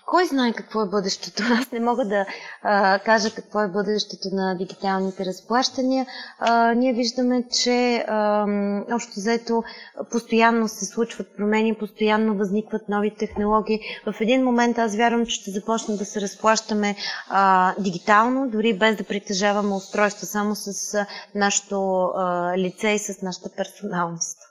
Кой 0.07 0.25
знае 0.25 0.53
какво 0.53 0.81
е 0.81 0.89
бъдещето? 0.89 1.43
Аз 1.59 1.71
не 1.71 1.79
мога 1.79 2.05
да 2.05 2.25
а, 2.63 2.99
кажа 2.99 3.31
какво 3.35 3.61
е 3.61 3.67
бъдещето 3.67 4.27
на 4.31 4.55
дигиталните 4.57 5.25
разплащания. 5.25 6.05
А, 6.39 6.73
ние 6.73 6.93
виждаме, 6.93 7.43
че 7.63 8.05
а, 8.07 8.45
общо 8.91 9.19
заето 9.19 9.63
постоянно 10.11 10.67
се 10.67 10.85
случват 10.85 11.35
промени, 11.37 11.75
постоянно 11.75 12.37
възникват 12.37 12.89
нови 12.89 13.15
технологии. 13.15 13.79
В 14.05 14.21
един 14.21 14.43
момент 14.43 14.77
аз 14.77 14.95
вярвам, 14.95 15.25
че 15.25 15.35
ще 15.35 15.51
започнем 15.51 15.97
да 15.97 16.05
се 16.05 16.21
разплащаме 16.21 16.95
а, 17.29 17.73
дигитално, 17.79 18.49
дори 18.49 18.77
без 18.77 18.95
да 18.95 19.03
притежаваме 19.03 19.75
устройство, 19.75 20.25
само 20.25 20.55
с 20.55 20.93
а, 20.93 21.05
нашето 21.35 22.11
лице 22.57 22.89
и 22.89 22.99
с 22.99 23.21
нашата 23.21 23.49
персоналност. 23.49 24.46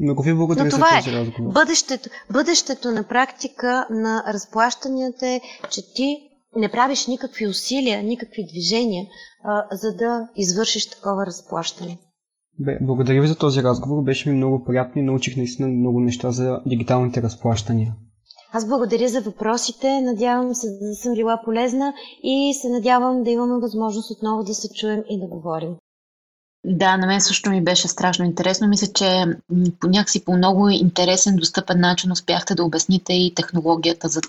Много 0.00 0.22
ви 0.22 0.34
благодаря 0.34 0.64
Но 0.64 0.70
това 0.70 0.88
за 0.90 0.96
е. 0.96 0.98
този 0.98 1.16
разговор. 1.16 1.52
Бъдещето, 1.52 2.08
бъдещето 2.32 2.90
на 2.90 3.02
практика 3.02 3.86
на 3.90 4.24
разплащанията 4.28 5.26
е, 5.26 5.40
че 5.70 5.94
ти 5.94 6.18
не 6.56 6.68
правиш 6.68 7.06
никакви 7.06 7.46
усилия, 7.46 8.02
никакви 8.02 8.46
движения, 8.46 9.04
а, 9.44 9.76
за 9.76 9.96
да 9.96 10.28
извършиш 10.36 10.90
такова 10.90 11.26
разплащане. 11.26 11.98
Бе, 12.58 12.78
благодаря 12.80 13.20
ви 13.20 13.28
за 13.28 13.38
този 13.38 13.62
разговор. 13.62 14.02
Беше 14.02 14.30
ми 14.30 14.36
много 14.36 14.64
приятно 14.64 15.02
и 15.02 15.04
научих 15.04 15.36
наистина 15.36 15.68
много 15.68 16.00
неща 16.00 16.30
за 16.30 16.60
дигиталните 16.66 17.22
разплащания. 17.22 17.94
Аз 18.52 18.68
благодаря 18.68 19.08
за 19.08 19.20
въпросите, 19.20 20.00
надявам 20.00 20.54
се 20.54 20.66
да 20.66 20.94
съм 20.94 21.14
била 21.14 21.40
полезна 21.44 21.92
и 22.22 22.54
се 22.54 22.68
надявам 22.68 23.22
да 23.22 23.30
имаме 23.30 23.60
възможност 23.60 24.10
отново 24.10 24.42
да 24.42 24.54
се 24.54 24.68
чуем 24.74 25.02
и 25.10 25.20
да 25.20 25.26
говорим. 25.26 25.76
Да, 26.68 26.96
на 26.96 27.06
мен 27.06 27.20
също 27.20 27.50
ми 27.50 27.64
беше 27.64 27.88
страшно 27.88 28.24
интересно. 28.24 28.68
Мисля, 28.68 28.86
че 28.94 29.24
по 29.80 29.88
някакси 29.88 30.24
по 30.24 30.36
много 30.36 30.68
интересен, 30.68 31.36
достъпен 31.36 31.80
начин 31.80 32.12
успяхте 32.12 32.54
да 32.54 32.64
обясните 32.64 33.12
и 33.12 33.32
технологията 33.34 34.08
за, 34.08 34.20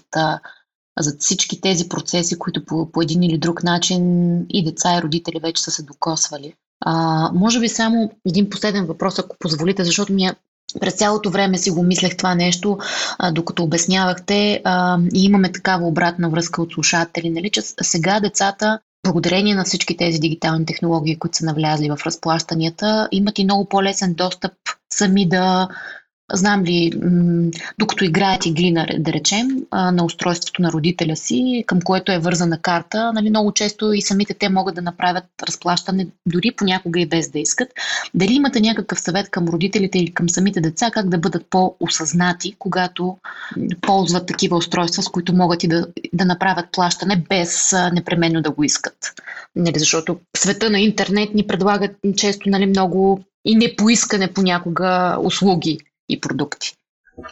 за 1.00 1.16
всички 1.20 1.62
тези 1.62 1.90
процеси, 1.90 2.40
които 2.40 2.66
по, 2.66 2.92
по 2.92 3.02
един 3.02 3.24
или 3.24 3.38
друг 3.38 3.64
начин 3.64 4.02
и 4.50 4.66
деца 4.66 4.98
и 4.98 5.02
родители 5.02 5.40
вече 5.40 5.64
са 5.64 5.72
се 5.72 5.84
докосвали. 5.84 6.54
А, 6.86 7.32
може 7.34 7.60
би 7.60 7.70
само 7.70 8.12
един 8.28 8.50
последен 8.50 8.86
въпрос, 8.86 9.20
ако 9.20 9.36
позволите, 9.40 9.84
защото 9.84 10.14
ми 10.14 10.26
е 10.26 10.36
през 10.80 10.94
цялото 10.94 11.30
време 11.30 11.58
си 11.58 11.72
го 11.72 11.84
мислех 11.84 12.18
това 12.18 12.36
нещо, 12.36 12.78
а, 13.18 13.32
докато 13.32 13.64
обяснявахте 13.64 14.62
а, 14.64 15.00
и 15.14 15.26
имаме 15.26 15.52
такава 15.52 15.88
обратна 15.88 16.30
връзка 16.30 16.62
от 16.62 16.74
слушатели, 16.74 17.30
нали, 17.30 17.50
че 17.50 17.62
сега 17.62 18.20
децата 18.20 18.80
благодарение 19.08 19.56
на 19.56 19.64
всички 19.64 19.98
тези 19.98 20.20
дигитални 20.20 20.66
технологии, 20.66 21.20
които 21.20 21.38
са 21.38 21.46
навлязли 21.46 21.90
в 21.90 22.00
разплащанията, 22.06 23.10
имат 23.12 23.40
и 23.40 23.44
много 23.44 23.70
по-лесен 23.70 24.14
достъп 24.14 24.54
сами 24.90 25.30
да 25.30 25.68
знам 26.34 26.64
ли, 26.64 26.92
докато 27.80 28.06
играят 28.06 28.46
игри, 28.46 28.74
да 29.00 29.14
речем, 29.14 29.48
на 29.72 30.06
устройството 30.06 30.62
на 30.62 30.72
родителя 30.72 31.16
си, 31.16 31.64
към 31.68 31.82
което 31.82 32.12
е 32.12 32.20
вързана 32.20 32.62
карта, 32.62 33.12
нали, 33.14 33.30
много 33.30 33.52
често 33.52 33.94
и 33.94 34.02
самите 34.02 34.34
те 34.34 34.50
могат 34.50 34.76
да 34.76 34.82
направят 34.82 35.24
разплащане, 35.48 36.08
дори 36.26 36.52
понякога 36.58 37.00
и 37.00 37.06
без 37.06 37.30
да 37.30 37.40
искат. 37.40 37.68
Дали 38.14 38.34
имате 38.34 38.60
някакъв 38.60 39.00
съвет 39.00 39.30
към 39.30 39.48
родителите 39.48 40.00
или 40.00 40.14
към 40.14 40.30
самите 40.30 40.62
деца, 40.62 40.92
как 40.92 41.10
да 41.10 41.18
бъдат 41.18 41.46
по-осъзнати, 41.50 42.56
когато 42.60 43.18
ползват 43.82 44.28
такива 44.28 44.58
устройства, 44.58 45.04
с 45.04 45.10
които 45.10 45.34
могат 45.34 45.64
и 45.64 45.68
да, 45.68 45.88
да 46.14 46.26
направят 46.26 46.66
плащане 46.72 47.24
без 47.30 47.74
непременно 47.94 48.42
да 48.42 48.52
го 48.52 48.64
искат? 48.64 48.98
Нали, 49.56 49.80
защото 49.80 50.20
света 50.38 50.70
на 50.70 50.80
интернет 50.80 51.34
ни 51.34 51.48
предлагат 51.48 51.92
често 52.18 52.50
нали, 52.50 52.66
много 52.66 53.24
и 53.46 53.56
непоискане 53.56 54.34
понякога 54.34 55.18
услуги 55.24 55.80
и 56.10 56.22
продукти. 56.22 56.74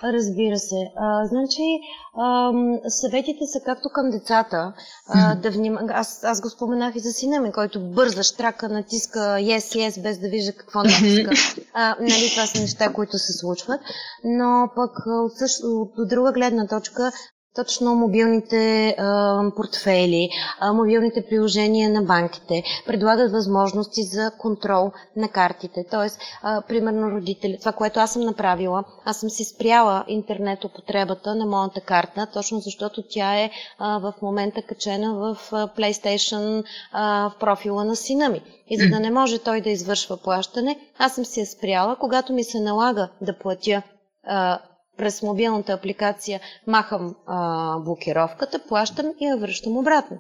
Разбира 0.03 0.57
се. 0.57 0.91
А, 0.95 1.25
значи, 1.25 1.79
а, 2.17 2.51
съветите 2.89 3.45
са 3.45 3.59
както 3.65 3.89
към 3.89 4.09
децата. 4.09 4.73
А, 5.07 5.35
да 5.35 5.51
вним... 5.51 5.77
аз, 5.89 6.23
аз 6.23 6.41
го 6.41 6.49
споменах 6.49 6.95
и 6.95 6.99
за 6.99 7.11
сина 7.11 7.39
ми, 7.39 7.51
който 7.51 7.79
бърза, 7.79 8.23
штрака, 8.23 8.69
натиска 8.69 9.19
yes, 9.19 9.57
yes, 9.57 10.01
без 10.01 10.19
да 10.19 10.29
вижда 10.29 10.53
какво 10.53 10.83
натиска. 10.83 11.31
А, 11.73 11.95
нали, 11.99 12.29
това 12.31 12.45
са 12.45 12.61
неща, 12.61 12.93
които 12.93 13.17
се 13.17 13.33
случват. 13.33 13.81
Но 14.23 14.69
пък 14.75 14.91
от, 15.05 15.37
също, 15.37 15.89
от 15.97 16.09
друга 16.09 16.31
гледна 16.31 16.67
точка, 16.67 17.11
точно 17.55 17.95
мобилните 17.95 18.95
а, 18.97 19.41
портфели, 19.55 20.29
а, 20.59 20.73
мобилните 20.73 21.25
приложения 21.29 21.89
на 21.89 22.01
банките 22.01 22.63
предлагат 22.85 23.31
възможности 23.31 24.03
за 24.03 24.31
контрол 24.37 24.91
на 25.15 25.29
картите. 25.29 25.85
Тоест, 25.91 26.19
а, 26.43 26.61
примерно 26.61 27.11
родители, 27.11 27.57
това, 27.59 27.71
което 27.71 27.99
аз 27.99 28.13
съм 28.13 28.21
направила, 28.21 28.83
аз 29.05 29.19
съм 29.19 29.29
си 29.29 29.43
спряла 29.43 30.03
интернет 30.07 30.63
употребата 30.63 31.35
на 31.35 31.45
моята 31.45 31.81
карта, 31.81 32.27
точно 32.33 32.59
защото 32.59 33.03
тя 33.09 33.39
е 33.39 33.51
а, 33.79 33.99
в 33.99 34.13
момента 34.21 34.61
качена 34.61 35.13
в 35.13 35.37
а, 35.51 35.67
PlayStation 35.67 36.63
а, 36.91 37.29
в 37.29 37.39
профила 37.39 37.85
на 37.85 37.95
сина 37.95 38.29
ми. 38.29 38.41
И 38.67 38.77
за 38.77 38.89
да 38.89 38.99
не 38.99 39.11
може 39.11 39.39
той 39.39 39.61
да 39.61 39.69
извършва 39.69 40.17
плащане, 40.17 40.79
аз 40.97 41.15
съм 41.15 41.25
си 41.25 41.39
я 41.39 41.45
спряла, 41.45 41.95
когато 41.95 42.33
ми 42.33 42.43
се 42.43 42.59
налага 42.59 43.09
да 43.21 43.37
платя 43.37 43.81
а, 44.27 44.59
през 44.97 45.21
мобилната 45.21 45.73
апликация 45.73 46.39
махам 46.67 47.15
а, 47.27 47.79
блокировката, 47.79 48.59
плащам 48.59 49.11
и 49.19 49.25
я 49.25 49.37
връщам 49.37 49.77
обратно. 49.77 50.17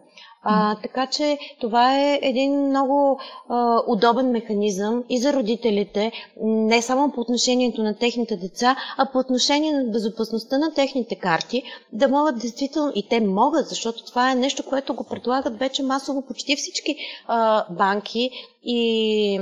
А, 0.47 0.75
така 0.81 1.07
че 1.07 1.37
това 1.61 1.99
е 1.99 2.19
един 2.21 2.67
много 2.67 3.19
а, 3.49 3.81
удобен 3.87 4.31
механизъм 4.31 5.03
и 5.09 5.17
за 5.17 5.33
родителите, 5.33 6.11
не 6.41 6.81
само 6.81 7.11
по 7.11 7.21
отношението 7.21 7.83
на 7.83 7.97
техните 7.97 8.37
деца, 8.37 8.75
а 8.97 9.11
по 9.11 9.17
отношение 9.19 9.73
на 9.73 9.83
безопасността 9.83 10.57
на 10.57 10.73
техните 10.73 11.15
карти, 11.15 11.63
да 11.93 12.07
могат 12.07 12.39
действително, 12.39 12.91
и 12.95 13.09
те 13.09 13.19
могат, 13.19 13.67
защото 13.67 14.05
това 14.05 14.31
е 14.31 14.35
нещо, 14.35 14.63
което 14.65 14.93
го 14.93 15.03
предлагат 15.03 15.59
вече 15.59 15.83
масово 15.83 16.21
почти 16.21 16.55
всички 16.55 16.95
а, 17.27 17.65
банки 17.73 18.29
и 18.63 19.39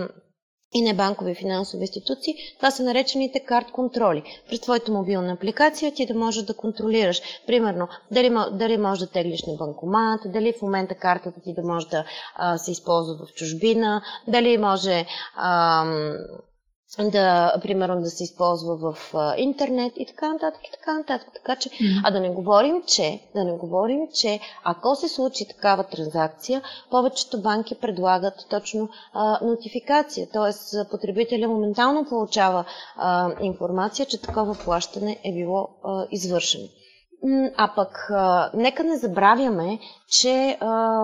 и 0.74 0.82
небанкови 0.82 1.36
финансови 1.36 1.82
институции, 1.82 2.36
това 2.58 2.72
са 2.72 2.84
наречените 2.84 3.40
карт 3.40 3.72
контроли. 3.72 4.24
През 4.50 4.62
твоята 4.62 4.92
мобилна 4.92 5.34
апликация 5.34 5.94
ти 5.94 6.06
да 6.06 6.14
можеш 6.14 6.44
да 6.44 6.54
контролираш, 6.54 7.22
примерно, 7.48 7.88
дали, 8.12 8.36
дали 8.52 8.78
можеш 8.78 9.00
да 9.00 9.12
теглиш 9.12 9.44
на 9.44 9.54
банкомат, 9.54 10.22
дали 10.26 10.54
в 10.54 10.62
момента 10.62 10.96
картата 10.96 11.42
ти 11.42 11.54
да 11.54 11.64
може 11.64 11.88
да 11.88 12.06
а, 12.36 12.58
се 12.58 12.72
използва 12.72 13.26
в 13.26 13.34
чужбина, 13.34 14.02
дали 14.28 14.58
може 14.58 15.06
а, 15.36 15.86
да, 17.00 17.54
примерно, 17.62 18.02
да 18.02 18.10
се 18.10 18.24
използва 18.24 18.76
в 18.76 19.14
а, 19.14 19.36
интернет 19.38 19.94
и 19.98 20.06
така 20.06 20.34
нататък, 20.34 20.62
и 20.68 20.72
така 20.72 20.94
нататък. 20.94 21.30
Така 21.34 21.56
че, 21.56 21.70
mm-hmm. 21.70 22.02
а 22.04 22.12
да 22.12 22.20
не 22.20 22.30
говорим, 22.30 22.84
че, 22.88 23.20
да 23.36 23.44
не 23.44 23.52
говорим, 23.52 24.08
че 24.14 24.40
ако 24.64 24.96
се 24.96 25.10
случи 25.10 25.48
такава 25.48 25.84
транзакция, 25.84 26.62
повечето 26.90 27.42
банки 27.42 27.76
предлагат 27.76 28.46
точно 28.50 28.90
а, 29.14 29.46
нотификация, 29.46 30.28
т.е. 30.30 30.90
потребителя 30.92 31.48
моментално 31.48 32.06
получава 32.06 32.66
а, 32.96 33.32
информация, 33.42 34.06
че 34.06 34.22
такова 34.22 34.56
плащане 34.56 35.20
е 35.24 35.34
било 35.34 35.70
а, 35.84 36.08
извършено. 36.12 36.68
А 37.58 37.72
пък, 37.76 38.10
нека 38.54 38.84
не 38.84 38.98
забравяме, 38.98 39.80
че 40.10 40.58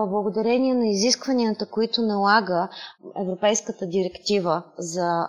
благодарение 0.06 0.74
на 0.74 0.86
изискванията, 0.86 1.66
които 1.66 2.02
налага 2.02 2.68
Европейската 3.18 3.86
директива 3.86 4.62
за 4.78 5.26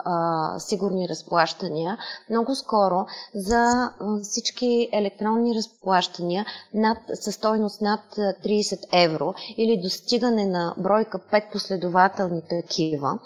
сигурни 0.59 1.09
разплащания, 1.09 1.97
много 2.29 2.55
скоро 2.55 3.05
за 3.35 3.91
всички 4.23 4.89
електронни 4.93 5.55
разплащания 5.55 6.45
над, 6.73 6.97
със 7.13 7.35
стойност 7.35 7.81
над 7.81 8.01
30 8.15 8.79
евро 8.93 9.33
или 9.57 9.81
достигане 9.81 10.45
на 10.45 10.73
бройка 10.77 11.19
5 11.21 11.51
последователни 11.51 12.41
такива, 12.41 13.19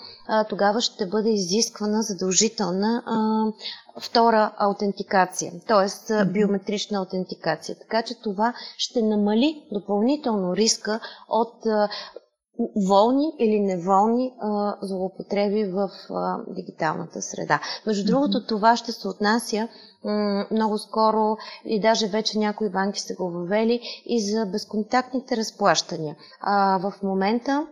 тогава 0.50 0.82
ще 0.82 1.06
бъде 1.06 1.30
изисквана 1.30 2.02
задължителна 2.02 3.04
втора 4.02 4.52
аутентикация, 4.58 5.52
т.е. 5.68 6.26
биометрична 6.26 7.00
аутентикация. 7.00 7.76
Така 7.80 8.02
че 8.02 8.22
това 8.22 8.54
ще 8.78 9.02
намали 9.02 9.68
допълнително 9.72 10.56
риска 10.56 11.00
от 11.30 11.54
волни 12.88 13.34
или 13.40 13.60
неволни 13.60 14.34
а, 14.40 14.76
злоупотреби 14.82 15.64
в 15.64 15.90
а, 16.10 16.38
дигиталната 16.48 17.22
среда. 17.22 17.60
Между 17.86 18.06
другото, 18.06 18.46
това 18.46 18.78
ще 18.78 18.92
се 18.92 19.08
отнася 19.08 19.68
м- 20.04 20.46
много 20.52 20.78
скоро 20.78 21.38
и 21.66 21.80
даже 21.80 22.08
вече 22.08 22.40
някои 22.40 22.70
банки 22.70 23.00
са 23.00 23.16
го 23.16 23.32
въвели 23.32 23.82
и 24.06 24.22
за 24.32 24.46
безконтактните 24.46 25.38
разплащания. 25.38 26.16
А, 26.42 26.78
в 26.78 26.94
момента 27.04 27.68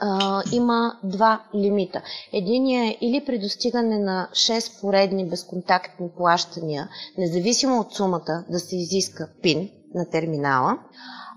а, 0.00 0.42
има 0.52 0.98
два 1.04 1.42
лимита. 1.54 2.02
Единият 2.32 2.94
е 2.94 3.06
или 3.06 3.24
при 3.26 3.38
достигане 3.38 3.98
на 3.98 4.28
6 4.32 4.80
поредни 4.80 5.28
безконтактни 5.28 6.08
плащания, 6.16 6.88
независимо 7.18 7.80
от 7.80 7.94
сумата, 7.94 8.44
да 8.50 8.58
се 8.58 8.76
изиска 8.76 9.28
пин 9.42 9.70
на 9.94 10.10
терминала, 10.10 10.78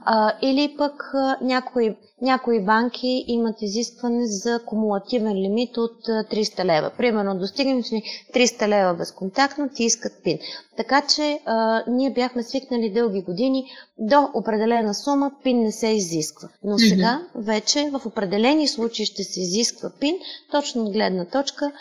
а, 0.06 0.34
или 0.42 0.76
пък 0.78 1.12
а, 1.14 1.38
някои, 1.42 1.96
някои 2.22 2.66
банки 2.66 3.26
имат 3.28 3.62
изискване 3.62 4.26
за 4.26 4.60
кумулативен 4.66 5.36
лимит 5.36 5.78
от 5.78 6.08
300 6.08 6.66
лева. 6.66 6.92
Примерно, 6.98 7.40
достигнем 7.40 7.84
си 7.84 8.04
300 8.36 8.68
лева 8.68 8.94
безконтактно, 8.94 9.70
ти 9.70 9.84
искат 9.84 10.24
пин. 10.24 10.40
Така 10.78 11.02
че 11.16 11.40
а, 11.46 11.84
ние 11.88 12.10
бяхме 12.10 12.44
свикнали 12.44 12.90
дълги 12.90 13.22
години 13.22 13.66
до 14.00 14.30
определена 14.34 14.94
сума 14.94 15.32
пин 15.44 15.60
не 15.60 15.72
се 15.72 15.88
изисква. 15.88 16.50
Но 16.64 16.80
сега 16.80 17.22
вече 17.36 17.92
в 17.94 18.06
определени 18.06 18.68
случаи 18.68 19.06
ще 19.06 19.24
се 19.24 19.40
изисква 19.42 19.92
пин, 20.00 20.16
точно 20.52 20.84
от 20.84 20.94
гледна 20.94 21.26
точка 21.26 21.72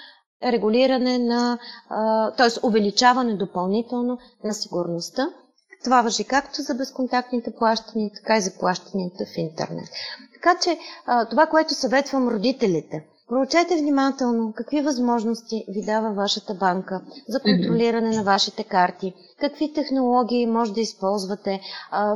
регулиране 0.45 1.19
на, 1.19 1.59
т.е. 2.37 2.67
увеличаване 2.67 3.35
допълнително 3.35 4.19
на 4.45 4.55
сигурността 4.55 5.29
това 5.85 6.03
въжи 6.03 6.25
както 6.25 6.63
за 6.63 6.75
безконтактните 6.75 7.55
плащания, 7.55 8.11
така 8.15 8.37
и 8.37 8.41
за 8.41 8.51
плащанията 8.59 9.25
в 9.35 9.39
интернет. 9.39 9.89
Така 10.35 10.59
че 10.63 10.79
това, 11.31 11.47
което 11.47 11.75
съветвам 11.75 12.29
родителите, 12.29 13.05
проучете 13.29 13.77
внимателно 13.77 14.53
какви 14.57 14.81
възможности 14.83 15.65
ви 15.69 15.83
дава 15.83 16.13
вашата 16.13 16.55
банка 16.55 17.01
за 17.29 17.41
контролиране 17.41 18.17
на 18.17 18.23
вашите 18.23 18.65
карти, 18.65 19.15
какви 19.41 19.73
технологии 19.73 20.47
може 20.47 20.73
да 20.73 20.81
използвате, 20.81 21.61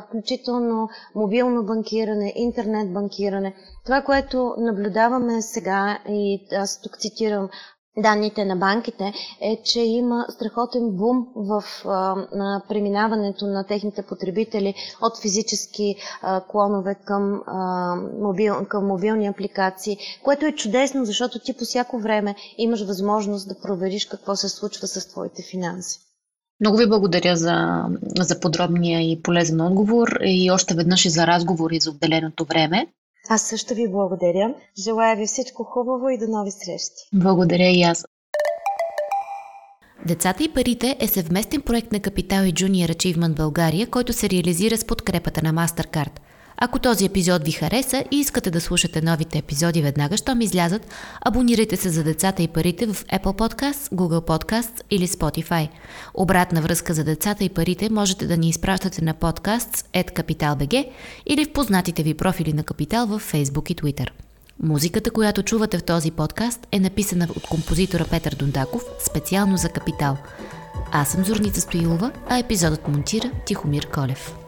включително 0.09 0.89
мобилно 1.15 1.65
банкиране, 1.65 2.33
интернет 2.37 2.93
банкиране. 2.93 3.55
Това, 3.85 4.03
което 4.03 4.55
наблюдаваме 4.59 5.43
сега, 5.43 5.99
и 6.09 6.47
аз 6.53 6.81
тук 6.81 6.99
цитирам 6.99 7.49
данните 7.99 8.45
на 8.45 8.57
банките 8.57 9.13
е, 9.41 9.63
че 9.65 9.81
има 9.81 10.27
страхотен 10.29 10.91
бум 10.91 11.27
в 11.37 11.65
а, 11.85 11.91
на 12.33 12.63
преминаването 12.69 13.47
на 13.47 13.65
техните 13.67 14.03
потребители 14.03 14.75
от 15.03 15.21
физически 15.23 15.97
а, 16.23 16.41
клонове 16.41 16.95
към, 17.05 17.43
а, 17.47 17.95
мобил, 18.21 18.65
към 18.69 18.87
мобилни 18.87 19.27
апликации, 19.27 19.99
което 20.25 20.47
е 20.47 20.53
чудесно, 20.53 21.05
защото 21.05 21.39
ти 21.39 21.57
по 21.57 21.65
всяко 21.65 21.99
време 21.99 22.35
имаш 22.59 22.87
възможност 22.87 23.49
да 23.49 23.61
провериш 23.61 24.07
какво 24.07 24.37
се 24.37 24.49
случва 24.49 24.87
с 24.87 25.09
твоите 25.09 25.43
финанси. 25.43 26.01
Много 26.61 26.77
ви 26.77 26.89
благодаря 26.89 27.37
за, 27.37 27.85
за 28.21 28.41
подробния 28.41 29.13
и 29.13 29.23
полезен 29.23 29.61
отговор 29.61 30.09
и 30.25 30.51
още 30.51 30.75
веднъж 30.75 31.05
и 31.05 31.11
за 31.11 31.27
разговор 31.27 31.71
и 31.71 31.81
за 31.81 31.91
отделеното 31.91 32.45
време. 32.45 32.87
Аз 33.29 33.43
също 33.43 33.75
ви 33.75 33.89
благодаря. 33.91 34.55
Желая 34.79 35.17
ви 35.17 35.27
всичко 35.27 35.65
хубаво 35.65 36.09
и 36.09 36.19
до 36.19 36.27
нови 36.29 36.51
срещи. 36.51 37.03
Благодаря 37.15 37.69
и 37.69 37.83
аз. 37.83 38.05
Децата 40.07 40.45
и 40.45 40.53
парите 40.53 40.97
е 41.01 41.09
съвместен 41.09 41.63
проект 41.63 41.93
на 41.93 42.01
Капитал 42.01 42.45
и 42.45 42.53
Junior 42.53 42.95
Achievement 42.95 43.37
България, 43.37 43.87
който 43.87 44.13
се 44.13 44.31
реализира 44.31 44.77
с 44.77 44.85
подкрепата 44.85 45.41
на 45.43 45.53
MasterCard. 45.53 46.21
Ако 46.59 46.79
този 46.79 47.05
епизод 47.05 47.45
ви 47.45 47.53
хареса 47.53 48.05
и 48.11 48.17
искате 48.17 48.51
да 48.51 48.61
слушате 48.61 49.03
новите 49.03 49.39
епизоди 49.39 49.83
веднага, 49.83 50.17
щом 50.17 50.41
излязат, 50.41 50.87
абонирайте 51.21 51.77
се 51.77 51.89
за 51.89 52.05
децата 52.05 52.43
и 52.43 52.49
парите 52.49 52.87
в 52.87 52.95
Apple 52.95 53.19
Podcasts, 53.23 53.95
Google 53.95 54.27
Podcasts 54.27 54.83
или 54.91 55.09
Spotify. 55.09 55.69
Обратна 56.15 56.61
връзка 56.61 56.95
за 56.95 57.05
децата 57.05 57.45
и 57.45 57.49
парите 57.49 57.91
можете 57.91 58.27
да 58.27 58.37
ни 58.37 58.49
изпращате 58.49 59.05
на 59.05 59.15
podcasts.capital.bg 59.15 60.89
или 61.27 61.45
в 61.45 61.53
познатите 61.53 62.03
ви 62.03 62.15
профили 62.15 62.53
на 62.53 62.65
Капитал 62.65 63.07
в 63.07 63.23
Facebook 63.33 63.71
и 63.71 63.77
Twitter. 63.77 64.09
Музиката, 64.63 65.11
която 65.11 65.43
чувате 65.43 65.79
в 65.79 65.83
този 65.83 66.11
подкаст 66.11 66.67
е 66.73 66.81
написана 66.81 67.29
от 67.37 67.47
композитора 67.47 68.05
Петър 68.11 68.35
Дондаков 68.35 68.83
специално 69.11 69.57
за 69.57 69.69
Капитал. 69.69 70.17
Аз 70.93 71.09
съм 71.09 71.25
Зорница 71.25 71.61
Стоилова, 71.61 72.13
а 72.29 72.39
епизодът 72.39 72.89
монтира 72.89 73.31
Тихомир 73.47 73.87
Колев. 73.87 74.46